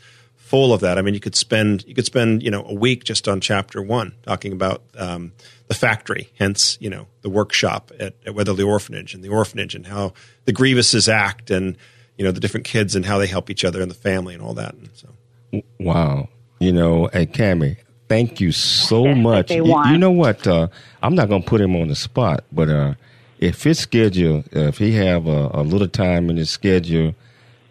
full 0.54 0.72
of 0.72 0.82
that. 0.82 1.00
I 1.00 1.02
mean, 1.02 1.16
you 1.16 1.20
could 1.20 1.36
spend 1.36 1.84
you 1.88 1.96
could 1.96 2.06
spend 2.06 2.44
you 2.44 2.52
know 2.52 2.64
a 2.64 2.76
week 2.76 3.06
just 3.06 3.28
on 3.28 3.42
chapter 3.42 3.82
one 3.82 4.14
talking 4.22 4.52
about 4.54 4.84
um, 4.96 5.32
the 5.68 5.74
factory, 5.74 6.30
hence 6.38 6.78
you 6.80 6.92
know 6.92 7.08
the 7.24 7.30
workshop 7.30 7.92
at, 8.00 8.14
at 8.24 8.36
Weatherly 8.36 8.64
Orphanage 8.64 9.16
and 9.16 9.24
the 9.24 9.30
orphanage 9.30 9.74
and 9.74 9.88
how 9.88 10.14
the 10.46 10.54
Grievouses 10.54 11.12
act 11.12 11.50
and 11.50 11.76
you 12.18 12.24
know 12.24 12.32
the 12.32 12.40
different 12.40 12.68
kids 12.68 12.96
and 12.96 13.04
how 13.04 13.18
they 13.18 13.26
help 13.26 13.50
each 13.50 13.66
other 13.66 13.82
and 13.82 13.90
the 13.90 13.96
family 13.96 14.36
and 14.36 14.44
all 14.44 14.54
that. 14.54 14.76
And 14.76 14.90
so. 14.94 15.64
Wow. 15.80 16.30
You 16.60 16.72
know, 16.72 17.10
hey 17.12 17.26
Cami, 17.26 17.78
thank 18.08 18.40
you 18.40 18.52
so 18.52 19.06
Yes, 19.06 19.18
much. 19.18 19.50
You, 19.50 19.66
you 19.66 19.98
know 19.98 20.12
what? 20.12 20.46
Uh, 20.46 20.68
I'm 21.02 21.16
not 21.16 21.30
gonna 21.30 21.44
put 21.44 21.62
him 21.62 21.76
on 21.76 21.88
the 21.88 21.96
spot, 21.96 22.44
but 22.52 22.70
uh, 22.70 22.94
if 23.40 23.64
his 23.64 23.80
schedule, 23.80 24.44
uh, 24.56 24.68
if 24.68 24.78
he 24.78 24.92
have 24.94 25.26
a, 25.26 25.50
a 25.52 25.64
little 25.64 25.88
time 25.88 26.30
in 26.30 26.38
his 26.38 26.52
schedule, 26.52 27.16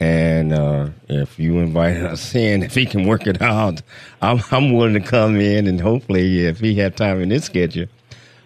and 0.03 0.53
uh, 0.53 0.88
if 1.09 1.38
you 1.38 1.59
invite 1.59 1.96
us 1.98 2.34
in, 2.34 2.62
if 2.68 2.74
he 2.74 2.86
can 2.86 3.07
work 3.07 3.26
it 3.26 3.40
out, 3.40 3.82
I'm, 4.20 4.40
I'm 4.50 4.72
willing 4.72 4.94
to 4.94 5.00
come 5.00 5.36
in, 5.40 5.66
and 5.66 5.80
hopefully, 5.80 6.44
if 6.46 6.59
he 6.61 6.74
have 6.76 6.96
time 6.96 7.20
in 7.20 7.30
his 7.30 7.44
schedule, 7.44 7.86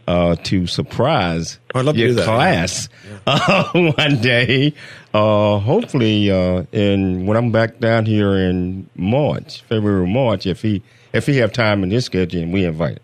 uh, 0.07 0.37
to 0.45 0.67
surprise 0.67 1.59
Oh, 1.75 1.83
to 1.83 1.99
your 1.99 2.13
that. 2.15 2.25
class 2.25 2.89
uh, 3.27 3.71
one 3.73 4.21
day. 4.21 4.73
Uh, 5.15 5.59
hopefully, 5.59 6.31
uh, 6.31 6.65
in 6.73 7.27
when 7.27 7.37
I'm 7.37 7.51
back 7.51 7.81
down 7.81 8.05
here 8.07 8.35
in 8.37 8.89
March, 8.95 9.63
February, 9.63 10.07
March, 10.07 10.47
if 10.47 10.61
he 10.63 10.83
if 11.13 11.27
he 11.27 11.39
have 11.39 11.53
time 11.53 11.83
in 11.83 11.91
his 11.91 12.05
schedule, 12.05 12.43
and 12.43 12.53
we 12.53 12.65
invite. 12.67 12.99
him. 12.99 13.03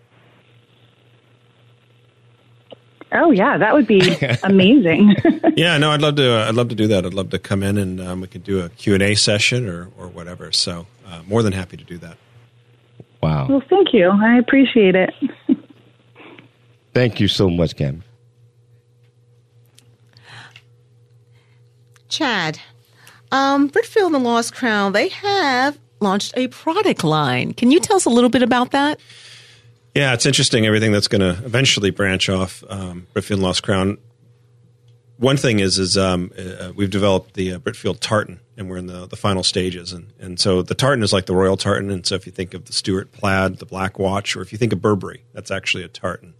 Oh 3.13 3.31
yeah, 3.31 3.57
that 3.57 3.73
would 3.73 3.87
be 3.87 4.01
amazing. 4.43 5.15
yeah, 5.55 5.77
no, 5.77 5.91
I'd 5.91 6.01
love 6.01 6.15
to. 6.15 6.39
Uh, 6.39 6.47
I'd 6.47 6.55
love 6.55 6.69
to 6.69 6.75
do 6.75 6.87
that. 6.87 7.05
I'd 7.05 7.13
love 7.13 7.29
to 7.31 7.39
come 7.39 7.63
in 7.63 7.77
and 7.77 8.01
um, 8.01 8.21
we 8.21 8.27
could 8.27 8.43
do 8.43 8.61
a 8.61 8.69
Q 8.69 8.95
and 8.95 9.03
A 9.03 9.15
session 9.15 9.69
or 9.69 9.89
or 9.97 10.07
whatever. 10.07 10.51
So 10.51 10.87
uh, 11.07 11.21
more 11.27 11.43
than 11.43 11.53
happy 11.53 11.77
to 11.77 11.83
do 11.83 11.97
that. 11.99 12.17
Wow. 13.21 13.47
well, 13.47 13.63
thank 13.69 13.93
you. 13.93 14.09
I 14.09 14.37
appreciate 14.37 14.95
it. 14.95 15.13
Thank 16.93 17.19
you 17.21 17.27
so 17.27 17.49
much, 17.49 17.75
Cam. 17.75 18.03
Chad, 22.09 22.59
um, 23.31 23.69
Britfield 23.69 24.07
and 24.07 24.15
the 24.15 24.19
Lost 24.19 24.53
Crown, 24.53 24.91
they 24.91 25.07
have 25.07 25.79
launched 25.99 26.33
a 26.37 26.47
product 26.49 27.03
line. 27.03 27.53
Can 27.53 27.71
you 27.71 27.79
tell 27.79 27.95
us 27.95 28.05
a 28.05 28.09
little 28.09 28.29
bit 28.29 28.43
about 28.43 28.71
that? 28.71 28.99
Yeah, 29.95 30.13
it's 30.13 30.25
interesting. 30.25 30.65
Everything 30.65 30.91
that's 30.91 31.07
going 31.07 31.21
to 31.21 31.45
eventually 31.45 31.91
branch 31.91 32.27
off 32.27 32.63
um, 32.67 33.05
Britfield 33.13 33.41
Lost 33.41 33.61
Crown. 33.61 33.99
One 35.17 35.37
thing 35.37 35.59
is, 35.59 35.77
is 35.77 35.97
um, 35.97 36.31
uh, 36.37 36.71
we've 36.75 36.89
developed 36.89 37.35
the 37.35 37.53
uh, 37.53 37.59
Britfield 37.59 37.99
tartan, 37.99 38.39
and 38.57 38.69
we're 38.69 38.77
in 38.77 38.87
the, 38.87 39.05
the 39.05 39.15
final 39.15 39.43
stages. 39.43 39.93
And, 39.93 40.11
and 40.19 40.39
so 40.39 40.63
the 40.63 40.73
tartan 40.73 41.03
is 41.03 41.13
like 41.13 41.27
the 41.27 41.35
royal 41.35 41.57
tartan. 41.57 41.91
And 41.91 42.05
so 42.05 42.15
if 42.15 42.25
you 42.25 42.31
think 42.31 42.55
of 42.55 42.65
the 42.65 42.73
Stuart 42.73 43.11
plaid, 43.11 43.57
the 43.57 43.67
Black 43.67 43.99
Watch, 43.99 44.35
or 44.35 44.41
if 44.41 44.51
you 44.51 44.57
think 44.57 44.73
of 44.73 44.81
Burberry, 44.81 45.25
that's 45.31 45.51
actually 45.51 45.83
a 45.83 45.87
tartan. 45.87 46.33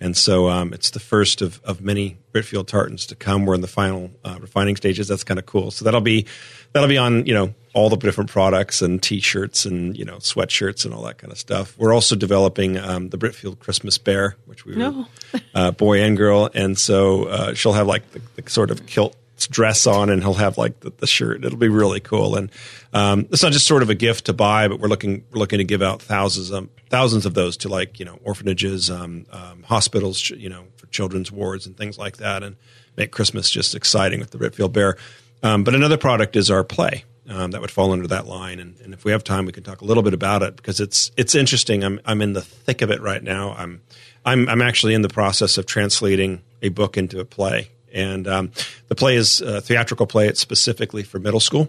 And 0.00 0.16
so 0.16 0.48
um, 0.48 0.72
it's 0.72 0.90
the 0.90 1.00
first 1.00 1.42
of, 1.42 1.60
of 1.64 1.80
many 1.80 2.18
Britfield 2.32 2.68
tartans 2.68 3.06
to 3.06 3.16
come. 3.16 3.46
We're 3.46 3.54
in 3.54 3.60
the 3.60 3.68
final 3.68 4.10
uh, 4.24 4.38
refining 4.40 4.76
stages. 4.76 5.08
That's 5.08 5.24
kind 5.24 5.38
of 5.38 5.46
cool. 5.46 5.70
So 5.72 5.84
that'll 5.84 6.00
be 6.00 6.26
that'll 6.72 6.88
be 6.88 6.98
on 6.98 7.26
you 7.26 7.34
know 7.34 7.54
all 7.74 7.88
the 7.88 7.96
different 7.96 8.28
products 8.30 8.82
and 8.82 9.02
T-shirts 9.02 9.64
and 9.64 9.96
you 9.96 10.04
know 10.04 10.16
sweatshirts 10.16 10.84
and 10.84 10.92
all 10.92 11.02
that 11.04 11.18
kind 11.18 11.32
of 11.32 11.38
stuff. 11.38 11.76
We're 11.78 11.94
also 11.94 12.14
developing 12.16 12.76
um, 12.78 13.08
the 13.08 13.16
Britfield 13.18 13.58
Christmas 13.60 13.96
Bear, 13.98 14.36
which 14.46 14.66
we 14.66 14.76
No. 14.76 15.06
were 15.32 15.40
uh, 15.54 15.70
boy 15.70 16.02
and 16.02 16.16
girl, 16.16 16.50
and 16.54 16.78
so 16.78 17.24
uh, 17.24 17.54
she'll 17.54 17.72
have 17.72 17.86
like 17.86 18.10
the, 18.12 18.20
the 18.40 18.50
sort 18.50 18.70
of 18.70 18.86
kilt 18.86 19.16
dress 19.50 19.88
on, 19.88 20.08
and 20.08 20.22
he'll 20.22 20.34
have 20.34 20.56
like 20.58 20.78
the, 20.80 20.92
the 20.98 21.06
shirt. 21.06 21.44
It'll 21.44 21.58
be 21.58 21.68
really 21.68 21.98
cool, 22.00 22.36
and 22.36 22.50
um, 22.92 23.26
it's 23.32 23.42
not 23.42 23.52
just 23.52 23.66
sort 23.66 23.82
of 23.82 23.88
a 23.90 23.94
gift 23.94 24.26
to 24.26 24.32
buy, 24.32 24.68
but 24.68 24.78
we're 24.78 24.88
looking 24.88 25.24
we're 25.32 25.38
looking 25.38 25.58
to 25.58 25.64
give 25.64 25.82
out 25.82 26.00
thousands 26.02 26.52
um, 26.52 26.68
thousands 26.90 27.24
of 27.26 27.34
those 27.34 27.56
to 27.58 27.68
like 27.68 27.98
you 27.98 28.04
know 28.04 28.18
orphanages, 28.22 28.90
um, 28.90 29.24
um, 29.32 29.62
hospitals, 29.64 30.28
you 30.30 30.48
know 30.50 30.64
for 30.76 30.86
children's 30.88 31.32
wards 31.32 31.66
and 31.66 31.76
things 31.76 31.96
like 31.98 32.18
that, 32.18 32.42
and 32.42 32.56
make 32.96 33.10
Christmas 33.10 33.48
just 33.50 33.74
exciting 33.74 34.20
with 34.20 34.30
the 34.30 34.38
Britfield 34.38 34.72
Bear. 34.74 34.96
Um, 35.42 35.64
but 35.64 35.74
another 35.74 35.96
product 35.96 36.36
is 36.36 36.50
our 36.50 36.64
play. 36.64 37.04
Um, 37.28 37.52
that 37.52 37.60
would 37.60 37.70
fall 37.70 37.92
under 37.92 38.08
that 38.08 38.26
line, 38.26 38.58
and, 38.58 38.76
and 38.80 38.92
if 38.92 39.04
we 39.04 39.12
have 39.12 39.22
time, 39.22 39.46
we 39.46 39.52
can 39.52 39.62
talk 39.62 39.80
a 39.80 39.84
little 39.84 40.02
bit 40.02 40.12
about 40.12 40.42
it 40.42 40.56
because 40.56 40.80
it's 40.80 41.12
it's 41.16 41.36
interesting. 41.36 41.84
I'm 41.84 42.00
I'm 42.04 42.20
in 42.20 42.32
the 42.32 42.42
thick 42.42 42.82
of 42.82 42.90
it 42.90 43.00
right 43.00 43.22
now. 43.22 43.52
I'm 43.52 43.80
I'm 44.24 44.48
I'm 44.48 44.60
actually 44.60 44.92
in 44.92 45.02
the 45.02 45.08
process 45.08 45.56
of 45.56 45.64
translating 45.64 46.42
a 46.62 46.70
book 46.70 46.96
into 46.96 47.20
a 47.20 47.24
play, 47.24 47.70
and 47.92 48.26
um, 48.26 48.50
the 48.88 48.96
play 48.96 49.14
is 49.14 49.40
a 49.40 49.60
theatrical 49.60 50.06
play. 50.06 50.26
It's 50.26 50.40
specifically 50.40 51.04
for 51.04 51.20
middle 51.20 51.38
school, 51.38 51.68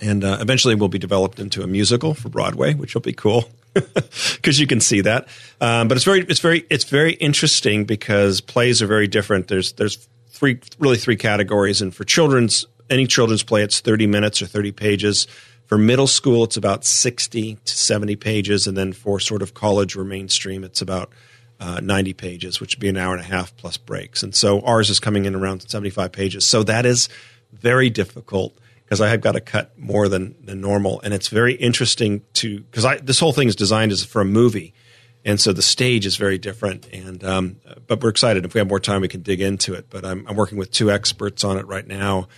and 0.00 0.24
uh, 0.24 0.38
eventually 0.40 0.74
will 0.74 0.88
be 0.88 0.98
developed 0.98 1.38
into 1.38 1.62
a 1.62 1.68
musical 1.68 2.12
for 2.12 2.28
Broadway, 2.28 2.74
which 2.74 2.94
will 2.94 3.00
be 3.00 3.12
cool 3.12 3.48
because 3.74 4.58
you 4.58 4.66
can 4.66 4.80
see 4.80 5.00
that. 5.02 5.28
Um, 5.60 5.86
but 5.86 5.96
it's 5.96 6.04
very 6.04 6.26
it's 6.28 6.40
very 6.40 6.66
it's 6.68 6.84
very 6.84 7.12
interesting 7.14 7.84
because 7.84 8.40
plays 8.40 8.82
are 8.82 8.86
very 8.86 9.06
different. 9.06 9.48
There's 9.48 9.72
there's 9.72 10.08
three 10.30 10.60
really 10.78 10.96
three 10.96 11.16
categories, 11.16 11.80
and 11.80 11.94
for 11.94 12.04
children's 12.04 12.66
any 12.90 13.06
children's 13.06 13.42
play, 13.42 13.62
it's 13.62 13.80
30 13.80 14.06
minutes 14.06 14.42
or 14.42 14.46
30 14.46 14.72
pages. 14.72 15.26
For 15.66 15.78
middle 15.78 16.06
school, 16.06 16.44
it's 16.44 16.56
about 16.56 16.84
60 16.84 17.54
to 17.64 17.76
70 17.76 18.16
pages, 18.16 18.66
and 18.66 18.76
then 18.76 18.92
for 18.92 19.18
sort 19.18 19.42
of 19.42 19.54
college 19.54 19.96
or 19.96 20.04
mainstream, 20.04 20.62
it's 20.62 20.82
about 20.82 21.10
uh, 21.60 21.80
90 21.82 22.12
pages, 22.12 22.60
which 22.60 22.76
would 22.76 22.80
be 22.80 22.88
an 22.88 22.96
hour 22.96 23.12
and 23.14 23.20
a 23.20 23.26
half 23.26 23.56
plus 23.56 23.76
breaks. 23.76 24.22
And 24.22 24.34
so 24.34 24.60
ours 24.60 24.90
is 24.90 25.00
coming 25.00 25.24
in 25.24 25.34
around 25.34 25.68
75 25.68 26.12
pages. 26.12 26.46
So 26.46 26.62
that 26.64 26.84
is 26.84 27.08
very 27.52 27.88
difficult 27.90 28.54
because 28.84 29.00
I 29.00 29.08
have 29.08 29.20
got 29.20 29.32
to 29.32 29.40
cut 29.40 29.78
more 29.78 30.08
than, 30.08 30.34
than 30.44 30.60
normal. 30.60 31.00
And 31.00 31.14
it's 31.14 31.28
very 31.28 31.54
interesting 31.54 32.22
to, 32.34 32.60
because 32.60 33.00
this 33.02 33.18
whole 33.18 33.32
thing 33.32 33.48
is 33.48 33.56
designed 33.56 33.92
as 33.92 34.04
for 34.04 34.20
a 34.20 34.26
movie. 34.26 34.74
And 35.24 35.40
so 35.40 35.54
the 35.54 35.62
stage 35.62 36.04
is 36.04 36.16
very 36.16 36.36
different. 36.36 36.86
And, 36.92 37.24
um, 37.24 37.56
but 37.86 38.02
we're 38.02 38.10
excited. 38.10 38.44
If 38.44 38.52
we 38.52 38.58
have 38.58 38.68
more 38.68 38.80
time, 38.80 39.00
we 39.00 39.08
can 39.08 39.22
dig 39.22 39.40
into 39.40 39.72
it. 39.72 39.86
But 39.88 40.04
I'm, 40.04 40.26
I'm 40.28 40.36
working 40.36 40.58
with 40.58 40.70
two 40.70 40.90
experts 40.90 41.44
on 41.44 41.56
it 41.56 41.66
right 41.66 41.86
now. 41.86 42.28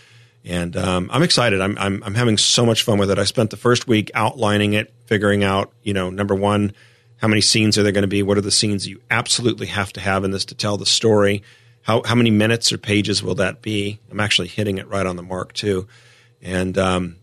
And 0.47 0.77
um, 0.77 1.11
I'm 1.13 1.25
excited. 1.25 1.61
I'm, 1.61 1.77
I'm 1.77 2.03
I'm 2.05 2.15
having 2.15 2.39
so 2.39 2.65
much 2.65 2.85
fun 2.85 2.99
with 2.99 3.11
it. 3.11 3.19
I 3.19 3.25
spent 3.25 3.51
the 3.51 3.57
first 3.57 3.89
week 3.89 4.13
outlining 4.15 4.75
it, 4.75 4.95
figuring 5.07 5.43
out, 5.43 5.73
you 5.83 5.93
know, 5.93 6.09
number 6.09 6.37
one, 6.37 6.73
how 7.17 7.27
many 7.27 7.41
scenes 7.41 7.77
are 7.77 7.83
there 7.83 7.91
going 7.91 8.03
to 8.03 8.09
be? 8.09 8.23
What 8.23 8.39
are 8.39 8.43
the 8.43 8.53
scenes 8.53 8.87
you 8.87 9.01
absolutely 9.11 9.67
have 9.67 9.93
to 9.95 10.01
have 10.01 10.23
in 10.23 10.31
this 10.31 10.45
to 10.47 10.55
tell 10.55 10.77
the 10.77 10.87
story? 10.87 11.43
How 11.83 12.03
how 12.05 12.15
many 12.15 12.31
minutes 12.31 12.73
or 12.73 12.79
pages 12.79 13.25
will 13.25 13.35
that 13.37 13.61
be? 13.61 13.99
I'm 14.09 14.21
actually 14.21 14.47
hitting 14.49 14.79
it 14.79 14.87
right 14.87 15.05
on 15.05 15.17
the 15.17 15.23
mark 15.23 15.53
too, 15.53 15.89
and 16.41 16.79
um, 16.79 17.17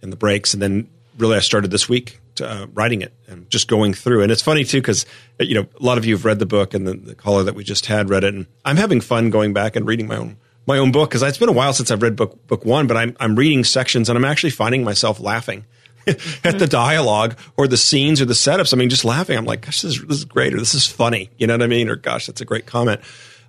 and 0.00 0.10
the 0.10 0.16
breaks. 0.16 0.54
And 0.54 0.62
then 0.62 0.88
really, 1.18 1.36
I 1.36 1.40
started 1.40 1.70
this 1.70 1.86
week 1.86 2.18
to, 2.36 2.50
uh, 2.50 2.66
writing 2.72 3.02
it 3.02 3.12
and 3.28 3.50
just 3.50 3.68
going 3.68 3.92
through. 3.92 4.22
And 4.22 4.32
it's 4.32 4.42
funny 4.42 4.64
too 4.64 4.80
because 4.80 5.04
you 5.38 5.54
know 5.54 5.66
a 5.78 5.82
lot 5.82 5.98
of 5.98 6.06
you 6.06 6.14
have 6.14 6.24
read 6.24 6.38
the 6.38 6.46
book, 6.46 6.72
and 6.72 6.86
the, 6.86 6.94
the 6.94 7.14
caller 7.14 7.42
that 7.42 7.54
we 7.54 7.62
just 7.62 7.86
had 7.86 8.08
read 8.08 8.24
it, 8.24 8.32
and 8.32 8.46
I'm 8.64 8.78
having 8.78 9.02
fun 9.02 9.28
going 9.28 9.52
back 9.52 9.76
and 9.76 9.86
reading 9.86 10.06
my 10.06 10.16
own 10.16 10.38
my 10.66 10.78
own 10.78 10.92
book 10.92 11.10
because 11.10 11.22
it's 11.22 11.38
been 11.38 11.48
a 11.48 11.52
while 11.52 11.72
since 11.72 11.90
I've 11.90 12.02
read 12.02 12.16
book 12.16 12.46
book 12.46 12.64
one, 12.64 12.86
but 12.86 12.96
I'm 12.96 13.16
I'm 13.20 13.36
reading 13.36 13.64
sections 13.64 14.08
and 14.08 14.16
I'm 14.16 14.24
actually 14.24 14.50
finding 14.50 14.84
myself 14.84 15.20
laughing 15.20 15.64
at 16.06 16.58
the 16.58 16.66
dialogue 16.66 17.36
or 17.56 17.66
the 17.66 17.76
scenes 17.76 18.20
or 18.20 18.24
the 18.24 18.34
setups. 18.34 18.72
I 18.72 18.76
mean, 18.76 18.90
just 18.90 19.04
laughing. 19.04 19.36
I'm 19.36 19.44
like, 19.44 19.62
gosh, 19.62 19.82
this 19.82 19.96
is, 19.96 20.02
this 20.06 20.18
is 20.18 20.24
great, 20.24 20.54
or 20.54 20.58
this 20.58 20.74
is 20.74 20.86
funny. 20.86 21.30
You 21.38 21.46
know 21.46 21.54
what 21.54 21.62
I 21.62 21.66
mean? 21.66 21.88
Or 21.88 21.96
gosh, 21.96 22.26
that's 22.26 22.40
a 22.40 22.44
great 22.44 22.66
comment. 22.66 23.00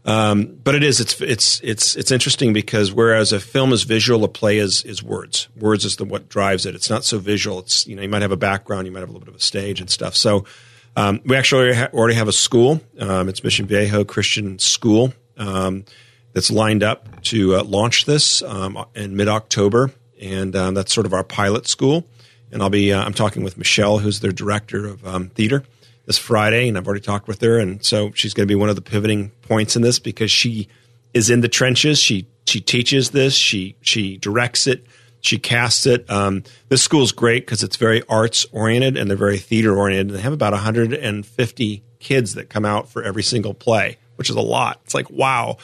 Um, 0.04 0.58
but 0.64 0.74
it 0.74 0.82
is. 0.82 1.00
It's 1.00 1.22
it's 1.22 1.62
it's 1.62 1.96
it's 1.96 2.12
interesting 2.12 2.54
because 2.54 2.92
whereas 2.92 3.32
a 3.32 3.40
film 3.40 3.72
is 3.72 3.84
visual, 3.84 4.24
a 4.24 4.28
play 4.28 4.58
is 4.58 4.84
is 4.84 5.04
words. 5.04 5.48
Words 5.56 5.86
is 5.86 5.98
the 5.98 6.06
what 6.06 6.28
drives 6.28 6.66
it. 6.66 6.74
It's 6.74 6.90
not 6.90 7.04
so 7.04 7.20
visual. 7.20 7.60
It's 7.60 7.86
you 7.86 7.96
know 7.96 8.02
you 8.02 8.10
might 8.10 8.24
have 8.24 8.32
a 8.32 8.38
background, 8.38 8.88
you 8.88 8.94
might 8.94 9.02
have 9.02 9.10
a 9.10 9.12
little 9.12 9.26
bit 9.26 9.36
of 9.36 9.40
a 9.40 9.44
stage 9.44 9.80
and 9.80 9.90
stuff. 9.90 10.16
So 10.16 10.46
um, 10.96 11.22
we 11.26 11.36
actually 11.36 11.78
already, 11.94 12.16
have 12.16 12.28
a 12.28 12.34
school. 12.34 12.82
Um, 13.00 13.30
it's 13.30 13.44
Mission 13.44 13.66
Viejo 13.66 14.04
Christian 14.04 14.60
School. 14.60 15.14
Um, 15.38 15.86
that's 16.34 16.52
lined 16.52 16.84
up 16.84 17.22
to 17.24 17.56
uh, 17.56 17.64
launch 17.64 18.06
this 18.06 18.42
um, 18.44 18.84
in 18.96 19.16
mid 19.16 19.28
October, 19.28 19.92
and 20.22 20.56
um, 20.56 20.74
that's 20.74 20.94
sort 20.94 21.06
of 21.06 21.14
our 21.14 21.24
pilot 21.24 21.68
school. 21.68 22.06
And 22.52 22.62
I'll 22.62 22.70
be 22.70 22.92
uh, 22.92 23.04
I'm 23.04 23.14
talking 23.14 23.44
with 23.44 23.58
Michelle, 23.58 24.00
who's 24.00 24.20
their 24.20 24.32
director 24.32 24.86
of 24.86 25.06
um, 25.06 25.30
theater, 25.30 25.64
this 26.06 26.18
Friday, 26.18 26.68
and 26.68 26.78
I've 26.78 26.86
already 26.88 27.02
talked 27.02 27.28
with 27.28 27.42
her, 27.42 27.58
and 27.60 27.84
so 27.84 28.12
she's 28.14 28.34
going 28.34 28.48
to 28.48 28.52
be 28.52 28.56
one 28.56 28.70
of 28.70 28.76
the 28.76 28.82
pivoting 28.82 29.30
points 29.44 29.76
in 29.76 29.82
this 29.82 30.00
because 30.00 30.32
she 30.32 30.68
is 31.14 31.30
in 31.30 31.42
the 31.42 31.50
trenches. 31.50 32.00
She 32.00 32.28
she 32.46 32.60
teaches 32.60 33.12
this, 33.12 33.34
she 33.34 33.76
she 33.82 34.18
directs 34.18 34.68
it, 34.68 34.86
she 35.22 35.38
casts 35.38 35.86
it. 35.86 36.10
Um, 36.10 36.44
this 36.70 36.84
school 36.84 37.04
is 37.04 37.12
great 37.12 37.46
because 37.46 37.64
it's 37.64 37.78
very 37.78 38.04
arts 38.10 38.46
oriented 38.52 38.98
and 38.98 39.10
they're 39.10 39.18
very 39.18 39.38
theater 39.38 39.78
oriented. 39.78 40.16
They 40.16 40.22
have 40.22 40.34
about 40.34 40.54
150 40.54 41.84
kids 42.00 42.34
that 42.34 42.50
come 42.50 42.66
out 42.66 42.90
for 42.90 43.04
every 43.04 43.24
single 43.24 43.54
play 43.54 43.98
which 44.22 44.30
is 44.30 44.36
a 44.36 44.40
lot. 44.40 44.80
It's 44.84 44.94
like 44.94 45.10
wow. 45.10 45.58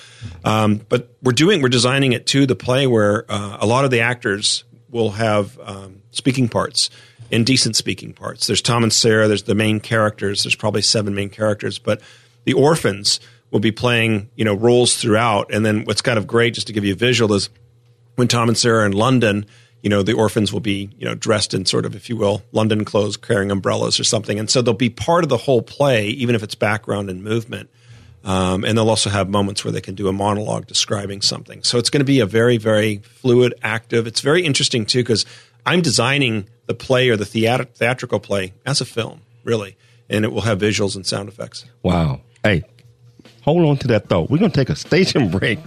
Um, 0.43 0.81
but 0.89 1.15
we're 1.21 1.31
doing 1.31 1.61
we're 1.61 1.69
designing 1.69 2.13
it 2.13 2.25
to 2.27 2.47
the 2.47 2.55
play 2.55 2.87
where 2.87 3.23
uh, 3.29 3.59
a 3.61 3.67
lot 3.67 3.85
of 3.85 3.91
the 3.91 3.99
actors 3.99 4.63
will 4.89 5.11
have 5.11 5.59
um, 5.59 6.01
speaking 6.09 6.49
parts, 6.49 6.89
indecent 7.29 7.75
speaking 7.75 8.13
parts. 8.13 8.47
There's 8.47 8.63
Tom 8.63 8.81
and 8.81 8.91
Sarah. 8.91 9.27
There's 9.27 9.43
the 9.43 9.53
main 9.53 9.79
characters. 9.79 10.41
There's 10.41 10.55
probably 10.55 10.81
seven 10.81 11.13
main 11.13 11.29
characters, 11.29 11.77
but 11.77 12.01
the 12.45 12.53
orphans 12.53 13.19
will 13.51 13.59
be 13.59 13.71
playing 13.71 14.31
you 14.35 14.43
know 14.43 14.55
roles 14.55 14.97
throughout. 14.97 15.53
And 15.53 15.63
then 15.63 15.83
what's 15.83 16.01
kind 16.01 16.17
of 16.17 16.25
great, 16.25 16.55
just 16.55 16.65
to 16.65 16.73
give 16.73 16.83
you 16.83 16.93
a 16.93 16.97
visual, 16.97 17.31
is 17.35 17.51
when 18.15 18.27
Tom 18.27 18.49
and 18.49 18.57
Sarah 18.57 18.81
are 18.81 18.85
in 18.87 18.93
London. 18.93 19.45
You 19.83 19.91
know, 19.91 20.01
the 20.01 20.13
orphans 20.13 20.51
will 20.51 20.59
be, 20.59 20.89
you 20.97 21.05
know, 21.05 21.13
dressed 21.13 21.53
in 21.53 21.67
sort 21.67 21.85
of, 21.85 21.95
if 21.95 22.09
you 22.09 22.17
will, 22.17 22.41
London 22.51 22.83
clothes, 22.83 23.15
carrying 23.15 23.51
umbrellas 23.51 23.99
or 23.99 24.03
something. 24.03 24.39
And 24.39 24.49
so 24.49 24.63
they'll 24.63 24.73
be 24.73 24.89
part 24.89 25.23
of 25.23 25.29
the 25.29 25.37
whole 25.37 25.61
play, 25.61 26.07
even 26.07 26.33
if 26.33 26.41
it's 26.41 26.55
background 26.55 27.11
and 27.11 27.23
movement. 27.23 27.69
Um, 28.27 28.65
and 28.65 28.77
they'll 28.77 28.89
also 28.89 29.09
have 29.09 29.29
moments 29.29 29.63
where 29.63 29.71
they 29.71 29.79
can 29.79 29.95
do 29.95 30.09
a 30.09 30.11
monologue 30.11 30.67
describing 30.67 31.21
something. 31.21 31.63
So 31.63 31.77
it's 31.77 31.89
going 31.89 32.01
to 32.01 32.05
be 32.05 32.19
a 32.19 32.25
very, 32.25 32.57
very 32.57 32.97
fluid, 32.97 33.53
active. 33.63 34.05
It's 34.05 34.19
very 34.19 34.43
interesting 34.43 34.85
too 34.85 34.99
because 34.99 35.25
I'm 35.65 35.81
designing 35.81 36.49
the 36.65 36.73
play 36.73 37.07
or 37.07 37.15
the 37.15 37.23
theat- 37.23 37.73
theatrical 37.75 38.19
play 38.19 38.51
as 38.65 38.81
a 38.81 38.85
film, 38.85 39.21
really, 39.45 39.77
and 40.09 40.25
it 40.25 40.33
will 40.33 40.41
have 40.41 40.59
visuals 40.59 40.97
and 40.97 41.05
sound 41.05 41.29
effects. 41.29 41.63
Wow. 41.83 42.19
Hey, 42.43 42.63
hold 43.43 43.65
on 43.65 43.77
to 43.77 43.87
that 43.87 44.09
thought. 44.09 44.29
We're 44.29 44.39
going 44.39 44.51
to 44.51 44.59
take 44.59 44.69
a 44.69 44.75
station 44.75 45.29
break, 45.29 45.59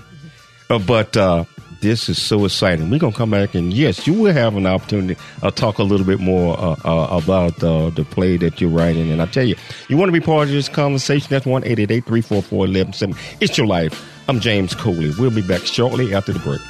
uh, 0.69 0.79
but 0.79 1.17
uh, 1.17 1.45
this 1.81 2.09
is 2.09 2.21
so 2.21 2.45
exciting. 2.45 2.91
We're 2.91 2.99
going 2.99 3.13
to 3.13 3.19
come 3.19 3.31
back, 3.31 3.55
and 3.55 3.73
yes, 3.73 4.07
you 4.07 4.15
will 4.15 4.33
have 4.33 4.57
an 4.57 4.67
opportunity 4.67 5.21
to 5.41 5.51
talk 5.51 5.79
a 5.79 5.83
little 5.83 6.07
bit 6.07 6.21
more 6.21 6.59
uh, 6.59 6.77
uh, 6.85 7.19
about 7.23 7.63
uh, 7.63 7.91
the 7.91 8.05
play 8.05 8.37
that 8.39 8.61
you're 8.61 8.71
writing. 8.71 9.11
And 9.11 9.21
I 9.23 9.27
tell 9.27 9.45
you, 9.45 9.57
you 9.89 9.97
want 9.97 10.09
to 10.09 10.13
be 10.13 10.25
part 10.25 10.49
of 10.49 10.55
this 10.55 10.69
conversation? 10.69 11.29
That's 11.31 11.47
1 11.47 11.63
344 11.63 12.37
1170. 12.59 13.21
It's 13.41 13.57
your 13.57 13.67
life. 13.67 14.07
I'm 14.29 14.41
James 14.41 14.75
Cooley. 14.75 15.13
We'll 15.19 15.31
be 15.31 15.43
back 15.43 15.63
shortly 15.63 16.15
after 16.15 16.33
the 16.33 16.39
break. 16.41 16.61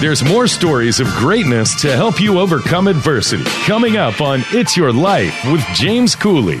There's 0.00 0.22
more 0.22 0.46
stories 0.46 1.00
of 1.00 1.06
greatness 1.14 1.80
to 1.82 1.96
help 1.96 2.20
you 2.20 2.38
overcome 2.38 2.88
adversity 2.88 3.44
coming 3.64 3.96
up 3.96 4.20
on 4.20 4.42
It's 4.50 4.76
Your 4.76 4.92
Life 4.92 5.34
with 5.50 5.62
James 5.72 6.14
Cooley. 6.14 6.60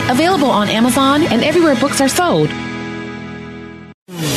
available 0.00 0.50
on 0.50 0.68
Amazon 0.68 1.22
and 1.22 1.42
everywhere 1.42 1.76
books 1.76 2.00
are 2.00 2.08
sold. 2.08 2.48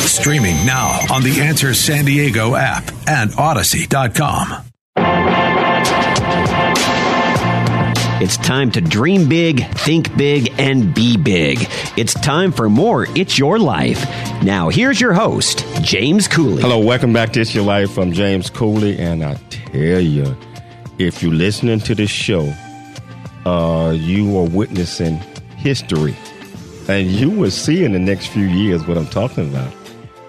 Streaming 0.06 0.56
now 0.66 0.98
on 1.12 1.22
the 1.22 1.40
Answer 1.40 1.74
San 1.74 2.04
Diego 2.04 2.54
app 2.54 2.90
and 3.06 3.32
Odyssey.com. 3.36 4.64
It's 8.18 8.38
time 8.38 8.70
to 8.72 8.80
dream 8.80 9.28
big, 9.28 9.66
think 9.72 10.16
big, 10.16 10.52
and 10.58 10.94
be 10.94 11.18
big. 11.18 11.58
It's 11.98 12.14
time 12.14 12.50
for 12.50 12.70
more 12.70 13.06
It's 13.14 13.38
Your 13.38 13.58
Life. 13.58 14.02
Now, 14.42 14.70
here's 14.70 15.00
your 15.00 15.12
host, 15.12 15.66
James 15.82 16.26
Cooley. 16.26 16.62
Hello, 16.62 16.78
welcome 16.78 17.12
back 17.12 17.34
to 17.34 17.42
It's 17.42 17.54
Your 17.54 17.64
Life 17.64 17.92
from 17.92 18.12
James 18.12 18.48
Cooley. 18.48 18.98
And 18.98 19.22
I 19.22 19.34
tell 19.50 20.00
you, 20.00 20.34
if 20.98 21.22
you're 21.22 21.34
listening 21.34 21.78
to 21.80 21.94
this 21.94 22.10
show, 22.10 22.52
uh, 23.44 23.92
you 23.94 24.36
are 24.38 24.48
witnessing 24.48 25.20
history. 25.66 26.16
And 26.88 27.10
you 27.10 27.28
will 27.28 27.50
see 27.50 27.84
in 27.84 27.90
the 27.90 27.98
next 27.98 28.28
few 28.28 28.44
years 28.44 28.86
what 28.86 28.96
I'm 28.96 29.08
talking 29.08 29.50
about. 29.50 29.72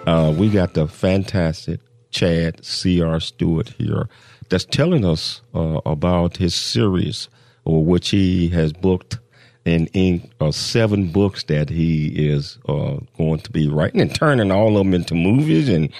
Uh, 0.07 0.31
we 0.31 0.49
got 0.49 0.73
the 0.73 0.87
fantastic 0.87 1.79
Chad 2.09 2.65
C.R. 2.65 3.19
Stewart 3.19 3.69
here 3.77 4.09
that's 4.49 4.65
telling 4.65 5.05
us 5.05 5.43
uh, 5.53 5.79
about 5.85 6.37
his 6.37 6.55
series, 6.55 7.29
or 7.65 7.85
which 7.85 8.09
he 8.09 8.47
has 8.49 8.73
booked 8.73 9.19
and 9.63 9.87
in 9.93 10.27
uh, 10.41 10.49
seven 10.49 11.11
books 11.11 11.43
that 11.43 11.69
he 11.69 12.07
is 12.07 12.57
uh, 12.67 12.97
going 13.19 13.39
to 13.41 13.51
be 13.51 13.67
writing 13.67 14.01
and 14.01 14.15
turning 14.15 14.51
all 14.51 14.69
of 14.69 14.85
them 14.85 14.95
into 14.95 15.13
movies 15.13 15.69
and 15.69 15.93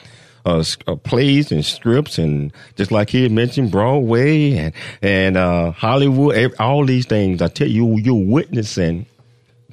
uh, 0.48 0.64
uh, 0.88 0.96
plays 0.96 1.52
and 1.52 1.64
scripts 1.64 2.18
and 2.18 2.52
just 2.76 2.92
like 2.92 3.12
he 3.12 3.30
mentioned 3.30 3.70
Broadway 3.70 4.54
and 4.54 4.74
and 5.04 5.38
uh, 5.38 5.70
Hollywood, 5.74 6.56
all 6.60 6.86
these 6.86 7.06
things. 7.06 7.40
I 7.40 7.50
tell 7.50 7.68
you, 7.68 7.98
you're 7.98 8.16
witnessing 8.16 9.06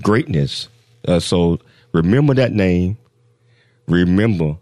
greatness. 0.02 0.68
Uh, 1.06 1.20
so 1.20 1.58
remember 1.92 2.34
that 2.34 2.52
name. 2.52 2.98
Remember 3.86 4.58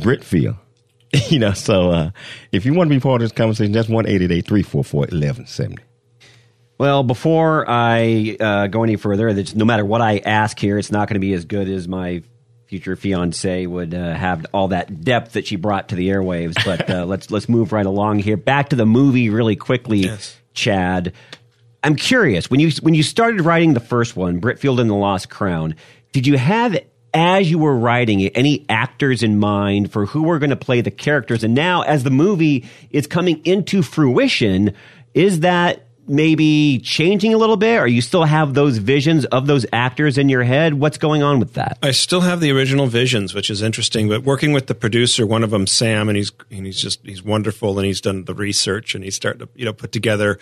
Britfield. 0.00 0.58
you 1.28 1.38
know, 1.38 1.52
so 1.52 1.90
uh, 1.90 2.10
if 2.52 2.66
you 2.66 2.74
want 2.74 2.90
to 2.90 2.94
be 2.94 3.00
part 3.00 3.22
of 3.22 3.28
this 3.28 3.36
conversation, 3.36 3.72
that's 3.72 3.88
1 3.88 4.04
344 4.04 5.00
1170. 5.00 5.82
Well, 6.78 7.02
before 7.02 7.64
I 7.68 8.36
uh, 8.38 8.66
go 8.68 8.84
any 8.84 8.96
further, 8.96 9.32
no 9.54 9.64
matter 9.64 9.84
what 9.84 10.00
I 10.00 10.18
ask 10.18 10.58
here, 10.58 10.78
it's 10.78 10.92
not 10.92 11.08
going 11.08 11.14
to 11.14 11.20
be 11.20 11.32
as 11.32 11.44
good 11.44 11.68
as 11.68 11.88
my 11.88 12.22
future 12.66 12.94
fiance 12.94 13.66
would 13.66 13.94
uh, 13.94 14.14
have 14.14 14.46
all 14.52 14.68
that 14.68 15.02
depth 15.02 15.32
that 15.32 15.46
she 15.46 15.56
brought 15.56 15.88
to 15.88 15.96
the 15.96 16.10
airwaves. 16.10 16.54
But 16.64 16.88
uh, 16.88 17.04
let's 17.06 17.30
let's 17.30 17.48
move 17.48 17.72
right 17.72 17.86
along 17.86 18.20
here. 18.20 18.36
Back 18.36 18.68
to 18.68 18.76
the 18.76 18.86
movie 18.86 19.28
really 19.28 19.56
quickly, 19.56 20.00
yes. 20.00 20.36
Chad. 20.54 21.14
I'm 21.82 21.96
curious 21.96 22.50
when 22.50 22.60
you 22.60 22.70
when 22.82 22.94
you 22.94 23.02
started 23.02 23.42
writing 23.42 23.74
the 23.74 23.80
first 23.80 24.16
one, 24.16 24.40
Britfield 24.40 24.80
and 24.80 24.90
the 24.90 24.94
Lost 24.94 25.30
Crown. 25.30 25.74
Did 26.12 26.26
you 26.26 26.36
have 26.36 26.76
as 27.14 27.50
you 27.50 27.58
were 27.58 27.76
writing 27.76 28.20
it 28.20 28.32
any 28.34 28.66
actors 28.68 29.22
in 29.22 29.38
mind 29.38 29.92
for 29.92 30.06
who 30.06 30.24
were 30.24 30.38
going 30.38 30.50
to 30.50 30.56
play 30.56 30.80
the 30.80 30.90
characters? 30.90 31.44
And 31.44 31.54
now, 31.54 31.82
as 31.82 32.04
the 32.04 32.10
movie 32.10 32.68
is 32.90 33.06
coming 33.06 33.44
into 33.44 33.82
fruition, 33.82 34.74
is 35.14 35.40
that 35.40 35.84
maybe 36.08 36.80
changing 36.82 37.34
a 37.34 37.36
little 37.36 37.56
bit 37.56 37.78
or 37.78 37.86
you 37.86 38.00
still 38.00 38.24
have 38.24 38.54
those 38.54 38.78
visions 38.78 39.26
of 39.26 39.46
those 39.46 39.66
actors 39.74 40.16
in 40.16 40.30
your 40.30 40.42
head 40.42 40.72
what's 40.72 40.96
going 40.96 41.22
on 41.22 41.38
with 41.38 41.52
that 41.52 41.76
i 41.82 41.90
still 41.90 42.22
have 42.22 42.40
the 42.40 42.50
original 42.50 42.86
visions 42.86 43.34
which 43.34 43.50
is 43.50 43.60
interesting 43.60 44.08
but 44.08 44.22
working 44.22 44.54
with 44.54 44.68
the 44.68 44.74
producer 44.74 45.26
one 45.26 45.44
of 45.44 45.50
them 45.50 45.66
sam 45.66 46.08
and 46.08 46.16
he's 46.16 46.32
and 46.50 46.64
he's 46.64 46.80
just 46.80 47.04
he's 47.04 47.22
wonderful 47.22 47.78
and 47.78 47.84
he's 47.84 48.00
done 48.00 48.24
the 48.24 48.34
research 48.34 48.94
and 48.94 49.04
he's 49.04 49.14
starting 49.14 49.40
to 49.40 49.48
you 49.54 49.66
know 49.66 49.72
put 49.74 49.92
together 49.92 50.38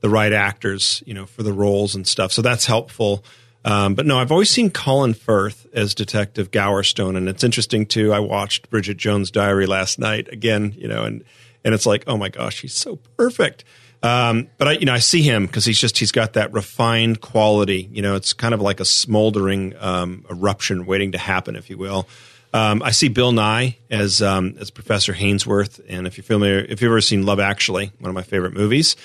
the 0.00 0.08
right 0.08 0.32
actors, 0.32 1.02
you 1.06 1.14
know, 1.14 1.26
for 1.26 1.42
the 1.42 1.52
roles 1.52 1.94
and 1.94 2.06
stuff. 2.06 2.32
So 2.32 2.42
that's 2.42 2.66
helpful. 2.66 3.24
Um, 3.64 3.94
but 3.94 4.06
no, 4.06 4.18
I've 4.18 4.32
always 4.32 4.50
seen 4.50 4.70
Colin 4.70 5.12
Firth 5.14 5.66
as 5.74 5.94
Detective 5.94 6.50
Gowerstone, 6.50 7.16
and 7.16 7.28
it's 7.28 7.44
interesting 7.44 7.84
too. 7.84 8.12
I 8.12 8.18
watched 8.18 8.70
Bridget 8.70 8.96
Jones' 8.96 9.30
Diary 9.30 9.66
last 9.66 9.98
night 9.98 10.28
again, 10.32 10.74
you 10.76 10.88
know, 10.88 11.04
and 11.04 11.24
and 11.62 11.74
it's 11.74 11.84
like, 11.84 12.04
oh 12.06 12.16
my 12.16 12.30
gosh, 12.30 12.62
he's 12.62 12.74
so 12.74 12.96
perfect. 13.18 13.64
Um, 14.02 14.48
but 14.56 14.68
I, 14.68 14.72
you 14.72 14.86
know, 14.86 14.94
I 14.94 14.98
see 14.98 15.20
him 15.20 15.44
because 15.44 15.66
he's 15.66 15.78
just 15.78 15.98
he's 15.98 16.12
got 16.12 16.32
that 16.34 16.54
refined 16.54 17.20
quality. 17.20 17.88
You 17.92 18.00
know, 18.00 18.14
it's 18.14 18.32
kind 18.32 18.54
of 18.54 18.62
like 18.62 18.80
a 18.80 18.84
smoldering 18.86 19.74
um, 19.78 20.24
eruption 20.30 20.86
waiting 20.86 21.12
to 21.12 21.18
happen, 21.18 21.54
if 21.54 21.68
you 21.68 21.76
will. 21.76 22.08
Um, 22.52 22.82
I 22.82 22.90
see 22.90 23.08
Bill 23.08 23.30
Nighy 23.30 23.76
as 23.90 24.22
um, 24.22 24.56
as 24.58 24.70
Professor 24.70 25.12
Hainsworth, 25.12 25.80
and 25.86 26.06
if 26.06 26.16
you're 26.16 26.24
familiar, 26.24 26.60
if 26.60 26.80
you've 26.80 26.90
ever 26.90 27.02
seen 27.02 27.26
Love 27.26 27.40
Actually, 27.40 27.92
one 27.98 28.08
of 28.08 28.14
my 28.14 28.22
favorite 28.22 28.54
movies, 28.54 28.96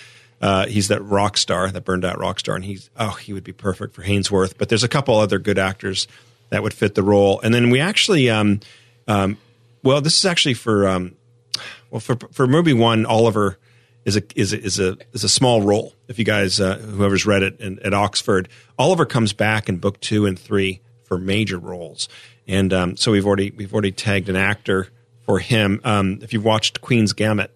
uh, 0.46 0.68
he's 0.68 0.90
that 0.90 1.02
rock 1.02 1.38
star, 1.38 1.72
that 1.72 1.86
burned 1.86 2.06
out 2.06 2.20
rock 2.20 2.40
star, 2.40 2.54
and 2.56 2.64
he's 2.64 2.92
oh, 2.98 3.14
he 3.14 3.34
would 3.34 3.44
be 3.44 3.52
perfect 3.52 3.96
for 3.96 4.04
Hainsworth. 4.04 4.60
But 4.60 4.70
there's 4.70 4.84
a 4.84 4.88
couple 4.88 5.16
other 5.16 5.40
good 5.40 5.58
actors 5.58 6.08
that 6.52 6.62
would 6.62 6.72
fit 6.72 6.94
the 6.94 7.02
role. 7.02 7.40
And 7.42 7.52
then 7.52 7.72
we 7.72 7.80
actually, 7.80 8.30
um, 8.30 8.60
um, 9.08 9.40
well, 9.82 10.02
this 10.02 10.20
is 10.20 10.24
actually 10.24 10.54
for 10.54 10.88
um, 10.88 11.16
well 11.90 12.00
for 12.00 12.16
for 12.32 12.46
movie 12.46 12.74
one, 12.74 13.08
Oliver 13.08 13.58
is 14.06 14.18
a 14.18 14.22
is 14.36 14.54
a, 14.54 14.62
is 14.62 14.80
a 14.80 14.98
is 15.14 15.24
a 15.24 15.30
small 15.30 15.64
role. 15.64 15.96
If 16.08 16.20
you 16.20 16.26
guys 16.26 16.62
uh, 16.62 16.78
whoever's 16.78 17.26
read 17.26 17.42
it 17.42 17.60
in, 17.60 17.80
at 17.80 17.96
Oxford, 17.96 18.48
Oliver 18.78 19.08
comes 19.08 19.34
back 19.34 19.68
in 19.68 19.78
book 19.78 20.00
two 20.00 20.28
and 20.28 20.38
three 20.38 20.80
for 21.06 21.18
major 21.18 21.58
roles, 21.58 22.08
and 22.48 22.72
um, 22.72 22.98
so 22.98 23.12
we've 23.12 23.26
already 23.26 23.50
we've 23.50 23.74
already 23.74 23.92
tagged 23.92 24.30
an 24.30 24.36
actor 24.36 24.90
for 25.24 25.40
him. 25.40 25.82
Um, 25.84 26.20
if 26.22 26.34
you've 26.34 26.46
watched 26.46 26.82
Queen's 26.82 27.14
Gambit, 27.14 27.50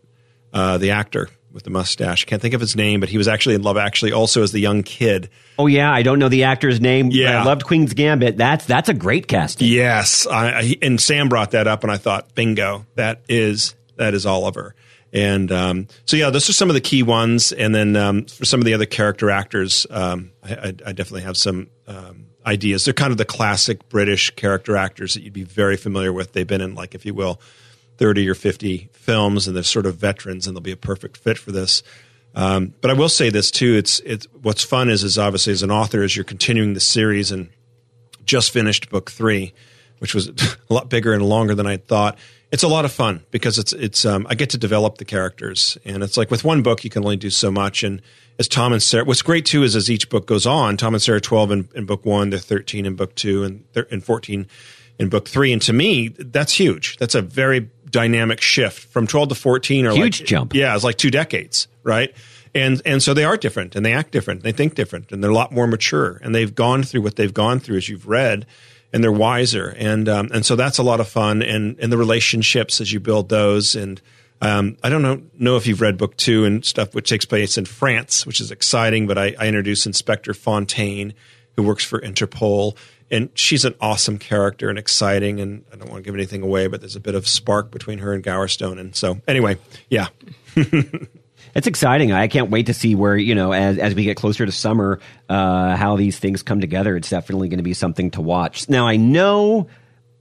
uh, 0.54 0.80
the 0.80 0.90
actor 0.90 1.30
with 1.60 1.66
the 1.66 1.70
mustache. 1.72 2.24
Can't 2.24 2.42
think 2.42 2.54
of 2.54 2.62
his 2.62 2.74
name, 2.74 3.02
but 3.02 3.10
he 3.10 3.18
was 3.18 3.28
actually 3.28 3.56
in 3.56 3.64
Love 3.64 3.76
Actually 3.76 4.14
also 4.14 4.44
as 4.44 4.54
the 4.54 4.60
young 4.60 4.82
kid. 4.82 5.30
Oh 5.58 5.68
yeah, 5.68 5.92
I 5.92 6.04
don't 6.04 6.18
know 6.18 6.30
the 6.30 6.46
actor's 6.46 6.80
name. 6.80 7.10
Yeah, 7.12 7.42
I 7.42 7.44
loved 7.44 7.66
Queen's 7.66 7.94
Gambit. 7.94 8.38
That's 8.38 8.66
that's 8.66 8.88
a 8.88 8.94
great 8.94 9.28
casting. 9.28 9.68
Yes, 9.68 10.26
I, 10.26 10.52
I, 10.52 10.76
and 10.82 11.02
Sam 11.02 11.28
brought 11.28 11.52
that 11.52 11.68
up, 11.68 11.84
and 11.84 11.92
I 11.92 11.98
thought, 11.98 12.34
bingo, 12.34 12.86
that 12.96 13.22
is 13.28 13.76
that 13.98 14.14
is 14.14 14.26
Oliver. 14.26 14.74
And 15.12 15.52
um, 15.52 15.88
so 16.06 16.16
yeah, 16.16 16.30
those 16.30 16.50
are 16.50 16.54
some 16.54 16.70
of 16.70 16.76
the 16.76 16.82
key 16.82 17.04
ones. 17.04 17.52
And 17.52 17.76
then 17.76 17.96
um, 17.96 18.26
for 18.26 18.46
some 18.46 18.62
of 18.62 18.66
the 18.66 18.74
other 18.74 18.86
character 18.86 19.30
actors, 19.30 19.86
um, 19.90 20.32
I, 20.44 20.54
I, 20.54 20.68
I, 20.68 20.92
definitely 20.92 21.24
have 21.24 21.36
some 21.36 21.68
um, 21.88 22.28
ideas. 22.46 22.86
They're 22.86 22.94
kind 22.94 23.12
of 23.12 23.18
the 23.18 23.26
classic 23.26 23.90
British 23.90 24.30
character 24.36 24.78
actors 24.78 25.16
that 25.16 25.24
you'd 25.24 25.34
be 25.34 25.44
very 25.44 25.78
familiar 25.78 26.14
with. 26.14 26.34
They've 26.34 26.46
been 26.46 26.62
in 26.62 26.76
like, 26.76 26.94
if 26.94 27.08
you 27.08 27.16
will 27.16 27.42
30 28.00 28.30
or 28.30 28.34
50 28.34 28.90
films 28.94 29.46
and 29.46 29.56
they're 29.56 29.64
sort 29.64 29.86
of 29.86 29.98
veterans 29.98 30.48
and 30.48 30.56
they'll 30.56 30.62
be 30.62 30.72
a 30.72 30.78
perfect 30.78 31.18
fit 31.18 31.38
for 31.38 31.52
this. 31.52 31.84
Um, 32.34 32.74
but 32.80 32.90
I 32.90 32.94
will 32.94 33.10
say 33.10 33.30
this 33.30 33.52
too. 33.52 33.76
It's 33.76 34.00
it's 34.02 34.26
what's 34.42 34.64
fun 34.64 34.90
is 34.90 35.04
is 35.04 35.18
obviously 35.18 35.52
as 35.52 35.64
an 35.64 35.72
author 35.72 36.02
as 36.02 36.16
you're 36.16 36.24
continuing 36.24 36.74
the 36.74 36.80
series 36.80 37.32
and 37.32 37.50
just 38.24 38.52
finished 38.52 38.90
book 38.90 39.12
three, 39.12 39.54
which 39.98 40.16
was 40.16 40.30
a 40.70 40.74
lot 40.74 40.90
bigger 40.90 41.14
and 41.14 41.28
longer 41.28 41.54
than 41.54 41.68
I 41.68 41.78
thought. 41.78 42.18
It's 42.52 42.64
a 42.64 42.68
lot 42.68 42.86
of 42.86 42.92
fun 42.92 43.26
because 43.32 43.60
it's 43.60 43.74
it's 43.74 44.06
um, 44.06 44.26
I 44.30 44.36
get 44.36 44.52
to 44.52 44.58
develop 44.58 44.98
the 44.98 45.06
characters 45.06 45.78
and 45.84 46.02
it's 46.02 46.18
like 46.18 46.32
with 46.32 46.44
one 46.44 46.64
book 46.64 46.84
you 46.84 46.90
can 46.90 47.04
only 47.04 47.18
do 47.18 47.30
so 47.30 47.52
much 47.52 47.84
and 47.84 48.02
as 48.40 48.48
Tom 48.48 48.72
and 48.72 48.82
Sarah, 48.82 49.04
what's 49.04 49.22
great 49.22 49.46
too 49.46 49.64
is 49.64 49.76
as 49.76 49.92
each 49.92 50.10
book 50.10 50.26
goes 50.26 50.46
on, 50.46 50.78
Tom 50.78 50.94
and 50.94 51.04
Sarah 51.04 51.20
twelve 51.20 51.52
in, 51.52 51.68
in 51.76 51.86
book 51.86 52.06
one, 52.06 52.30
they're 52.30 52.40
thirteen 52.40 52.86
in 52.86 52.96
book 52.96 53.14
two, 53.16 53.44
and 53.44 53.66
they're 53.74 53.84
in 53.84 54.00
fourteen 54.00 54.48
in 54.98 55.10
book 55.10 55.28
three. 55.28 55.52
And 55.52 55.62
to 55.64 55.74
me, 55.74 56.08
that's 56.10 56.54
huge. 56.54 56.98
That's 56.98 57.16
a 57.16 57.22
very 57.22 57.70
dynamic 57.90 58.42
shift 58.42 58.88
from 58.92 59.08
twelve 59.08 59.30
to 59.30 59.36
fourteen. 59.36 59.86
Or 59.86 59.92
huge 59.92 60.22
like, 60.22 60.28
jump. 60.28 60.54
Yeah, 60.54 60.76
it's 60.76 60.84
like 60.84 60.98
two 60.98 61.12
decades, 61.12 61.68
right? 61.84 62.14
And 62.56 62.82
and 62.84 63.04
so 63.04 63.14
they 63.14 63.26
are 63.26 63.38
different, 63.38 63.76
and 63.76 63.86
they 63.86 63.94
act 63.94 64.12
different, 64.12 64.42
they 64.42 64.52
think 64.52 64.74
different, 64.74 65.12
and 65.12 65.24
they're 65.24 65.30
a 65.30 65.36
lot 65.36 65.52
more 65.52 65.68
mature, 65.68 66.20
and 66.24 66.34
they've 66.34 66.54
gone 66.54 66.82
through 66.82 67.02
what 67.02 67.16
they've 67.16 67.34
gone 67.34 67.60
through, 67.60 67.78
as 67.78 67.88
you've 67.88 68.08
read, 68.08 68.48
and 68.92 69.04
they're 69.04 69.12
wiser, 69.12 69.76
and 69.78 70.10
um, 70.10 70.30
and 70.34 70.44
so 70.44 70.56
that's 70.56 70.80
a 70.80 70.84
lot 70.84 71.00
of 71.00 71.08
fun, 71.08 71.44
and 71.44 71.78
and 71.80 71.92
the 71.92 71.98
relationships 71.98 72.82
as 72.82 72.92
you 72.92 73.00
build 73.00 73.30
those, 73.30 73.76
and 73.76 74.02
um, 74.42 74.78
I 74.84 74.90
don't 74.90 75.04
know 75.04 75.22
know 75.38 75.58
if 75.58 75.68
you've 75.68 75.80
read 75.80 76.00
book 76.00 76.18
two 76.18 76.44
and 76.44 76.66
stuff, 76.66 76.96
which 76.96 77.08
takes 77.08 77.26
place 77.26 77.56
in 77.56 77.66
France, 77.66 78.26
which 78.26 78.42
is 78.42 78.50
exciting. 78.50 79.06
But 79.06 79.20
I, 79.20 79.36
I 79.40 79.48
introduce 79.48 79.86
Inspector 79.86 80.34
Fontaine, 80.34 81.14
who 81.56 81.62
works 81.62 81.84
for 81.84 82.02
Interpol, 82.02 82.76
and 83.12 83.30
she's 83.34 83.66
an 83.66 83.76
awesome 83.82 84.18
character 84.18 84.70
and 84.70 84.78
exciting. 84.78 85.40
And 85.40 85.66
I 85.74 85.76
don't 85.76 85.90
want 85.90 86.04
to 86.04 86.08
give 86.08 86.16
anything 86.16 86.42
away, 86.42 86.68
but 86.68 86.82
there's 86.82 86.96
a 86.96 87.00
bit 87.00 87.16
of 87.16 87.28
spark 87.28 87.72
between 87.72 88.00
her 88.00 88.14
and 88.14 88.24
Gowerstone. 88.24 88.80
And 88.80 88.96
so, 88.96 89.20
anyway, 89.28 89.58
yeah. 89.90 90.08
It's 91.56 91.68
exciting. 91.68 92.12
I 92.12 92.28
can't 92.28 92.52
wait 92.52 92.68
to 92.68 92.74
see 92.74 92.96
where 92.96 93.18
you 93.18 93.34
know 93.34 93.54
as 93.54 93.78
as 93.80 93.96
we 93.96 94.04
get 94.04 94.18
closer 94.18 94.46
to 94.46 94.52
summer, 94.52 95.00
uh, 95.30 95.76
how 95.76 95.96
these 95.96 96.20
things 96.20 96.44
come 96.44 96.62
together. 96.62 96.96
It's 96.96 97.10
definitely 97.10 97.50
going 97.50 97.58
to 97.58 97.64
be 97.64 97.74
something 97.74 98.12
to 98.12 98.22
watch. 98.22 98.70
Now 98.70 98.88
I 98.88 98.98
know 98.98 99.68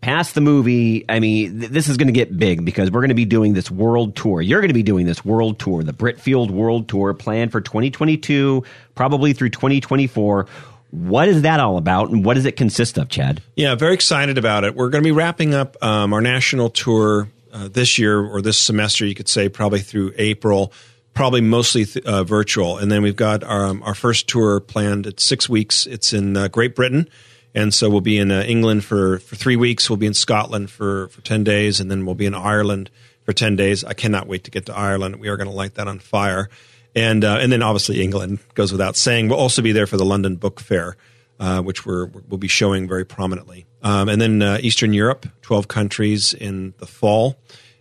past 0.01 0.35
the 0.35 0.41
movie, 0.41 1.05
I 1.09 1.21
mean, 1.21 1.61
th- 1.61 1.73
this 1.73 1.89
is 1.89 1.97
going 1.97 2.07
to 2.07 2.13
get 2.13 2.37
big 2.37 2.65
because 2.65 2.91
we're 2.91 3.01
going 3.01 3.09
to 3.09 3.15
be 3.15 3.25
doing 3.25 3.55
this 3.55 3.71
world 3.71 4.17
tour. 4.17 4.41
You're 4.41 4.61
going 4.61 4.69
to 4.69 4.75
be 4.75 4.83
doing 4.83 5.07
this 5.07 5.25
world 5.25 5.59
tour, 5.59 5.83
the 5.83 5.93
Britfield 5.93 6.51
World 6.51 6.89
Tour, 6.89 7.15
planned 7.15 7.53
for 7.53 7.61
2022, 7.61 8.63
probably 8.95 9.33
through 9.33 9.51
2024. 9.51 10.47
What 10.91 11.29
is 11.29 11.43
that 11.43 11.61
all 11.61 11.77
about, 11.77 12.11
and 12.11 12.25
what 12.25 12.35
does 12.35 12.47
it 12.47 12.57
consist 12.57 12.97
of, 12.97 13.09
Chad? 13.09 13.43
Yeah, 13.57 13.75
very 13.75 13.95
excited 13.95 14.39
about 14.39 14.65
it. 14.65 14.75
We're 14.75 14.89
going 14.89 15.05
to 15.05 15.09
be 15.09 15.13
wrapping 15.13 15.55
up 15.55 15.77
um, 15.83 16.13
our 16.15 16.21
national 16.21 16.71
tour 16.71 17.29
uh, 17.53 17.69
this 17.69 17.99
year 17.99 18.21
or 18.21 18.41
this 18.41 18.59
semester, 18.59 19.05
you 19.05 19.15
could 19.15 19.29
say, 19.29 19.49
probably 19.49 19.81
through 19.81 20.13
April. 20.17 20.73
Probably 21.15 21.41
mostly 21.41 21.85
th- 21.85 22.07
uh, 22.07 22.23
virtual, 22.23 22.79
and 22.79 22.93
then 22.93 23.03
we've 23.03 23.17
got 23.17 23.43
our, 23.43 23.67
um, 23.67 23.83
our 23.83 23.95
first 23.95 24.29
tour 24.29 24.61
planned. 24.61 25.05
It's 25.05 25.25
six 25.25 25.49
weeks. 25.49 25.85
It's 25.85 26.13
in 26.13 26.37
uh, 26.37 26.47
Great 26.47 26.77
Britain, 26.77 27.09
and 27.57 27.75
so 27.75 27.91
we'll 27.91 28.01
be 28.01 28.19
in 28.19 28.31
uh, 28.31 28.43
England 28.43 28.85
for, 28.85 29.19
for 29.19 29.35
three 29.35 29.57
weeks. 29.57 29.91
We'll 29.91 29.97
be 29.97 30.07
in 30.07 30.15
Scotland 30.15 30.71
for, 30.71 31.09
for 31.09 31.21
10 31.23 31.43
days, 31.43 31.81
and 31.81 31.91
then 31.91 32.07
we'll 32.07 32.15
be 32.15 32.27
in 32.27 32.35
Ireland 32.35 32.89
for 33.25 33.33
10 33.33 33.57
days. 33.57 33.83
I 33.83 33.95
cannot 33.95 34.29
wait 34.29 34.45
to 34.45 34.53
get 34.53 34.67
to 34.67 34.75
Ireland. 34.77 35.17
We 35.17 35.27
are 35.27 35.37
going 35.37 35.49
to 35.49 35.55
light 35.55 35.75
that 35.75 35.89
on 35.89 35.99
fire. 35.99 36.51
And, 36.95 37.25
uh, 37.25 37.39
and 37.41 37.53
then 37.53 37.63
obviously 37.63 38.03
England 38.03 38.39
goes 38.55 38.73
without 38.73 38.97
saying. 38.97 39.29
We'll 39.29 39.39
also 39.39 39.63
be 39.63 39.73
there 39.73 39.87
for 39.87 39.97
the 39.97 40.05
London 40.05 40.37
Book 40.37 40.61
Fair, 40.61 40.97
uh, 41.39 41.63
which 41.63 41.87
we're, 41.87 42.07
we'll 42.07 42.39
be 42.39 42.49
showing 42.49 42.89
very 42.89 43.05
prominently. 43.05 43.67
Um, 43.83 44.09
and 44.09 44.21
then 44.21 44.43
uh, 44.43 44.59
Eastern 44.61 44.93
Europe, 44.93 45.27
12 45.43 45.69
countries 45.69 46.35
in 46.35 46.75
the 46.79 46.87
fall. 46.87 47.37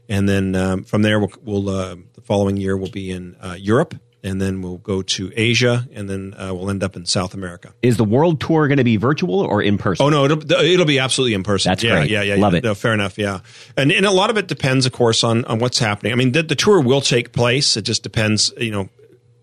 And 0.09 0.27
then 0.29 0.55
um, 0.55 0.83
from 0.83 1.01
there, 1.01 1.19
we'll, 1.19 1.31
we'll 1.43 1.69
uh, 1.69 1.95
the 2.13 2.21
following 2.21 2.57
year, 2.57 2.77
we'll 2.77 2.91
be 2.91 3.11
in 3.11 3.35
uh, 3.41 3.55
Europe 3.57 3.95
and 4.23 4.41
then 4.41 4.61
we'll 4.61 4.77
go 4.77 5.01
to 5.01 5.31
Asia, 5.35 5.87
and 5.93 6.09
then 6.09 6.33
uh, 6.37 6.53
we'll 6.53 6.69
end 6.69 6.83
up 6.83 6.95
in 6.95 7.05
South 7.05 7.33
America. 7.33 7.73
Is 7.81 7.97
the 7.97 8.03
world 8.03 8.41
tour 8.41 8.67
going 8.67 8.77
to 8.77 8.83
be 8.83 8.97
virtual 8.97 9.41
or 9.41 9.61
in 9.61 9.77
person? 9.77 10.05
Oh 10.05 10.09
no, 10.09 10.25
it'll, 10.25 10.51
it'll 10.51 10.85
be 10.85 10.99
absolutely 10.99 11.33
in 11.33 11.43
person. 11.43 11.69
That's 11.69 11.83
yeah, 11.83 11.95
great. 11.97 12.09
Yeah, 12.09 12.23
yeah, 12.23 12.35
Love 12.35 12.53
yeah. 12.53 12.57
it. 12.59 12.63
No, 12.63 12.75
fair 12.75 12.93
enough. 12.93 13.17
Yeah, 13.17 13.39
and 13.75 13.91
and 13.91 14.05
a 14.05 14.11
lot 14.11 14.29
of 14.29 14.37
it 14.37 14.47
depends, 14.47 14.85
of 14.85 14.91
course, 14.91 15.23
on 15.23 15.45
on 15.45 15.59
what's 15.59 15.79
happening. 15.79 16.11
I 16.11 16.15
mean, 16.15 16.31
the, 16.31 16.43
the 16.43 16.55
tour 16.55 16.81
will 16.81 17.01
take 17.01 17.31
place. 17.31 17.77
It 17.77 17.83
just 17.83 18.03
depends, 18.03 18.51
you 18.57 18.71
know, 18.71 18.89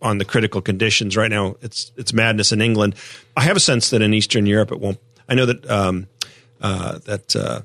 on 0.05 0.19
the 0.19 0.25
critical 0.25 0.61
conditions. 0.61 1.17
Right 1.17 1.31
now, 1.31 1.57
it's 1.63 1.91
it's 1.97 2.13
madness 2.13 2.53
in 2.53 2.61
England. 2.61 2.95
I 3.37 3.43
have 3.43 3.57
a 3.57 3.61
sense 3.61 3.91
that 3.91 4.03
in 4.03 4.15
Eastern 4.15 4.47
Europe, 4.47 4.71
it 4.71 4.79
won't. 4.79 4.99
I 5.29 5.35
know 5.35 5.47
that 5.47 5.69
um, 5.69 6.07
uh, 6.61 6.99
that 7.07 7.35
uh, 7.35 7.63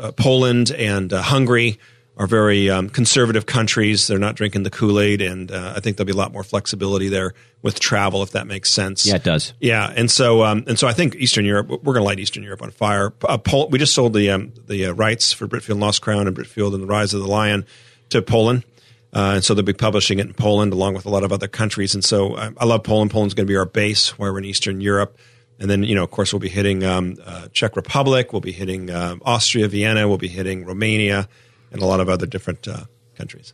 uh, 0.00 0.12
Poland 0.12 0.72
and 0.72 1.12
uh, 1.12 1.22
Hungary 1.22 1.78
are 2.16 2.26
very 2.26 2.68
um, 2.68 2.88
conservative 2.88 3.46
countries. 3.46 4.08
They're 4.08 4.18
not 4.18 4.34
drinking 4.34 4.64
the 4.64 4.70
Kool 4.70 4.98
Aid, 4.98 5.20
and 5.20 5.52
uh, 5.52 5.74
I 5.76 5.80
think 5.80 5.96
there'll 5.96 6.06
be 6.06 6.12
a 6.12 6.16
lot 6.16 6.32
more 6.32 6.42
flexibility 6.42 7.08
there 7.08 7.34
with 7.62 7.78
travel, 7.78 8.22
if 8.22 8.32
that 8.32 8.46
makes 8.46 8.70
sense. 8.70 9.06
Yeah, 9.06 9.16
it 9.16 9.24
does. 9.24 9.52
Yeah, 9.60 9.92
and 9.94 10.10
so 10.10 10.42
um, 10.42 10.64
and 10.66 10.78
so 10.78 10.88
I 10.88 10.92
think 10.94 11.14
Eastern 11.16 11.44
Europe, 11.44 11.68
we're 11.68 11.94
going 11.94 11.96
to 11.96 12.02
light 12.02 12.18
Eastern 12.18 12.42
Europe 12.42 12.62
on 12.62 12.70
fire. 12.70 13.12
Uh, 13.22 13.38
Pol- 13.38 13.68
we 13.68 13.78
just 13.78 13.94
sold 13.94 14.14
the 14.14 14.30
um, 14.30 14.52
the 14.66 14.86
uh, 14.86 14.92
rights 14.92 15.32
for 15.32 15.46
Britfield 15.46 15.72
and 15.72 15.80
Lost 15.80 16.02
Crown 16.02 16.26
and 16.26 16.36
Britfield 16.36 16.74
and 16.74 16.82
the 16.82 16.86
Rise 16.86 17.14
of 17.14 17.20
the 17.20 17.28
Lion 17.28 17.66
to 18.08 18.22
Poland. 18.22 18.64
Uh, 19.12 19.32
and 19.36 19.44
so 19.44 19.54
they'll 19.54 19.64
be 19.64 19.72
publishing 19.72 20.18
it 20.18 20.26
in 20.26 20.34
Poland 20.34 20.72
along 20.72 20.94
with 20.94 21.06
a 21.06 21.10
lot 21.10 21.24
of 21.24 21.32
other 21.32 21.48
countries. 21.48 21.94
And 21.94 22.04
so 22.04 22.36
I, 22.36 22.50
I 22.58 22.64
love 22.64 22.82
Poland. 22.82 23.10
Poland's 23.10 23.34
going 23.34 23.46
to 23.46 23.50
be 23.50 23.56
our 23.56 23.64
base 23.64 24.18
where 24.18 24.32
we're 24.32 24.38
in 24.38 24.44
Eastern 24.44 24.80
Europe. 24.80 25.18
And 25.58 25.68
then, 25.68 25.82
you 25.82 25.94
know, 25.94 26.04
of 26.04 26.10
course, 26.10 26.32
we'll 26.32 26.40
be 26.40 26.48
hitting 26.48 26.84
um, 26.84 27.16
uh, 27.24 27.48
Czech 27.52 27.74
Republic, 27.74 28.32
we'll 28.32 28.40
be 28.40 28.52
hitting 28.52 28.90
uh, 28.90 29.16
Austria, 29.22 29.66
Vienna, 29.66 30.06
we'll 30.06 30.18
be 30.18 30.28
hitting 30.28 30.64
Romania, 30.64 31.28
and 31.72 31.82
a 31.82 31.84
lot 31.84 32.00
of 32.00 32.08
other 32.08 32.26
different 32.26 32.68
uh, 32.68 32.84
countries. 33.16 33.52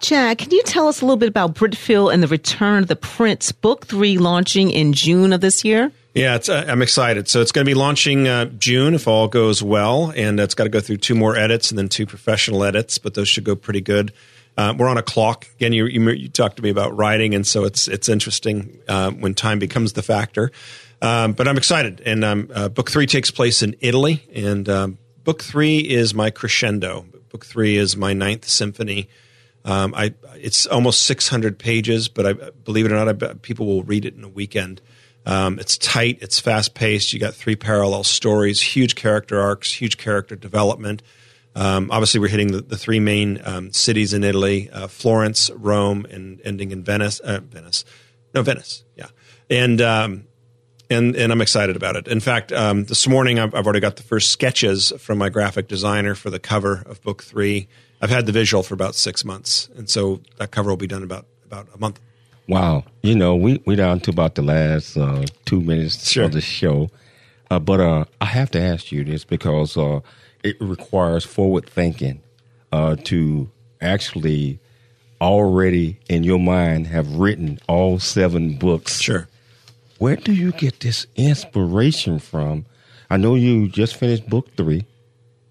Chad, 0.00 0.38
can 0.38 0.50
you 0.50 0.62
tell 0.64 0.88
us 0.88 1.00
a 1.00 1.04
little 1.04 1.16
bit 1.16 1.28
about 1.28 1.54
Britfield 1.54 2.12
and 2.12 2.22
the 2.22 2.28
Return 2.28 2.82
of 2.82 2.88
the 2.88 2.96
Prince, 2.96 3.50
Book 3.50 3.86
Three, 3.86 4.18
launching 4.18 4.70
in 4.70 4.92
June 4.92 5.32
of 5.32 5.40
this 5.40 5.64
year? 5.64 5.90
Yeah, 6.14 6.36
it's, 6.36 6.48
uh, 6.48 6.66
I'm 6.68 6.82
excited. 6.82 7.28
So 7.28 7.40
it's 7.40 7.52
going 7.52 7.64
to 7.64 7.68
be 7.68 7.74
launching 7.74 8.28
uh, 8.28 8.46
June 8.46 8.94
if 8.94 9.08
all 9.08 9.26
goes 9.26 9.62
well, 9.62 10.12
and 10.14 10.38
it's 10.38 10.54
got 10.54 10.64
to 10.64 10.70
go 10.70 10.80
through 10.80 10.98
two 10.98 11.14
more 11.14 11.36
edits 11.36 11.70
and 11.70 11.78
then 11.78 11.88
two 11.88 12.06
professional 12.06 12.62
edits, 12.62 12.98
but 12.98 13.14
those 13.14 13.28
should 13.28 13.44
go 13.44 13.56
pretty 13.56 13.80
good. 13.80 14.12
Uh, 14.58 14.74
we're 14.76 14.88
on 14.88 14.98
a 14.98 15.02
clock 15.02 15.46
again. 15.54 15.72
You, 15.72 15.86
you, 15.86 16.10
you, 16.10 16.28
talked 16.28 16.56
to 16.56 16.62
me 16.64 16.68
about 16.68 16.96
writing, 16.96 17.32
and 17.32 17.46
so 17.46 17.62
it's 17.62 17.86
it's 17.86 18.08
interesting 18.08 18.80
uh, 18.88 19.12
when 19.12 19.32
time 19.32 19.60
becomes 19.60 19.92
the 19.92 20.02
factor. 20.02 20.50
Um, 21.00 21.34
but 21.34 21.46
I'm 21.46 21.56
excited, 21.56 22.02
and 22.04 22.24
um, 22.24 22.50
uh, 22.52 22.68
book 22.68 22.90
three 22.90 23.06
takes 23.06 23.30
place 23.30 23.62
in 23.62 23.76
Italy, 23.78 24.28
and 24.34 24.68
um, 24.68 24.98
book 25.22 25.44
three 25.44 25.78
is 25.78 26.12
my 26.12 26.30
crescendo. 26.30 27.06
Book 27.28 27.46
three 27.46 27.76
is 27.76 27.96
my 27.96 28.12
ninth 28.12 28.48
symphony. 28.48 29.08
Um, 29.64 29.94
I 29.94 30.14
it's 30.34 30.66
almost 30.66 31.04
600 31.04 31.56
pages, 31.56 32.08
but 32.08 32.26
I 32.26 32.32
believe 32.32 32.84
it 32.84 32.90
or 32.90 32.96
not, 32.96 33.22
I 33.22 33.34
people 33.34 33.66
will 33.66 33.84
read 33.84 34.04
it 34.04 34.16
in 34.16 34.24
a 34.24 34.28
weekend. 34.28 34.80
Um, 35.24 35.60
it's 35.60 35.78
tight, 35.78 36.18
it's 36.20 36.40
fast 36.40 36.74
paced. 36.74 37.12
You 37.12 37.20
got 37.20 37.34
three 37.34 37.54
parallel 37.54 38.02
stories, 38.02 38.60
huge 38.60 38.96
character 38.96 39.40
arcs, 39.40 39.70
huge 39.70 39.98
character 39.98 40.34
development. 40.34 41.02
Um, 41.54 41.90
obviously, 41.90 42.20
we're 42.20 42.28
hitting 42.28 42.52
the, 42.52 42.60
the 42.60 42.76
three 42.76 43.00
main 43.00 43.40
um, 43.44 43.72
cities 43.72 44.12
in 44.12 44.22
Italy: 44.24 44.70
uh, 44.70 44.86
Florence, 44.86 45.50
Rome, 45.50 46.06
and 46.10 46.40
ending 46.44 46.70
in 46.70 46.84
Venice. 46.84 47.20
Uh, 47.20 47.40
Venice, 47.40 47.84
no 48.34 48.42
Venice, 48.42 48.84
yeah. 48.96 49.08
And 49.50 49.80
um, 49.80 50.24
and 50.90 51.16
and 51.16 51.32
I'm 51.32 51.40
excited 51.40 51.74
about 51.76 51.96
it. 51.96 52.06
In 52.08 52.20
fact, 52.20 52.52
um, 52.52 52.84
this 52.84 53.08
morning 53.08 53.38
I've, 53.38 53.54
I've 53.54 53.66
already 53.66 53.80
got 53.80 53.96
the 53.96 54.02
first 54.02 54.30
sketches 54.30 54.92
from 54.98 55.18
my 55.18 55.28
graphic 55.30 55.68
designer 55.68 56.14
for 56.14 56.30
the 56.30 56.38
cover 56.38 56.82
of 56.86 57.02
book 57.02 57.22
three. 57.22 57.68
I've 58.00 58.10
had 58.10 58.26
the 58.26 58.32
visual 58.32 58.62
for 58.62 58.74
about 58.74 58.94
six 58.94 59.24
months, 59.24 59.68
and 59.76 59.90
so 59.90 60.20
that 60.36 60.50
cover 60.50 60.70
will 60.70 60.76
be 60.76 60.86
done 60.86 61.02
about 61.02 61.26
about 61.44 61.66
a 61.74 61.78
month. 61.78 61.98
Wow, 62.46 62.84
you 63.02 63.14
know 63.14 63.34
we 63.36 63.60
we 63.66 63.74
down 63.74 64.00
to 64.00 64.10
about 64.10 64.34
the 64.36 64.42
last 64.42 64.96
uh, 64.96 65.24
two 65.44 65.60
minutes 65.60 66.08
Sure. 66.08 66.24
of 66.24 66.32
the 66.32 66.40
show, 66.40 66.90
uh, 67.50 67.58
but 67.58 67.80
uh, 67.80 68.04
I 68.20 68.26
have 68.26 68.50
to 68.52 68.60
ask 68.60 68.92
you 68.92 69.04
this 69.04 69.24
because 69.24 69.76
uh, 69.76 70.00
it 70.42 70.56
requires 70.60 71.24
forward 71.24 71.68
thinking 71.68 72.22
uh, 72.72 72.96
to 73.04 73.50
actually 73.80 74.58
already 75.20 75.98
in 76.08 76.24
your 76.24 76.38
mind 76.38 76.86
have 76.86 77.12
written 77.14 77.58
all 77.68 77.98
seven 77.98 78.56
books. 78.56 79.00
Sure. 79.00 79.28
Where 79.98 80.16
do 80.16 80.32
you 80.32 80.52
get 80.52 80.80
this 80.80 81.06
inspiration 81.16 82.18
from? 82.18 82.66
I 83.10 83.16
know 83.16 83.34
you 83.34 83.68
just 83.68 83.96
finished 83.96 84.28
book 84.28 84.54
three. 84.56 84.86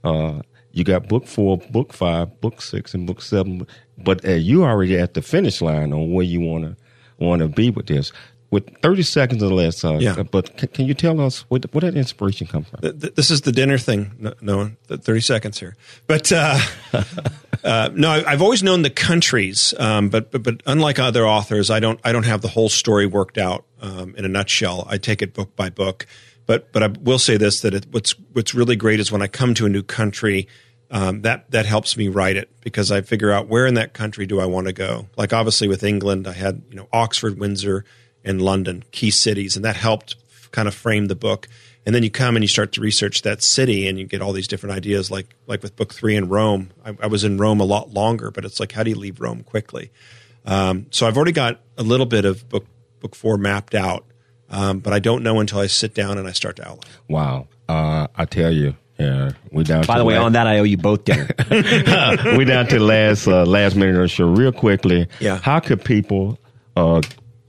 Uh, 0.04 0.42
you 0.72 0.84
got 0.84 1.08
book 1.10 1.28
four, 1.28 1.58
book 1.58 1.92
five, 1.92 2.40
book 2.40 2.62
six, 2.62 2.94
and 2.94 3.06
book 3.06 3.22
seven. 3.22 3.68
But 3.98 4.24
uh, 4.24 4.34
you 4.34 4.64
already 4.64 4.98
at 4.98 5.16
the 5.16 5.22
finish 5.22 5.62
line 5.62 5.92
on 5.92 6.14
where 6.14 6.24
you 6.24 6.40
want 6.40 6.64
to 6.64 6.78
want 7.18 7.42
to 7.42 7.48
be 7.48 7.72
with 7.72 7.88
this. 7.88 8.14
With 8.50 8.82
thirty 8.82 9.04
seconds 9.04 9.44
or 9.44 9.54
less, 9.54 9.84
uh, 9.84 9.98
Yeah. 10.00 10.24
But 10.24 10.56
can, 10.56 10.70
can 10.70 10.86
you 10.86 10.94
tell 10.94 11.20
us 11.20 11.42
where, 11.50 11.60
where 11.72 11.82
that 11.82 11.98
inspiration 11.98 12.48
come 12.48 12.64
from? 12.64 12.80
Th- 12.80 12.98
th- 12.98 13.16
this 13.16 13.30
is 13.30 13.42
the 13.42 13.52
dinner 13.52 13.78
thing. 13.78 14.12
No, 14.18 14.34
no 14.42 14.72
thirty 14.88 15.20
seconds 15.20 15.60
here, 15.60 15.76
but 16.08 16.32
uh, 16.32 16.58
uh, 17.64 17.90
no, 17.94 18.10
I've 18.10 18.42
always 18.42 18.64
known 18.64 18.84
the 18.84 18.90
countries, 18.90 19.74
um, 19.78 20.08
but, 20.10 20.32
but 20.32 20.44
but 20.44 20.64
unlike 20.66 20.98
other 20.98 21.28
authors, 21.28 21.70
I 21.70 21.82
don't 21.82 22.00
I 22.06 22.14
don't 22.14 22.24
have 22.26 22.42
the 22.42 22.48
whole 22.48 22.70
story 22.70 23.06
worked 23.06 23.38
out 23.38 23.66
um, 23.82 24.16
in 24.16 24.24
a 24.24 24.30
nutshell. 24.30 24.88
I 24.90 24.98
take 24.98 25.22
it 25.22 25.34
book 25.34 25.56
by 25.56 25.70
book. 25.70 26.06
But 26.46 26.72
but 26.72 26.82
I 26.82 26.88
will 26.88 27.20
say 27.20 27.36
this 27.38 27.62
that 27.62 27.74
it, 27.74 27.88
what's 27.92 28.12
what's 28.32 28.56
really 28.56 28.78
great 28.78 29.00
is 29.02 29.12
when 29.12 29.22
I 29.22 29.28
come 29.28 29.54
to 29.56 29.66
a 29.66 29.70
new 29.70 29.84
country, 29.84 30.48
um, 30.90 31.22
that 31.24 31.52
that 31.52 31.66
helps 31.66 31.98
me 31.98 32.08
write 32.08 32.38
it 32.38 32.50
because 32.62 32.90
I 32.90 33.02
figure 33.02 33.32
out 33.32 33.50
where 33.50 33.68
in 33.68 33.74
that 33.74 33.94
country 33.94 34.26
do 34.26 34.40
I 34.40 34.46
want 34.46 34.68
to 34.68 34.74
go. 34.74 35.10
Like 35.18 35.34
obviously 35.34 35.68
with 35.68 35.84
England, 35.84 36.26
I 36.26 36.32
had 36.32 36.62
you 36.70 36.78
know 36.78 36.88
Oxford, 36.94 37.38
Windsor, 37.38 37.84
and 38.28 38.42
London, 38.42 38.84
key 38.92 39.10
cities, 39.12 39.56
and 39.56 39.64
that 39.66 39.76
helped 39.76 40.16
kind 40.52 40.68
of 40.68 40.76
frame 40.76 41.08
the 41.08 41.16
book. 41.16 41.48
And 41.86 41.96
then 41.96 42.04
you 42.04 42.12
come 42.12 42.36
and 42.36 42.44
you 42.44 42.48
start 42.50 42.74
to 42.74 42.82
research 42.82 43.22
that 43.22 43.42
city, 43.42 43.88
and 43.88 43.98
you 43.98 44.06
get 44.06 44.22
all 44.22 44.34
these 44.34 44.48
different 44.48 44.76
ideas. 44.76 45.10
Like 45.10 45.34
like 45.48 45.64
with 45.64 45.76
book 45.76 45.94
three 45.94 46.16
in 46.18 46.28
Rome, 46.28 46.72
I, 46.86 46.96
I 47.04 47.08
was 47.08 47.24
in 47.24 47.38
Rome 47.38 47.62
a 47.62 47.66
lot 47.66 47.94
longer, 47.94 48.30
but 48.30 48.44
it's 48.46 48.60
like 48.60 48.74
how 48.74 48.84
do 48.84 48.90
you 48.90 48.98
leave 48.98 49.22
Rome 49.22 49.44
quickly? 49.44 49.92
Um, 50.46 50.88
so 50.92 51.08
I've 51.08 51.16
already 51.18 51.32
got 51.32 51.60
a 51.78 51.84
little 51.84 52.06
bit 52.06 52.26
of 52.26 52.48
book 52.50 52.66
book 53.00 53.16
four 53.16 53.38
mapped 53.38 53.74
out, 53.76 54.06
um, 54.50 54.80
but 54.80 54.92
I 54.94 55.00
don't 55.00 55.24
know 55.24 55.40
until 55.40 55.60
I 55.60 55.68
sit 55.68 55.94
down 55.94 56.18
and 56.18 56.28
I 56.28 56.32
start 56.34 56.58
to 56.58 56.68
outline. 56.68 56.92
Wow. 57.08 57.48
Uh, 57.70 58.08
I 58.16 58.26
tell 58.26 58.52
you, 58.52 58.76
yeah, 59.00 59.32
we 59.52 59.64
down. 59.64 59.86
By 59.86 59.94
to 59.96 60.00
the 60.00 60.06
way, 60.06 60.16
last- 60.16 60.26
on 60.26 60.32
that, 60.34 60.48
I 60.48 60.60
owe 60.60 60.64
you 60.64 60.78
both 60.78 61.04
dinner. 61.06 61.28
we 62.38 62.44
down 62.46 62.68
to 62.68 62.80
the 62.80 62.84
last 62.86 63.28
uh, 63.28 63.46
last 63.46 63.76
minute 63.78 63.96
of 63.96 64.02
the 64.02 64.08
show. 64.10 64.28
Real 64.28 64.52
quickly, 64.52 65.08
Yeah. 65.20 65.38
How 65.38 65.60
could 65.62 65.84
people 65.86 66.38
uh, 66.76 67.02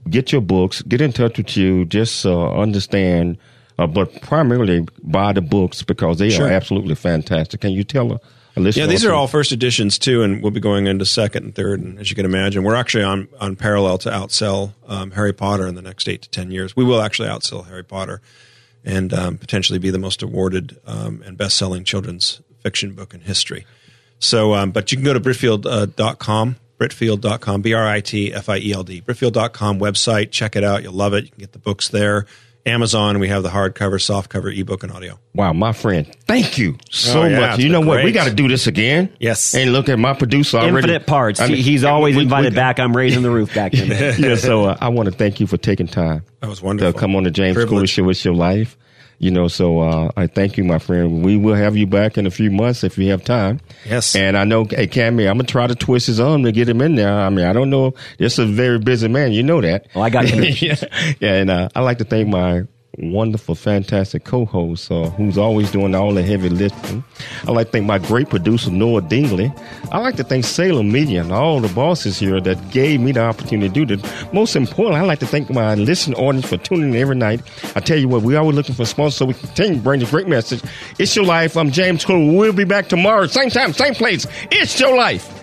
get 0.09 0.31
your 0.31 0.41
books? 0.41 0.81
Get 0.83 1.01
in 1.01 1.13
touch 1.13 1.37
with 1.37 1.55
you. 1.57 1.85
Just 1.85 2.25
uh, 2.25 2.51
understand, 2.53 3.37
uh, 3.77 3.87
but 3.87 4.21
primarily 4.21 4.85
buy 5.03 5.33
the 5.33 5.41
books 5.41 5.83
because 5.83 6.17
they 6.19 6.29
Sure. 6.29 6.47
are 6.47 6.51
absolutely 6.51 6.95
fantastic. 6.95 7.61
Can 7.61 7.71
you 7.71 7.83
tell 7.83 8.13
a, 8.13 8.19
a 8.55 8.59
listener? 8.59 8.83
Yeah, 8.83 8.87
these 8.87 9.05
are 9.05 9.13
all 9.13 9.27
first 9.27 9.51
editions 9.51 9.97
too, 9.99 10.21
and 10.23 10.41
we'll 10.41 10.51
be 10.51 10.59
going 10.59 10.87
into 10.87 11.05
second 11.05 11.43
and 11.45 11.55
third. 11.55 11.79
And 11.81 11.99
as 11.99 12.09
you 12.09 12.15
can 12.15 12.25
imagine, 12.25 12.63
we're 12.63 12.75
actually 12.75 13.03
on 13.03 13.27
on 13.39 13.55
parallel 13.55 13.97
to 13.99 14.09
outsell 14.09 14.73
um, 14.87 15.11
Harry 15.11 15.33
Potter 15.33 15.67
in 15.67 15.75
the 15.75 15.81
next 15.81 16.07
eight 16.09 16.21
to 16.23 16.29
ten 16.29 16.51
years. 16.51 16.75
We 16.75 16.83
will 16.83 17.01
actually 17.01 17.29
outsell 17.29 17.67
Harry 17.67 17.83
Potter, 17.83 18.21
and 18.83 19.13
um, 19.13 19.37
potentially 19.37 19.79
be 19.79 19.89
the 19.89 19.99
most 19.99 20.21
awarded 20.23 20.77
um, 20.85 21.21
and 21.25 21.37
best 21.37 21.57
selling 21.57 21.83
children's 21.83 22.41
fiction 22.61 22.93
book 22.93 23.13
in 23.13 23.21
history. 23.21 23.65
So, 24.21 24.53
um, 24.53 24.71
but 24.71 24.91
you 24.91 24.97
can 24.97 25.05
go 25.05 25.13
to 25.13 25.19
Britfield.com, 25.21 26.57
Britfield.com, 26.79 27.61
B 27.61 27.73
R 27.73 27.87
I 27.87 27.99
T 28.01 28.33
F 28.33 28.49
I 28.49 28.57
E 28.57 28.71
L 28.73 28.83
D, 28.83 29.01
Britfield.com 29.01 29.79
website. 29.79 30.31
Check 30.31 30.55
it 30.55 30.63
out. 30.63 30.81
You'll 30.83 30.93
love 30.93 31.13
it. 31.13 31.25
You 31.25 31.29
can 31.31 31.39
get 31.39 31.51
the 31.51 31.59
books 31.59 31.89
there. 31.89 32.25
Amazon, 32.65 33.19
we 33.19 33.29
have 33.29 33.41
the 33.41 33.49
hardcover, 33.49 33.95
softcover, 33.99 34.55
ebook, 34.55 34.83
and 34.83 34.91
audio. 34.91 35.17
Wow, 35.33 35.53
my 35.53 35.71
friend, 35.71 36.05
thank 36.27 36.57
you 36.57 36.77
so 36.91 37.21
Oh, 37.21 37.25
yeah, 37.25 37.39
much. 37.39 37.59
You 37.59 37.69
know 37.69 37.79
been 37.79 37.87
what? 37.87 38.03
We 38.03 38.11
got 38.11 38.25
to 38.27 38.33
do 38.33 38.47
this 38.49 38.67
again. 38.67 39.11
Yes. 39.17 39.55
And 39.55 39.71
look 39.71 39.87
at 39.87 39.97
my 39.97 40.13
producer 40.13 40.57
already. 40.57 40.75
Infinite 40.77 41.07
parts. 41.07 41.39
I 41.39 41.47
mean, 41.47 41.55
He's 41.63 41.83
always 41.85 42.15
we- 42.15 42.19
we- 42.19 42.23
invited 42.23 42.51
we- 42.53 42.57
back. 42.57 42.79
I'm 42.79 42.95
raising 42.95 43.23
the 43.23 43.31
roof 43.31 43.55
back 43.55 43.71
there. 43.71 44.13
yeah, 44.19 44.35
so 44.35 44.65
uh, 44.65 44.77
I 44.79 44.89
want 44.89 45.07
to 45.09 45.15
thank 45.15 45.39
you 45.39 45.47
for 45.47 45.55
taking 45.57 45.87
time 45.87 46.23
That 46.41 46.49
was 46.49 46.61
wonderful. 46.61 46.91
to 46.93 46.99
come 46.99 47.15
on 47.15 47.23
the 47.23 47.31
James 47.31 47.55
Cooley 47.55 47.67
Privilege. 47.67 47.89
Show. 47.91 48.09
It's 48.09 48.25
your 48.25 48.35
life. 48.35 48.77
You 49.19 49.31
know, 49.31 49.49
so 49.49 49.79
uh, 49.79 50.11
I 50.15 50.27
thank 50.27 50.57
you, 50.57 50.63
my 50.63 50.79
friend. 50.79 51.23
We 51.23 51.35
will 51.35 51.53
have 51.53 51.75
you 51.75 51.85
back 51.85 52.17
in 52.17 52.25
a 52.25 52.31
few 52.31 52.49
months 52.49 52.85
if 52.85 52.97
you 52.97 53.11
have 53.11 53.23
time. 53.23 53.59
Yes. 53.85 54.15
And 54.15 54.37
I 54.37 54.45
know, 54.45 54.63
hey, 54.63 54.87
Cammy, 54.87 55.29
I'm 55.29 55.37
gonna 55.37 55.43
try 55.43 55.67
to 55.67 55.75
twist 55.75 56.07
his 56.07 56.21
arm 56.21 56.43
to 56.43 56.53
get 56.53 56.69
him 56.69 56.81
in 56.81 56.95
there. 56.95 57.13
I 57.13 57.29
mean, 57.29 57.45
I 57.45 57.51
don't 57.51 57.69
know. 57.69 57.93
This 58.17 58.39
is 58.39 58.49
a 58.49 58.51
very 58.51 58.79
busy 58.79 59.09
man. 59.09 59.33
You 59.33 59.43
know 59.43 59.59
that. 59.59 59.87
Well, 59.93 60.05
I 60.05 60.09
got 60.09 60.25
yeah, 60.61 60.75
yeah. 61.19 61.33
And 61.33 61.49
uh, 61.49 61.69
I 61.75 61.81
like 61.81 61.97
to 61.97 62.05
thank 62.05 62.29
my 62.29 62.63
wonderful, 62.97 63.55
fantastic 63.55 64.23
co-host 64.23 64.91
uh, 64.91 65.09
who's 65.11 65.37
always 65.37 65.71
doing 65.71 65.95
all 65.95 66.13
the 66.13 66.23
heavy 66.23 66.49
lifting. 66.49 67.03
I 67.47 67.51
like 67.51 67.67
to 67.67 67.71
thank 67.73 67.85
my 67.85 67.99
great 67.99 68.29
producer 68.29 68.71
Noah 68.71 69.01
Dingley. 69.01 69.53
I 69.91 69.99
like 69.99 70.15
to 70.17 70.23
thank 70.23 70.45
Salem 70.45 70.91
Media 70.91 71.21
and 71.21 71.31
all 71.31 71.59
the 71.59 71.69
bosses 71.69 72.19
here 72.19 72.41
that 72.41 72.71
gave 72.71 72.99
me 72.99 73.11
the 73.11 73.21
opportunity 73.21 73.67
to 73.67 73.73
do 73.73 73.95
this. 73.95 74.33
Most 74.33 74.55
importantly, 74.55 74.99
I 74.99 75.03
like 75.03 75.19
to 75.19 75.27
thank 75.27 75.49
my 75.49 75.75
listening 75.75 76.17
audience 76.19 76.47
for 76.47 76.57
tuning 76.57 76.93
in 76.93 76.95
every 76.95 77.15
night. 77.15 77.41
I 77.75 77.79
tell 77.79 77.97
you 77.97 78.07
what, 78.07 78.23
we're 78.23 78.39
always 78.39 78.55
looking 78.55 78.75
for 78.75 78.85
sponsors 78.85 79.15
so 79.15 79.25
we 79.25 79.33
continue 79.33 79.75
to 79.75 79.81
bring 79.81 79.99
the 79.99 80.05
great 80.05 80.27
message. 80.27 80.61
It's 80.97 81.15
your 81.15 81.25
life. 81.25 81.55
I'm 81.57 81.71
James 81.71 82.03
Cooley. 82.03 82.35
We'll 82.35 82.53
be 82.53 82.65
back 82.65 82.87
tomorrow, 82.87 83.27
same 83.27 83.49
time, 83.49 83.73
same 83.73 83.93
place. 83.93 84.25
It's 84.51 84.79
your 84.79 84.95
life. 84.95 85.35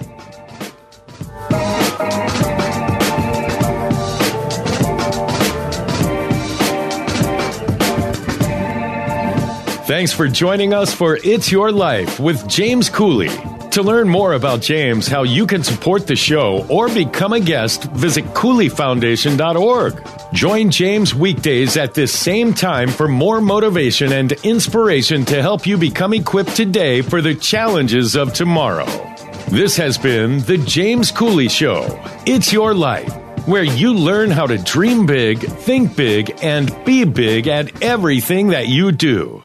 Thanks 9.87 10.12
for 10.12 10.26
joining 10.26 10.74
us 10.74 10.93
for 10.93 11.16
It's 11.22 11.53
Your 11.53 11.70
Life 11.70 12.18
with 12.18 12.49
James 12.49 12.91
Cooley. 12.91 13.28
To 13.70 13.84
learn 13.84 14.09
more 14.09 14.32
about 14.32 14.61
James, 14.61 15.07
how 15.07 15.22
you 15.22 15.47
can 15.47 15.62
support 15.62 16.09
the 16.09 16.16
show, 16.16 16.66
or 16.68 16.89
become 16.89 17.32
a 17.32 17.39
guest, 17.39 17.84
visit 17.93 18.24
CooleyFoundation.org. 18.34 20.05
Join 20.32 20.70
James 20.72 21.14
weekdays 21.14 21.76
at 21.76 21.95
this 21.95 22.12
same 22.12 22.53
time 22.53 22.89
for 22.89 23.07
more 23.07 23.41
motivation 23.41 24.11
and 24.12 24.32
inspiration 24.43 25.24
to 25.26 25.41
help 25.41 25.68
you 25.68 25.76
become 25.76 26.14
equipped 26.14 26.57
today 26.57 27.01
for 27.01 27.22
the 27.22 27.37
challenges 27.37 28.16
of 28.16 28.32
tomorrow. 28.32 28.87
This 29.51 29.76
has 29.76 29.97
been 29.97 30.41
The 30.41 30.59
James 30.59 31.12
Cooley 31.12 31.49
Show. 31.49 31.87
It's 32.26 32.53
Your 32.53 32.74
Life, 32.74 33.14
where 33.47 33.62
you 33.62 33.95
learn 33.95 34.32
how 34.32 34.49
to 34.49 34.59
dream 34.59 35.07
big, 35.07 35.39
think 35.39 35.95
big, 35.95 36.37
and 36.43 36.76
be 36.84 37.05
big 37.05 37.47
at 37.47 37.84
everything 37.84 38.49
that 38.49 38.66
you 38.66 38.91
do. 38.91 39.45